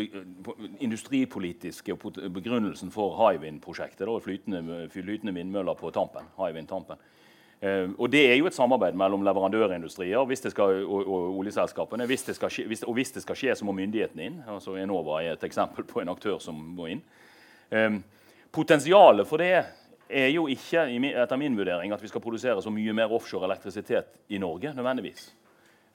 industripolitiske 0.81 1.97
begrunnelsen 2.35 2.91
for 2.91 3.15
Hywind-prosjektet. 3.21 4.11
Flytende, 4.23 4.89
flytende 4.91 5.35
vindmøller 5.35 5.79
på 5.79 5.91
Tampen. 5.95 6.27
Hywind 6.39 6.69
Tampen. 6.69 6.99
Eh, 7.61 7.89
og 7.99 8.11
Det 8.13 8.27
er 8.31 8.37
jo 8.37 8.47
et 8.47 8.55
samarbeid 8.55 8.99
mellom 8.99 9.23
leverandørindustrier 9.25 10.27
det 10.29 10.51
skal, 10.53 10.83
og, 10.85 11.07
og 11.07 11.39
oljeselskapene. 11.39 12.07
Hvis 12.07 12.27
skje, 12.27 12.67
hvis, 12.67 12.83
og 12.83 12.95
hvis 12.95 13.13
det 13.13 13.23
skal 13.23 13.37
skje, 13.37 13.55
så 13.57 13.65
må 13.65 13.73
myndighetene 13.73 14.27
inn. 14.27 14.43
altså 14.49 14.77
Enova 14.77 15.23
er 15.23 15.33
et 15.33 15.45
eksempel 15.45 15.85
på 15.85 16.01
en 16.01 16.09
aktør 16.09 16.39
som 16.39 16.55
må 16.55 16.87
inn. 16.87 17.03
Eh, 17.71 17.91
potensialet 18.53 19.27
for 19.27 19.39
det 19.39 19.65
er 20.09 20.29
jo 20.31 20.47
ikke 20.47 20.87
etter 21.15 21.37
min 21.37 21.57
vurdering 21.57 21.93
at 21.93 22.03
vi 22.03 22.09
skal 22.09 22.23
produsere 22.23 22.63
så 22.63 22.71
mye 22.71 22.93
mer 22.93 23.13
offshore 23.13 23.47
elektrisitet 23.47 24.07
i 24.29 24.39
Norge. 24.39 24.75
nødvendigvis. 24.75 25.33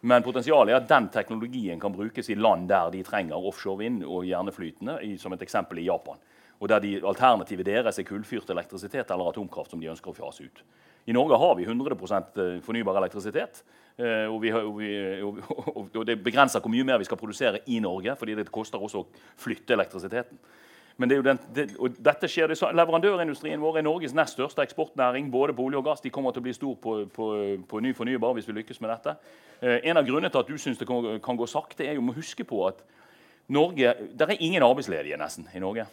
Men 0.02 0.24
potensialet 0.26 0.74
er 0.74 0.80
at 0.80 0.90
den 0.90 1.10
teknologien 1.14 1.80
kan 1.80 1.94
brukes 1.94 2.30
i 2.30 2.36
land 2.36 2.68
der 2.72 2.90
de 2.94 3.04
trenger 3.06 3.38
offshore 3.38 3.84
vind 3.84 4.04
og 4.04 4.26
hjerneflytende, 4.26 4.98
som 5.22 5.34
et 5.34 5.44
eksempel 5.46 5.80
i 5.80 5.86
Japan. 5.86 6.18
Og 6.62 6.70
der 6.70 6.82
de 6.82 6.96
alternativet 7.06 7.66
deres 7.66 8.00
er 8.00 8.06
kullfyrt 8.06 8.50
elektrisitet 8.50 9.12
eller 9.12 9.30
atomkraft 9.30 9.74
som 9.74 9.82
de 9.82 9.90
ønsker 9.90 10.12
å 10.12 10.18
fjase 10.18 10.46
ut. 10.46 10.64
I 11.10 11.14
Norge 11.14 11.38
har 11.38 11.56
vi 11.58 11.66
100 11.66 12.62
fornybar 12.62 12.98
elektrisitet. 12.98 13.64
eh, 13.98 14.26
Og, 14.26 14.42
vi 14.42 14.52
og, 14.52 14.78
vi, 14.78 15.22
og, 15.22 15.40
og 15.96 16.06
det 16.06 16.24
begrenser 16.24 16.62
hvor 16.62 16.70
mye 16.70 16.86
mer 16.86 17.00
vi 17.02 17.06
skal 17.06 17.18
produsere 17.18 17.64
i 17.66 17.80
Norge, 17.80 18.16
fordi 18.16 18.36
det 18.36 18.52
koster 18.52 18.78
også 18.78 19.02
å 19.02 19.08
flytte 19.38 19.74
elektrisiteten. 19.74 20.38
Men 20.98 21.10
det 21.10 21.20
den, 21.26 21.40
det, 21.56 21.68
dette 22.04 22.30
skjer 22.30 22.52
Leverandørindustrien 22.52 23.62
vår 23.62 23.80
er 23.80 23.86
Norges 23.88 24.16
nest 24.18 24.36
største 24.36 24.64
eksportnæring. 24.66 25.32
både 25.32 25.54
på 25.54 25.64
olje 25.64 25.78
og 25.78 25.86
gass. 25.86 26.02
De 26.02 26.10
kommer 26.10 26.32
til 26.32 26.44
å 26.44 26.48
bli 26.48 26.54
stor 26.54 26.76
på, 26.76 27.06
på, 27.14 27.28
på 27.68 27.80
ny 27.80 27.94
fornybar 27.94 28.34
hvis 28.34 28.48
vi 28.48 28.58
lykkes 28.60 28.82
med 28.82 28.90
dette. 28.90 29.16
Eh, 29.62 29.80
en 29.90 29.98
av 29.98 30.06
grunnene 30.06 30.30
til 30.30 30.44
at 30.44 30.48
du 30.48 30.58
syns 30.58 30.78
det 30.78 30.88
kan, 30.88 31.20
kan 31.24 31.38
gå 31.38 31.48
sakte, 31.48 31.86
er 31.86 31.96
jo 31.96 32.06
å 32.06 32.18
huske 32.18 32.44
på 32.44 32.66
at 32.68 32.84
Norge, 33.52 33.96
det 34.16 34.28
er 34.28 34.40
ingen 34.40 34.64
arbeidsledige 34.64 35.18
nesten 35.20 35.48
i 35.56 35.60
Norge. 35.60 35.86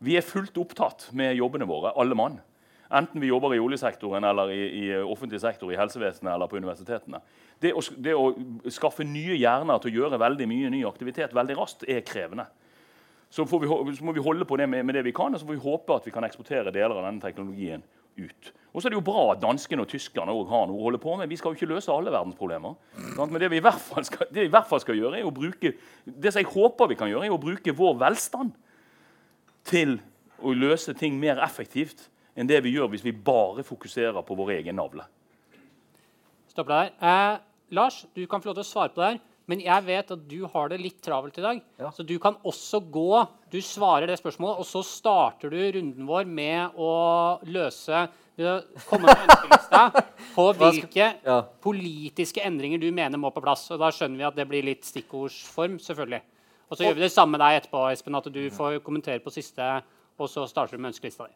Vi 0.00 0.16
er 0.16 0.24
fullt 0.24 0.56
opptatt 0.60 1.10
med 1.16 1.36
jobbene 1.36 1.68
våre, 1.68 1.92
alle 1.96 2.16
mann. 2.16 2.40
Enten 2.90 3.22
vi 3.22 3.28
jobber 3.30 3.54
i 3.54 3.60
oljesektoren 3.62 4.24
eller 4.26 4.50
i, 4.50 4.62
i 4.80 4.86
offentlig 4.98 5.38
sektor, 5.40 5.70
i 5.70 5.78
helsevesenet 5.78 6.32
eller 6.32 6.50
på 6.50 6.58
universitetene. 6.58 7.20
Det 7.62 7.70
å, 7.76 7.82
det 8.02 8.16
å 8.18 8.32
skaffe 8.72 9.06
nye 9.06 9.36
hjerner 9.38 9.78
til 9.78 9.92
å 9.92 10.00
gjøre 10.00 10.18
veldig 10.18 10.48
mye 10.50 10.72
ny 10.72 10.80
aktivitet 10.88 11.36
veldig 11.36 11.56
raskt 11.60 11.84
er 11.86 12.02
krevende. 12.06 12.48
Så, 13.30 13.46
vi, 13.46 13.68
så 13.94 14.04
må 14.04 14.12
vi 14.12 14.22
holde 14.24 14.46
på 14.48 14.58
det 14.58 14.66
med, 14.66 14.82
med 14.84 14.96
det 14.98 15.04
vi 15.06 15.14
kan, 15.14 15.34
og 15.34 15.40
så 15.40 15.46
får 15.46 15.54
vi 15.54 15.62
håpe 15.62 15.96
at 15.96 16.06
vi 16.08 16.12
kan 16.14 16.26
eksportere 16.26 16.72
deler 16.74 16.96
av 16.96 17.06
denne 17.06 17.22
teknologien 17.22 17.84
ut. 18.18 18.50
Og 18.72 18.82
så 18.82 18.88
er 18.88 18.94
det 18.94 18.98
jo 18.98 19.06
bra 19.06 19.22
at 19.32 19.42
danskene 19.42 19.82
og 19.82 19.90
tyskerne 19.90 20.34
òg 20.34 20.50
har 20.50 20.66
noe 20.66 20.78
å 20.78 20.86
holde 20.88 21.00
på 21.02 21.14
med. 21.18 21.30
Vi 21.30 21.38
skal 21.38 21.52
jo 21.52 21.58
ikke 21.58 21.70
løse 21.70 21.92
alle 21.94 22.12
verdens 22.12 22.38
problemer. 22.38 22.74
Men 23.18 23.38
det 23.42 23.50
vi, 23.50 23.58
i 23.58 23.64
hvert 23.64 23.82
fall 23.82 24.06
skal, 24.06 24.28
det 24.30 24.44
vi 24.44 24.50
i 24.50 24.52
hvert 24.52 24.68
fall 24.70 24.82
skal 24.82 24.98
gjøre, 24.98 25.18
er 25.18 25.26
å 25.26 25.34
bruke 25.34 25.72
det 26.04 26.32
som 26.32 26.42
jeg 26.42 26.50
håper 26.52 26.90
vi 26.90 26.98
kan 26.98 27.10
gjøre, 27.10 27.26
er 27.26 27.34
å 27.34 27.40
bruke 27.42 27.74
vår 27.74 27.96
velstand 28.02 28.52
til 29.70 29.98
å 30.42 30.54
løse 30.56 30.94
ting 30.98 31.18
mer 31.20 31.42
effektivt 31.44 32.08
enn 32.38 32.48
det 32.50 32.60
vi 32.64 32.74
gjør 32.74 32.92
hvis 32.92 33.04
vi 33.04 33.14
bare 33.14 33.64
fokuserer 33.66 34.22
på 34.26 34.36
vår 34.38 34.54
egen 34.60 34.78
navle. 34.78 35.06
Stopper 36.50 36.72
deg 36.72 36.94
der. 37.00 37.10
Eh, 37.10 37.74
Lars, 37.78 38.04
du 38.14 38.24
kan 38.26 38.42
få 38.42 38.50
lov 38.50 38.58
til 38.58 38.66
å 38.66 38.70
svare 38.70 38.94
på 38.94 39.02
det 39.02 39.10
her. 39.12 39.20
Men 39.50 39.62
jeg 39.64 39.82
vet 39.86 40.12
at 40.14 40.24
du 40.30 40.38
har 40.52 40.70
det 40.70 40.78
litt 40.78 41.00
travelt 41.02 41.38
i 41.40 41.44
dag. 41.44 41.60
Ja. 41.82 41.90
Så 41.94 42.06
du 42.06 42.14
kan 42.22 42.38
også 42.46 42.78
gå 42.86 43.24
Du 43.50 43.58
svarer 43.64 44.06
det 44.06 44.20
spørsmålet, 44.20 44.60
og 44.62 44.66
så 44.68 44.84
starter 44.86 45.50
du 45.50 45.58
runden 45.58 46.06
vår 46.06 46.28
med 46.28 46.78
å 46.78 46.90
løse 47.50 48.06
komme 48.88 49.10
med 49.10 49.24
ønskelista 49.26 49.80
på 50.36 50.44
hvilke 50.56 51.08
ja. 51.24 51.40
politiske 51.62 52.42
endringer 52.46 52.80
du 52.80 52.88
mener 52.94 53.20
må 53.20 53.32
på 53.34 53.42
plass. 53.44 53.66
Og 53.74 53.80
da 53.82 53.90
skjønner 53.94 54.20
vi 54.20 54.28
at 54.28 54.38
det 54.38 54.46
blir 54.48 54.66
litt 54.66 54.86
stikkordsform, 54.86 55.78
selvfølgelig. 55.82 56.22
Og 56.70 56.78
så 56.78 56.86
gjør 56.86 56.96
vi 57.00 57.04
det 57.04 57.12
samme 57.12 57.36
med 57.36 57.42
deg 57.42 57.60
etterpå, 57.60 57.84
Espen, 57.90 58.16
at 58.16 58.30
du 58.30 58.42
får 58.54 58.78
kommentere 58.86 59.22
på 59.24 59.32
siste, 59.34 59.66
og 60.20 60.30
så 60.30 60.46
starter 60.48 60.78
du 60.78 60.82
med 60.82 60.94
ønskelista 60.94 61.26
di. 61.26 61.34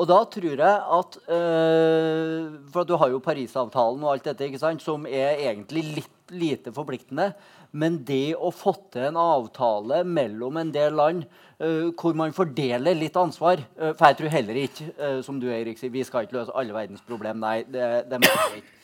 Og 0.00 0.06
da 0.08 0.20
tror 0.32 0.46
jeg 0.54 0.76
at 0.96 1.16
øh, 1.34 2.44
For 2.72 2.86
du 2.86 2.94
har 2.96 3.10
jo 3.10 3.18
Parisavtalen 3.20 4.04
og 4.06 4.12
alt 4.14 4.28
dette, 4.30 4.46
ikke 4.46 4.60
sant, 4.62 4.84
som 4.84 5.04
er 5.04 5.42
egentlig 5.50 5.82
litt 5.98 6.14
lite 6.32 6.72
forpliktende. 6.74 7.30
Men 7.70 8.00
det 8.06 8.34
å 8.34 8.50
få 8.54 8.74
til 8.90 9.10
en 9.10 9.18
avtale 9.20 10.02
mellom 10.06 10.58
en 10.60 10.72
del 10.74 10.96
land 10.98 11.24
uh, 11.62 11.90
hvor 11.94 12.16
man 12.18 12.34
fordeler 12.34 12.98
litt 12.98 13.18
ansvar 13.20 13.62
uh, 13.78 13.92
For 13.92 14.08
jeg 14.08 14.18
tror 14.18 14.34
heller 14.34 14.60
ikke, 14.64 14.88
uh, 14.98 15.20
som 15.26 15.38
du 15.42 15.46
Erik 15.52 15.78
sier, 15.78 15.92
vi 15.94 16.04
skal 16.06 16.26
ikke 16.26 16.40
løse 16.40 16.54
alle 16.56 16.74
verdens 16.74 17.04
problem. 17.06 17.42
Nei, 17.42 17.60
det, 17.68 17.90
det 18.10 18.22
mener 18.22 18.46
jeg 18.46 18.62
ikke. 18.64 18.76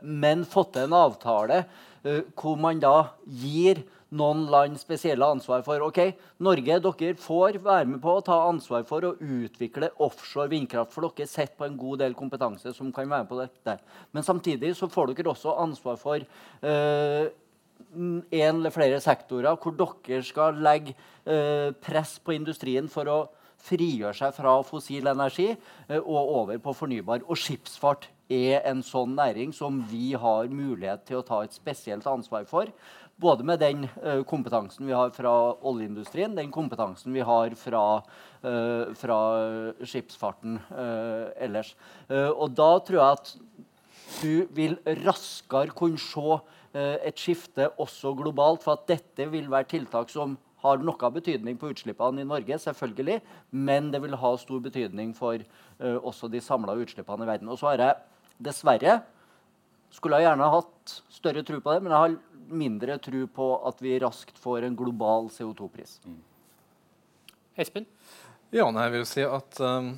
Men 0.00 0.46
fått 0.48 0.70
til 0.72 0.86
en 0.86 0.94
avtale 0.96 1.58
hvor 2.02 2.56
man 2.60 2.80
da 2.80 3.10
gir 3.26 3.82
noen 4.16 4.46
land 4.50 4.78
spesielle 4.80 5.26
ansvar 5.26 5.62
for 5.66 5.82
OK, 5.86 6.00
Norge, 6.42 6.78
dere 6.82 7.10
får 7.20 7.60
være 7.62 7.86
med 7.92 8.00
på 8.02 8.16
å 8.16 8.24
ta 8.26 8.40
ansvar 8.48 8.82
for 8.88 9.06
å 9.06 9.12
utvikle 9.18 9.92
offshore 10.02 10.50
vindkraft. 10.50 10.92
For 10.94 11.06
dere 11.06 11.30
sitter 11.30 11.54
på 11.58 11.68
en 11.68 11.78
god 11.78 12.02
del 12.02 12.16
kompetanse 12.18 12.74
som 12.76 12.90
kan 12.94 13.06
være 13.06 13.24
med 13.24 13.30
på 13.30 13.38
dette. 13.38 13.76
Men 14.10 14.26
samtidig 14.26 14.74
så 14.78 14.90
får 14.90 15.14
dere 15.14 15.30
også 15.30 15.54
ansvar 15.62 16.00
for 16.00 16.18
eh, 16.18 17.30
en 17.90 18.56
eller 18.56 18.74
flere 18.74 19.00
sektorer 19.02 19.58
hvor 19.60 19.76
dere 19.78 20.22
skal 20.26 20.58
legge 20.62 20.96
eh, 21.24 21.70
press 21.82 22.18
på 22.22 22.34
industrien 22.34 22.90
for 22.90 23.10
å 23.10 23.20
frigjøre 23.60 24.16
seg 24.16 24.34
fra 24.34 24.56
fossil 24.66 25.10
energi 25.12 25.52
eh, 25.52 26.00
og 26.00 26.34
over 26.42 26.62
på 26.62 26.74
fornybar. 26.82 27.22
Og 27.28 27.38
skipsfart 27.38 28.10
er 28.30 28.64
en 28.70 28.82
sånn 28.86 29.16
næring 29.18 29.52
som 29.54 29.80
vi 29.90 30.12
har 30.18 30.50
mulighet 30.52 31.04
til 31.08 31.20
å 31.20 31.26
ta 31.26 31.42
et 31.44 31.56
spesielt 31.56 32.06
ansvar 32.06 32.46
for. 32.48 32.70
Både 33.20 33.44
med 33.44 33.60
den 33.60 33.84
uh, 34.00 34.22
kompetansen 34.24 34.86
vi 34.88 34.96
har 34.96 35.10
fra 35.12 35.32
oljeindustrien, 35.66 36.36
den 36.38 36.52
kompetansen 36.54 37.12
vi 37.12 37.24
har 37.26 37.52
fra, 37.58 37.84
uh, 38.46 38.92
fra 38.96 39.18
skipsfarten 39.82 40.56
uh, 40.70 41.28
ellers. 41.36 41.74
Og 42.08 42.54
da 42.56 42.70
tror 42.86 43.00
jeg 43.00 43.18
at 43.18 43.34
du 44.20 44.54
vil 44.56 44.78
raskere 45.04 45.74
kunne 45.76 46.00
se 46.00 46.40
et 46.72 47.18
skifte 47.18 47.66
også 47.82 48.12
globalt, 48.14 48.62
for 48.62 48.78
at 48.78 48.86
dette 48.86 49.24
vil 49.32 49.48
være 49.50 49.66
tiltak 49.72 50.10
som 50.12 50.36
har 50.62 50.80
noe 50.84 51.10
betydning 51.14 51.58
på 51.60 51.70
utslippene 51.72 52.22
i 52.22 52.28
Norge, 52.28 52.58
selvfølgelig, 52.60 53.20
men 53.50 53.90
det 53.92 54.02
vil 54.04 54.16
ha 54.20 54.32
stor 54.40 54.60
betydning 54.64 55.14
for 55.16 55.40
uh, 55.40 55.98
også 55.98 56.28
de 56.32 56.42
samla 56.44 56.76
utslippene 56.80 57.24
i 57.24 57.30
verden. 57.30 57.50
Og 57.52 57.60
så 57.60 57.72
har 57.72 57.84
jeg 57.84 58.00
dessverre 58.40 59.00
skulle 59.94 60.20
jeg 60.20 60.28
gjerne 60.28 60.50
hatt 60.54 60.96
større 61.12 61.44
tro 61.46 61.60
på 61.62 61.74
det, 61.74 61.84
men 61.84 61.94
jeg 61.94 62.04
har 62.04 62.18
mindre 62.50 62.98
tro 63.02 63.24
på 63.34 63.48
at 63.68 63.80
vi 63.82 63.96
raskt 64.02 64.38
får 64.40 64.66
en 64.66 64.76
global 64.78 65.30
CO2-pris. 65.32 65.98
Espen? 67.60 67.86
Ja, 68.50 68.66
nei, 68.70 68.86
jeg 68.88 68.94
vil 68.96 69.06
si 69.06 69.24
at 69.26 69.60
um, 69.62 69.92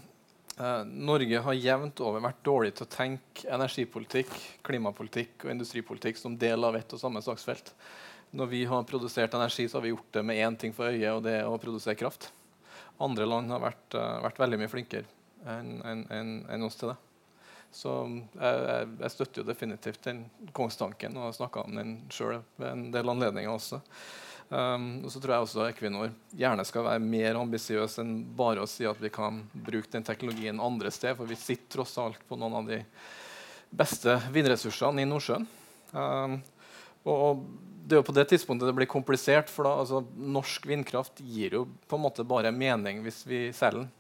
eh, 0.59 0.83
Norge 1.09 1.45
har 1.47 1.57
jevnt 1.57 2.03
over 2.05 2.25
vært 2.25 2.43
dårlig 2.45 2.75
til 2.77 2.87
å 2.87 2.93
tenke 2.93 3.49
energipolitikk, 3.49 4.33
klimapolitikk 4.67 5.47
og 5.47 5.55
industripolitikk 5.55 6.21
som 6.21 6.37
del 6.41 6.69
av 6.69 6.77
ett 6.77 6.93
og 6.93 7.01
samme 7.01 7.23
saksfelt. 7.25 7.73
Når 8.37 8.49
vi 8.49 8.63
har 8.69 8.85
produsert 8.89 9.35
energi, 9.37 9.69
så 9.69 9.79
har 9.79 9.87
vi 9.87 9.93
gjort 9.93 10.13
det 10.17 10.25
med 10.25 10.41
én 10.41 10.57
ting 10.61 10.73
for 10.77 10.89
øye, 10.89 11.13
og 11.13 11.25
det 11.25 11.39
er 11.41 11.49
å 11.49 11.61
produsere 11.61 11.97
kraft. 12.01 12.31
Andre 13.03 13.29
land 13.29 13.53
har 13.53 13.61
vært, 13.63 13.89
uh, 13.97 14.21
vært 14.25 14.41
veldig 14.41 14.61
mye 14.61 14.73
flinkere 14.73 15.09
enn 15.49 15.81
en, 15.83 16.05
en, 16.15 16.37
enn 16.55 16.65
oss 16.69 16.77
til 16.79 16.93
det. 16.93 16.99
Så 17.73 17.93
jeg, 18.37 18.59
jeg, 18.67 18.91
jeg 19.01 19.15
støtter 19.15 19.41
jo 19.41 19.49
definitivt 19.49 20.05
den 20.05 20.27
kongstanken 20.53 21.17
og 21.17 21.31
har 21.31 21.39
snakka 21.39 21.65
om 21.65 21.79
den 21.81 21.95
sjøl 22.13 22.43
ved 22.61 22.69
en 22.69 22.85
del 22.93 23.13
anledninger 23.15 23.53
også. 23.53 23.81
Um, 24.53 24.99
og 25.01 25.09
så 25.09 25.21
tror 25.23 25.33
jeg 25.33 25.45
også 25.47 25.65
Equinor 25.71 26.11
gjerne 26.37 26.65
skal 26.69 26.85
være 26.85 27.01
mer 27.01 27.39
ambisiøs 27.41 27.95
enn 28.03 28.11
bare 28.37 28.61
å 28.61 28.69
si 28.69 28.85
at 28.85 28.99
vi 29.01 29.09
kan 29.13 29.39
bruke 29.55 29.89
den 29.95 30.05
teknologien 30.05 30.61
andre 30.61 30.93
steder, 30.93 31.17
for 31.17 31.31
vi 31.31 31.39
sitter 31.41 31.79
tross 31.79 31.97
alt 32.03 32.21
på 32.29 32.37
noen 32.37 32.59
av 32.59 32.69
de 32.69 32.83
beste 33.73 34.19
vindressursene 34.35 35.01
i 35.01 35.09
Nordsjøen. 35.09 35.49
Um, 35.97 36.37
og 37.09 37.47
det 37.83 37.97
er 37.97 38.03
jo 38.03 38.09
på 38.11 38.15
det 38.19 38.27
tidspunktet 38.29 38.69
det 38.69 38.77
blir 38.77 38.91
komplisert, 38.93 39.49
for 39.49 39.65
da, 39.67 39.73
altså, 39.81 40.03
norsk 40.13 40.69
vindkraft 40.69 41.25
gir 41.25 41.57
jo 41.57 41.65
på 41.89 41.97
en 41.97 42.05
måte 42.05 42.27
bare 42.29 42.53
mening 42.53 43.01
hvis 43.07 43.25
vi 43.25 43.47
selger 43.57 43.87
den. 43.87 43.91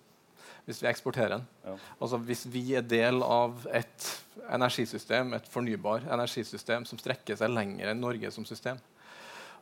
Hvis 0.66 0.82
vi 0.82 0.88
eksporterer 0.90 1.36
den. 1.36 1.46
Ja. 1.66 1.76
Altså 2.00 2.20
Hvis 2.22 2.44
vi 2.52 2.62
er 2.78 2.84
del 2.86 3.22
av 3.26 3.64
et 3.74 4.08
energisystem, 4.52 5.34
et 5.34 5.48
fornybar 5.50 6.06
energisystem 6.06 6.86
som 6.88 7.00
strekker 7.00 7.38
seg 7.38 7.50
lenger 7.50 7.90
enn 7.90 8.02
Norge 8.02 8.30
som 8.34 8.46
system. 8.46 8.78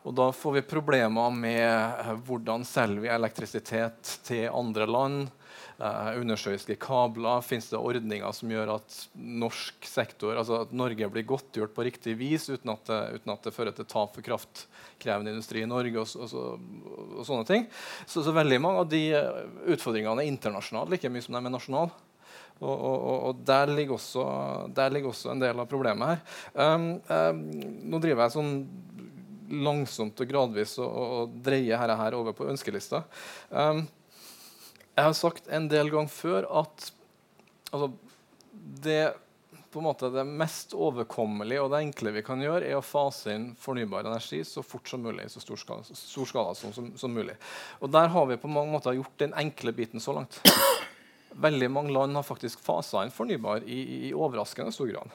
Og 0.09 0.14
da 0.16 0.30
får 0.32 0.57
vi 0.57 0.68
problemer 0.68 1.34
med 1.34 1.66
eh, 1.66 2.14
hvordan 2.24 2.64
selger 2.64 3.05
vi 3.05 3.12
elektrisitet 3.12 4.16
til 4.24 4.48
andre 4.48 4.88
land. 4.88 5.28
Eh, 5.80 6.09
undersjøiske 6.20 6.76
kabler. 6.80 7.40
Fins 7.44 7.70
det 7.72 7.78
ordninger 7.80 8.32
som 8.36 8.51
gjør 8.53 8.74
at 8.78 8.96
norsk 9.16 9.86
sektor, 9.88 10.36
altså 10.36 10.62
at 10.66 10.74
Norge 10.76 11.09
blir 11.12 11.24
godtgjort 11.28 11.72
på 11.76 11.86
riktig 11.88 12.18
vis 12.20 12.51
uten 12.51 12.72
at 12.74 12.84
det, 12.88 13.01
uten 13.16 13.32
at 13.32 13.48
det 13.48 13.55
fører 13.57 13.76
til 13.76 13.88
tap 13.88 14.12
for 14.16 14.24
kraftkrevende 14.24 15.32
industri 15.32 15.64
i 15.64 15.70
Norge? 15.70 16.05
og, 16.05 16.12
og, 16.20 16.36
og, 16.36 17.16
og 17.20 17.24
sånne 17.28 17.48
ting. 17.48 17.64
Så, 18.05 18.20
så 18.24 18.36
veldig 18.36 18.61
mange 18.61 18.84
av 18.84 18.92
de 18.92 19.03
eh, 19.16 19.42
utfordringene 19.72 20.24
er 20.24 20.32
internasjonale 20.32 20.96
like 20.96 21.12
mye 21.12 21.24
som 21.24 21.36
de 21.36 21.44
er 21.44 21.57
nasjonale. 21.57 22.07
Og, 22.61 22.76
og, 22.76 23.14
og, 23.30 23.38
der, 23.48 23.70
ligger 23.72 23.96
også, 23.96 24.22
der 24.76 24.92
ligger 24.92 25.14
også 25.14 25.30
en 25.32 25.40
del 25.40 25.62
av 25.62 25.68
problemet 25.68 26.11
her. 26.11 26.18
Um, 26.53 26.90
um, 27.09 27.38
nå 27.88 28.01
driver 28.05 28.26
jeg 28.26 28.34
sånn 28.34 28.51
langsomt 29.51 30.20
og 30.20 30.30
gradvis 30.30 30.76
å, 30.80 30.86
å 30.86 31.09
og 31.20 31.40
dreier 31.44 31.80
dette 31.80 31.98
her 32.01 32.16
over 32.18 32.36
på 32.36 32.46
ønskelista. 32.51 33.03
Um, 33.51 33.86
jeg 34.94 35.07
har 35.07 35.16
sagt 35.16 35.48
en 35.48 35.68
del 35.70 35.90
ganger 35.92 36.12
før 36.12 36.46
at 36.61 36.90
altså, 37.70 37.90
det, 38.84 39.12
måte, 39.80 40.11
det 40.12 40.24
mest 40.26 40.74
overkommelige 40.76 41.62
og 41.64 41.70
det 41.72 41.82
enkle 41.86 42.14
vi 42.18 42.24
kan 42.26 42.42
gjøre, 42.42 42.66
er 42.66 42.78
å 42.78 42.84
fase 42.84 43.34
inn 43.36 43.51
fornybar 43.59 44.09
energi 44.11 44.42
så 44.44 44.64
fort 44.66 44.90
som 44.90 45.03
mulig. 45.05 45.30
så 45.32 45.42
stor 45.42 45.61
skala, 45.61 45.86
stor 45.86 46.28
skala 46.28 46.55
som, 46.59 46.74
som, 46.76 46.90
som 47.01 47.14
mulig. 47.14 47.36
Og 47.80 47.90
Der 47.90 48.11
har 48.12 48.26
vi 48.28 48.40
på 48.40 48.51
mange 48.51 48.74
måter 48.74 48.98
gjort 48.98 49.16
den 49.22 49.36
enkle 49.38 49.72
biten 49.76 50.03
så 50.03 50.16
langt. 50.16 50.40
Veldig 51.30 51.70
mange 51.70 51.94
land 51.94 52.18
har 52.18 52.26
faktisk 52.26 52.61
fasa 52.61 53.05
inn 53.07 53.14
fornybar 53.14 53.62
i, 53.62 53.78
i, 53.80 54.01
i 54.11 54.14
overraskende 54.14 54.74
stor 54.74 54.90
grad. 54.90 55.14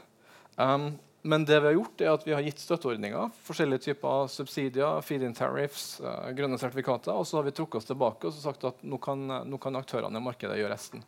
Um, 0.56 0.94
men 1.26 1.46
det 1.48 1.58
vi 1.58 1.72
har 1.72 1.78
gjort 1.80 2.02
er 2.04 2.12
at 2.14 2.26
vi 2.28 2.36
har 2.36 2.44
gitt 2.46 2.62
støtteordninger, 2.62 3.32
forskjellige 3.48 3.88
typer 3.88 4.28
subsidier, 4.30 5.02
feed-in 5.06 5.34
tariffs, 5.34 5.96
uh, 6.06 6.30
grønne 6.38 6.60
sertifikater, 6.62 7.18
og 7.18 7.26
så 7.26 7.40
har 7.40 7.48
vi 7.48 7.56
trukket 7.58 7.82
oss 7.82 7.90
tilbake 7.90 8.30
og 8.30 8.38
sagt 8.38 8.68
at 8.70 8.86
nå 8.86 9.00
kan, 9.02 9.26
nå 9.50 9.60
kan 9.62 9.82
aktørene 9.82 10.22
i 10.22 10.28
markedet 10.28 10.60
gjøre 10.62 10.76
resten. 10.76 11.02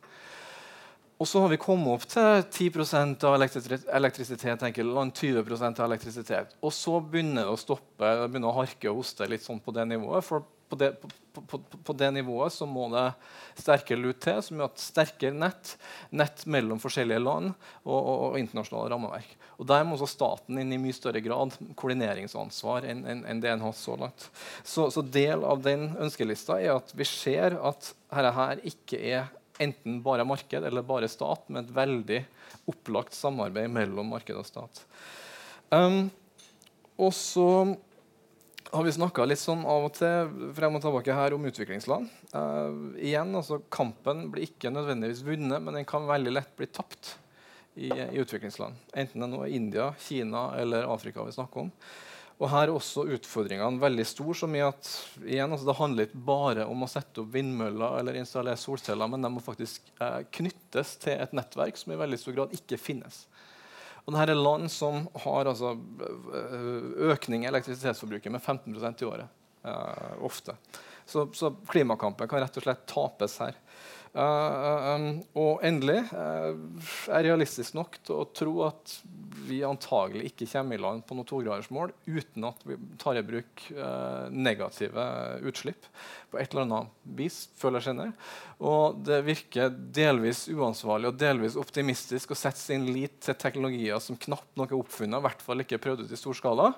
Og 1.17 1.25
så 1.25 1.41
har 1.41 1.49
vi 1.49 1.57
kommet 1.57 1.89
opp 1.95 2.03
til 2.09 2.43
10% 2.43 3.23
av 3.25 3.37
elektri 3.39 3.79
elektrisitet, 3.97 4.65
enkelte 4.67 4.97
land 4.99 5.15
20% 5.17 5.81
av 5.81 5.87
elektrisitet. 5.87 6.53
Og 6.61 6.73
så 6.73 6.99
begynner 7.01 7.47
det 7.47 7.53
å 7.55 7.57
stoppe, 7.57 8.11
det 8.19 8.27
begynner 8.29 8.51
å 8.51 8.59
harke 8.59 8.91
og 8.91 8.99
hoste 9.01 9.25
litt 9.29 9.45
sånn 9.45 9.61
på 9.61 9.73
det 9.73 9.87
nivået. 9.89 10.25
For 10.25 10.45
på 10.69 10.77
det, 10.79 10.91
på, 11.01 11.41
på, 11.41 11.59
på, 11.83 11.93
det 11.93 12.09
nivået 12.15 12.53
så 12.53 12.67
må 12.69 12.87
det 12.91 13.05
sterkere 13.57 14.01
lut 14.01 14.19
til, 14.23 14.41
som 14.43 14.59
gjør 14.59 14.71
at 14.71 14.83
sterkere 14.83 15.35
nett, 15.35 15.73
nett 16.09 16.43
mellom 16.49 16.81
forskjellige 16.81 17.23
land 17.23 17.53
og, 17.53 17.97
og, 17.97 18.15
og 18.27 18.39
internasjonale 18.41 18.91
rammeverk. 18.93 19.35
Og 19.57 19.69
Der 19.69 19.85
må 19.87 19.95
også 19.95 20.09
staten 20.11 20.59
inn 20.61 20.75
i 20.75 20.81
mye 20.81 20.95
større 20.95 21.21
grad 21.23 21.55
koordineringsansvar 21.79 22.85
enn, 22.91 23.05
en, 23.09 23.23
en 23.25 23.41
det 23.41 23.53
en 23.53 23.65
har 23.65 23.73
så 23.77 23.95
langt. 23.99 24.27
Så, 24.63 24.89
så 24.93 25.01
del 25.01 25.45
av 25.47 25.63
den 25.65 25.89
ønskelista 25.95 26.59
er 26.61 26.75
at 26.77 26.93
vi 26.97 27.07
ser 27.09 27.57
at 27.57 27.93
dette 28.11 28.35
her 28.37 28.63
ikke 28.67 29.01
er 29.01 29.33
enten 29.63 30.01
bare 30.05 30.25
marked 30.27 30.67
eller 30.67 30.85
bare 30.85 31.09
stat, 31.09 31.47
men 31.49 31.63
et 31.63 31.73
veldig 31.73 32.21
opplagt 32.69 33.15
samarbeid 33.17 33.71
mellom 33.73 34.11
marked 34.13 34.37
og 34.37 34.45
stat. 34.45 34.83
Um, 35.73 36.07
og 36.97 37.13
så 37.13 37.47
har 38.71 38.83
vi 38.83 38.91
snakka 38.91 39.25
litt 39.27 39.41
sånn 39.41 39.63
av 39.67 39.85
og 39.87 39.93
til 39.95 40.51
frem 40.57 40.75
og 40.77 40.83
tilbake 40.83 41.15
her 41.15 41.35
om 41.35 41.45
utviklingsland. 41.49 42.09
Uh, 42.33 42.97
igjen, 42.99 43.31
altså 43.37 43.61
Kampen 43.73 44.27
blir 44.33 44.47
ikke 44.47 44.71
nødvendigvis 44.73 45.23
vunnet, 45.27 45.63
men 45.63 45.79
den 45.79 45.87
kan 45.87 46.07
veldig 46.09 46.33
lett 46.35 46.51
bli 46.59 46.67
tapt 46.67 47.15
i, 47.77 47.91
i 47.91 48.19
utviklingsland. 48.19 48.75
Enten 48.97 49.23
det 49.23 49.31
nå 49.31 49.43
er 49.45 49.55
India, 49.55 49.91
Kina 50.01 50.49
eller 50.59 50.89
Afrika 50.91 51.25
vi 51.25 51.35
snakker 51.35 51.67
om. 51.67 51.71
Og 52.37 52.51
Her 52.51 52.67
er 52.67 52.75
også 52.75 53.07
utfordringene 53.15 53.81
veldig 53.81 54.05
store. 54.05 54.35
som 54.37 54.53
i 54.55 54.61
at 54.61 54.89
igjen, 55.25 55.49
altså 55.49 55.65
Det 55.65 55.77
handler 55.79 56.05
ikke 56.05 56.25
bare 56.27 56.67
om 56.69 56.83
å 56.85 56.89
sette 56.91 57.23
opp 57.23 57.31
vindmøller 57.33 57.97
eller 57.99 58.19
installere 58.19 58.59
solceller, 58.61 59.09
men 59.09 59.25
de 59.25 59.31
må 59.33 59.41
faktisk 59.41 59.89
uh, 60.01 60.21
knyttes 60.37 60.97
til 61.01 61.17
et 61.17 61.33
nettverk 61.33 61.77
som 61.77 61.93
i 61.93 61.97
veldig 61.97 62.19
stor 62.21 62.37
grad 62.37 62.53
ikke 62.53 62.77
finnes. 62.77 63.25
Og 64.07 64.15
dette 64.15 64.31
er 64.31 64.39
land 64.39 64.69
som 64.71 65.01
har 65.25 65.49
altså, 65.51 65.73
økning 67.11 67.43
i 67.43 67.49
elektrisitetsforbruket 67.49 68.31
med 68.31 68.39
15% 68.39 69.03
i 69.03 69.07
året. 69.09 69.33
Uh, 69.67 70.23
ofte. 70.23 70.55
Så, 71.05 71.25
så 71.35 71.51
klimakampen 71.67 72.29
kan 72.29 72.39
rett 72.39 72.59
og 72.59 72.63
slett 72.63 72.85
tapes 72.87 73.35
her. 73.43 73.57
Uh, 74.15 74.93
um, 74.95 75.07
og 75.35 75.65
endelig 75.67 75.99
uh, 76.13 76.55
er 77.11 77.27
realistisk 77.27 77.75
nok 77.75 77.99
til 78.07 78.21
å 78.21 78.29
tro 78.31 78.53
at 78.69 78.95
vi 79.47 79.61
antagelig 79.65 80.29
ikke 80.29 80.47
kommer 80.51 80.77
i 80.77 80.81
land 80.81 81.05
på 81.07 81.15
noe 81.17 81.27
togradersmål 81.27 81.93
uten 82.05 82.47
at 82.49 82.61
vi 82.67 82.77
tar 83.01 83.19
i 83.19 83.23
bruk 83.25 83.65
eh, 83.73 84.27
negative 84.33 85.07
utslipp 85.47 85.87
på 86.31 86.39
et 86.41 86.51
eller 86.51 86.65
annet 86.65 86.95
vis. 87.17 87.39
føler 87.57 87.79
jeg 87.79 87.89
kjenner. 87.89 88.13
Og 88.59 88.99
det 89.07 89.21
virker 89.27 89.75
delvis 89.95 90.45
uansvarlig 90.51 91.11
og 91.11 91.19
delvis 91.21 91.57
optimistisk 91.59 92.33
å 92.33 92.39
sette 92.39 92.59
sin 92.61 92.87
lit 92.91 93.19
til 93.23 93.37
teknologier 93.39 94.01
som 94.03 94.19
knapt 94.19 94.57
nok 94.59 94.73
er 94.73 94.81
oppfunnet, 94.81 95.19
i 95.19 95.27
hvert 95.27 95.45
fall 95.45 95.63
ikke 95.63 95.81
prøvd 95.83 96.05
ut 96.05 96.13
i 96.13 96.19
stor 96.19 96.37
skala. 96.37 96.71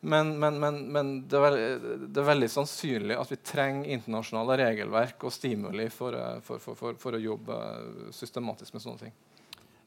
Men, 0.00 0.38
men, 0.38 0.60
men, 0.62 0.82
men 0.94 1.14
det, 1.26 1.38
er 1.38 1.42
veldig, 1.42 1.94
det, 2.06 2.20
er 2.20 2.28
veldig 2.28 2.50
sannsynlig 2.52 3.16
at 3.18 3.32
vi 3.32 3.40
trenger 3.42 3.96
internasjonale 3.96 4.58
regelverk 4.60 5.26
og 5.26 5.34
stimuli 5.34 5.88
for, 5.90 6.14
for, 6.46 6.62
for, 6.62 6.78
for, 6.78 7.00
for 7.02 7.18
å 7.18 7.22
jobbe 7.22 7.58
systematisk 8.14 8.76
med 8.76 8.84
sånne 8.84 9.08
ting. 9.08 9.16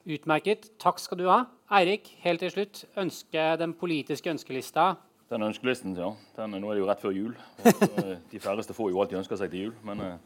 Utmerket. 0.05 0.71
Takk 0.81 0.99
skal 0.99 1.19
du 1.19 1.27
ha. 1.29 1.43
Eirik, 1.77 2.09
helt 2.23 2.41
til 2.41 2.51
slutt. 2.51 2.83
Ønske 2.97 3.43
den 3.61 3.73
politiske 3.77 4.31
ønskelista. 4.33 4.95
Den 5.31 5.45
ønskelisten, 5.47 5.93
ja. 5.95 6.09
Den, 6.35 6.57
nå 6.59 6.71
er 6.71 6.75
det 6.75 6.81
jo 6.83 6.89
rett 6.89 7.03
før 7.03 7.13
jul. 7.15 7.35
og 7.63 7.99
De 8.31 8.39
færreste 8.43 8.75
får 8.75 8.91
jo 8.91 8.99
alltid 8.99 9.21
ønsker 9.21 9.39
seg 9.39 9.53
til 9.53 9.67
jul. 9.67 9.73
men... 9.87 10.01
eh, 10.01 10.19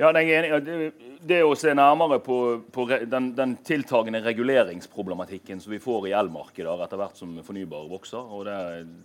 ja, 0.00 0.08
Det, 0.16 0.92
det 1.28 1.42
å 1.44 1.50
se 1.58 1.74
nærmere 1.76 2.22
på, 2.24 2.36
på 2.72 2.86
den, 2.88 3.34
den 3.36 3.58
tiltagende 3.68 4.22
reguleringsproblematikken 4.24 5.60
som 5.60 5.74
vi 5.74 5.82
får 5.82 6.08
i 6.08 6.14
elmarkedet 6.16 6.72
etter 6.86 6.96
hvert 6.96 7.20
som 7.20 7.34
fornybar 7.44 7.90
vokser, 7.90 8.16
og 8.24 8.46
det, 8.48 8.56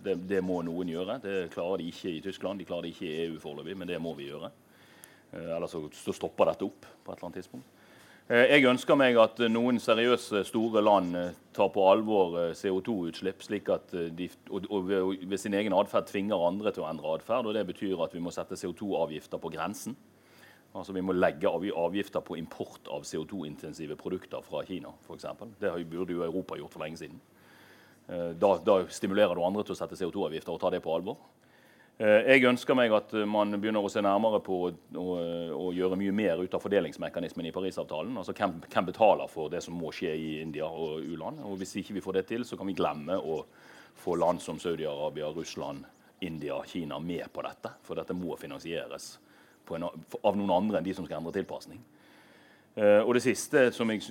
det, 0.06 0.14
det 0.30 0.40
må 0.40 0.62
noen 0.64 0.88
gjøre. 0.88 1.18
Det 1.20 1.36
klarer 1.52 1.82
de 1.82 1.90
ikke 1.92 2.14
i 2.14 2.22
Tyskland, 2.24 2.62
de 2.62 2.64
klarer 2.70 2.88
det 2.88 2.94
ikke 2.94 3.10
i 3.10 3.26
EU 3.26 3.36
foreløpig, 3.42 3.76
men 3.76 3.90
det 3.92 4.00
må 4.00 4.14
vi 4.16 4.30
gjøre. 4.30 4.48
Eh, 5.34 5.52
Ellers 5.58 5.76
så 5.76 6.16
stopper 6.16 6.54
dette 6.54 6.64
opp 6.64 6.88
på 7.04 7.12
et 7.12 7.18
eller 7.18 7.28
annet 7.28 7.42
tidspunkt. 7.42 7.75
Eh, 8.26 8.56
Jeg 8.56 8.66
ønsker 8.66 8.98
meg 8.98 9.14
at 9.22 9.38
noen 9.54 9.76
seriøse, 9.78 10.40
store 10.48 10.80
land 10.82 11.14
eh, 11.14 11.34
tar 11.54 11.68
på 11.70 11.84
alvor 11.86 12.32
eh, 12.40 12.54
CO2-utslipp, 12.58 13.44
slik 13.46 13.70
at 13.70 13.94
de 14.18 14.26
og, 14.50 14.66
ved, 14.88 15.36
sin 15.38 15.54
egen 15.54 15.76
atferd 15.76 16.08
tvinger 16.08 16.42
andre 16.48 16.72
til 16.74 16.82
å 16.82 16.88
endre 16.90 17.12
atferd. 17.14 17.52
Det 17.54 17.62
betyr 17.68 18.02
at 18.02 18.16
vi 18.16 18.22
må 18.24 18.34
sette 18.34 18.58
CO2-avgifter 18.58 19.38
på 19.38 19.52
grensen. 19.54 19.94
Altså 20.76 20.92
Vi 20.92 21.04
må 21.06 21.14
legge 21.14 21.48
avgifter 21.48 22.20
på 22.20 22.34
import 22.36 22.90
av 22.92 23.06
CO2-intensive 23.06 23.94
produkter 23.96 24.42
fra 24.44 24.64
Kina, 24.66 24.90
f.eks. 25.06 25.30
Det 25.62 25.70
burde 25.86 26.18
jo 26.18 26.26
Europa 26.26 26.58
gjort 26.58 26.74
for 26.74 26.82
lenge 26.82 26.98
siden. 27.00 27.22
Da, 28.06 28.50
da 28.60 28.74
stimulerer 28.92 29.34
du 29.34 29.40
andre 29.46 29.64
til 29.64 29.72
å 29.72 29.78
sette 29.78 29.96
CO2-avgifter 29.96 30.52
og 30.52 30.60
ta 30.60 30.68
det 30.74 30.82
på 30.84 30.92
alvor. 30.92 31.16
Eh, 31.96 32.26
Jeg 32.28 32.44
ønsker 32.44 32.76
meg 32.76 32.92
at 32.92 33.14
eh, 33.16 33.24
man 33.24 33.56
begynner 33.56 33.80
å 33.80 33.88
se 33.88 34.02
nærmere 34.04 34.42
på 34.44 34.56
å, 34.66 34.72
å, 35.00 35.04
å 35.56 35.68
gjøre 35.72 35.96
mye 35.96 36.12
mer 36.12 36.42
ut 36.44 36.52
av 36.52 36.60
fordelingsmekanismen 36.60 37.48
i 37.48 37.52
Parisavtalen. 37.56 38.18
Altså 38.20 38.34
hvem, 38.36 38.58
hvem 38.68 38.88
betaler 38.90 39.30
for 39.32 39.48
det 39.52 39.62
som 39.64 39.78
må 39.80 39.92
skje 39.96 40.12
i 40.12 40.26
India 40.42 40.68
og 40.68 41.00
u-land. 41.00 41.40
Og 41.48 41.56
Hvis 41.62 41.72
ikke 41.80 41.96
vi 41.96 42.04
får 42.04 42.18
det 42.18 42.26
til, 42.34 42.44
så 42.44 42.58
kan 42.60 42.68
vi 42.68 42.76
glemme 42.76 43.16
å 43.16 43.38
få 43.96 44.18
land 44.20 44.44
som 44.44 44.60
Saudi-Arabia, 44.60 45.30
Russland, 45.32 45.86
India, 46.20 46.58
Kina 46.68 47.00
med 47.00 47.32
på 47.32 47.44
dette. 47.48 47.72
For 47.86 47.96
dette 47.96 48.16
må 48.16 48.36
finansieres 48.36 49.14
en, 49.72 49.88
av 49.88 50.36
noen 50.36 50.52
andre 50.52 50.82
enn 50.82 50.86
de 50.86 50.94
som 50.98 51.08
skal 51.08 51.22
endre 51.22 51.32
tilpasning. 51.38 51.80
Eh, 52.76 53.00
og 53.00 53.14
det 53.16 53.22
siste 53.24 53.70
som 53.72 53.88
jeg 53.88 54.02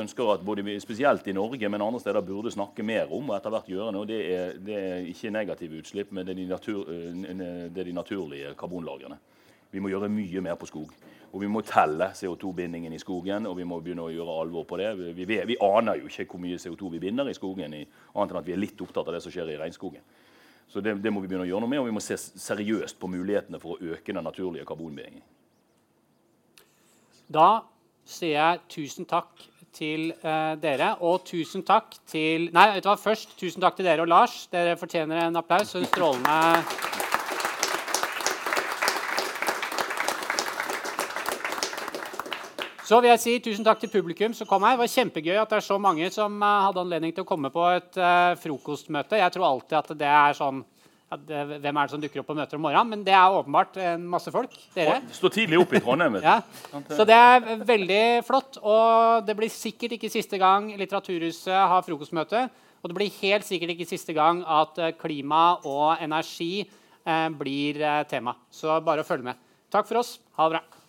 ønsker 0.00 0.30
at 0.32 0.44
både 0.46 0.78
spesielt 0.80 1.26
i 1.28 1.34
Norge, 1.36 1.68
men 1.68 1.82
andre 1.84 2.00
steder 2.00 2.24
burde 2.24 2.52
snakke 2.54 2.82
mer 2.82 3.10
om, 3.12 3.28
og 3.28 3.36
etter 3.36 3.52
hvert 3.52 3.68
gjøre 3.68 3.92
noe, 3.92 4.08
det 4.08 4.20
er, 4.32 4.54
det 4.64 4.78
er 4.80 5.08
ikke 5.10 5.32
negative 5.34 5.82
utslipp, 5.82 6.12
men 6.12 6.24
det 6.24 6.32
er, 6.32 6.38
de 6.38 6.46
natur, 6.48 6.88
eh, 6.88 7.34
det 7.68 7.82
er 7.82 7.90
de 7.90 7.92
naturlige 7.92 8.54
karbonlagrene. 8.56 9.18
Vi 9.74 9.82
må 9.82 9.90
gjøre 9.92 10.08
mye 10.08 10.40
mer 10.40 10.56
på 10.56 10.70
skog. 10.70 10.94
Og 11.34 11.42
vi 11.42 11.50
må 11.50 11.60
telle 11.66 12.12
CO2-bindingen 12.14 12.94
i 12.94 13.02
skogen, 13.02 13.48
og 13.50 13.58
vi 13.58 13.66
må 13.68 13.80
begynne 13.82 14.06
å 14.06 14.12
gjøre 14.14 14.38
alvor 14.40 14.64
på 14.70 14.78
det. 14.78 14.92
Vi, 15.00 15.26
vi, 15.26 15.38
vi 15.50 15.58
aner 15.66 15.98
jo 15.98 16.08
ikke 16.08 16.28
hvor 16.30 16.40
mye 16.46 16.60
CO2 16.62 16.92
vi 16.94 17.02
binder 17.02 17.28
i 17.28 17.34
skogen, 17.36 17.74
i, 17.74 17.82
annet 18.14 18.32
enn 18.32 18.40
at 18.40 18.48
vi 18.48 18.54
er 18.54 18.62
litt 18.62 18.80
opptatt 18.80 19.10
av 19.10 19.18
det 19.18 19.22
som 19.24 19.34
skjer 19.34 19.52
i 19.52 19.58
regnskogen. 19.60 20.04
Så 20.70 20.80
det, 20.80 20.94
det 21.02 21.12
må 21.12 21.20
vi 21.20 21.28
begynne 21.28 21.44
å 21.44 21.50
gjøre 21.50 21.66
noe 21.66 21.74
med, 21.74 21.82
og 21.82 21.90
vi 21.90 21.96
må 21.98 22.00
se 22.00 22.16
seriøst 22.16 22.96
på 23.02 23.10
mulighetene 23.10 23.60
for 23.60 23.74
å 23.74 23.92
øke 23.92 24.14
den 24.14 24.24
naturlige 24.24 24.64
karbonbindingen. 24.70 25.26
Da 27.34 27.48
sier 28.04 28.36
jeg 28.36 28.62
tusen 28.68 29.08
takk 29.08 29.46
til 29.74 30.12
uh, 30.22 30.54
dere, 30.60 30.94
og 31.02 31.24
tusen 31.26 31.64
takk 31.66 31.96
til 32.06 32.50
Nei, 32.54 32.68
vet 32.76 32.84
du 32.84 32.90
hva? 32.92 32.98
Først 33.00 33.34
tusen 33.40 33.64
takk 33.64 33.78
til 33.78 33.88
dere 33.88 34.04
og 34.04 34.10
Lars. 34.12 34.44
Dere 34.52 34.76
fortjener 34.78 35.26
en 35.26 35.40
applaus. 35.40 35.74
En 35.74 35.88
strålende 35.88 36.38
Så 42.84 42.98
vil 43.00 43.08
jeg 43.14 43.20
si 43.22 43.38
tusen 43.40 43.64
takk 43.64 43.78
til 43.80 43.88
publikum 43.88 44.34
som 44.36 44.46
kom 44.46 44.64
her. 44.66 44.74
Det 44.76 44.82
var 44.82 44.90
kjempegøy 44.92 45.38
at 45.40 45.48
det 45.50 45.56
er 45.56 45.64
så 45.64 45.78
mange 45.80 46.10
som 46.12 46.34
eh, 46.36 46.64
hadde 46.66 46.82
anledning 46.82 47.14
til 47.16 47.24
å 47.24 47.28
komme 47.28 47.48
på 47.50 47.62
et 47.72 47.96
uh, 47.96 48.36
frokostmøte. 48.36 49.16
Jeg 49.16 49.32
tror 49.32 49.46
alltid 49.48 49.78
at 49.78 49.92
det 50.02 50.10
er 50.10 50.36
sånn 50.36 50.60
det, 51.14 51.60
Hvem 51.62 51.76
er 51.76 51.86
det 51.86 51.92
som 51.92 52.02
dukker 52.02 52.22
opp 52.22 52.28
på 52.30 52.36
møter 52.36 52.58
om 52.58 52.64
morgenen? 52.64 52.90
Men 52.90 53.04
det 53.06 53.14
er 53.14 53.36
åpenbart 53.38 53.76
en 53.82 54.06
masse 54.10 54.32
folk. 54.34 54.54
Dere. 54.74 54.98
Står 55.14 55.34
tidlig 55.34 55.60
opp 55.60 55.74
i 55.76 55.82
Trondheim. 55.84 56.18
Ja. 56.24 56.40
Så 56.90 57.06
det 57.06 57.16
er 57.16 57.64
veldig 57.66 58.04
flott. 58.26 58.58
Og 58.62 59.26
det 59.26 59.36
blir 59.38 59.52
sikkert 59.52 59.96
ikke 59.98 60.12
siste 60.12 60.40
gang 60.40 60.72
Litteraturhuset 60.80 61.54
har 61.54 61.84
frokostmøte. 61.86 62.48
Og 62.84 62.90
det 62.90 62.98
blir 62.98 63.18
helt 63.22 63.46
sikkert 63.48 63.72
ikke 63.72 63.88
siste 63.88 64.12
gang 64.16 64.42
at 64.44 64.76
eh, 64.82 64.92
klima 65.00 65.56
og 65.64 66.02
energi 66.04 66.66
eh, 66.66 67.28
blir 67.32 67.80
eh, 67.80 68.02
tema. 68.10 68.36
Så 68.52 68.76
bare 68.84 69.00
å 69.00 69.08
følge 69.08 69.30
med. 69.30 69.40
Takk 69.72 69.88
for 69.88 70.02
oss. 70.02 70.18
Ha 70.36 70.48
det 70.50 70.58
bra. 70.58 70.83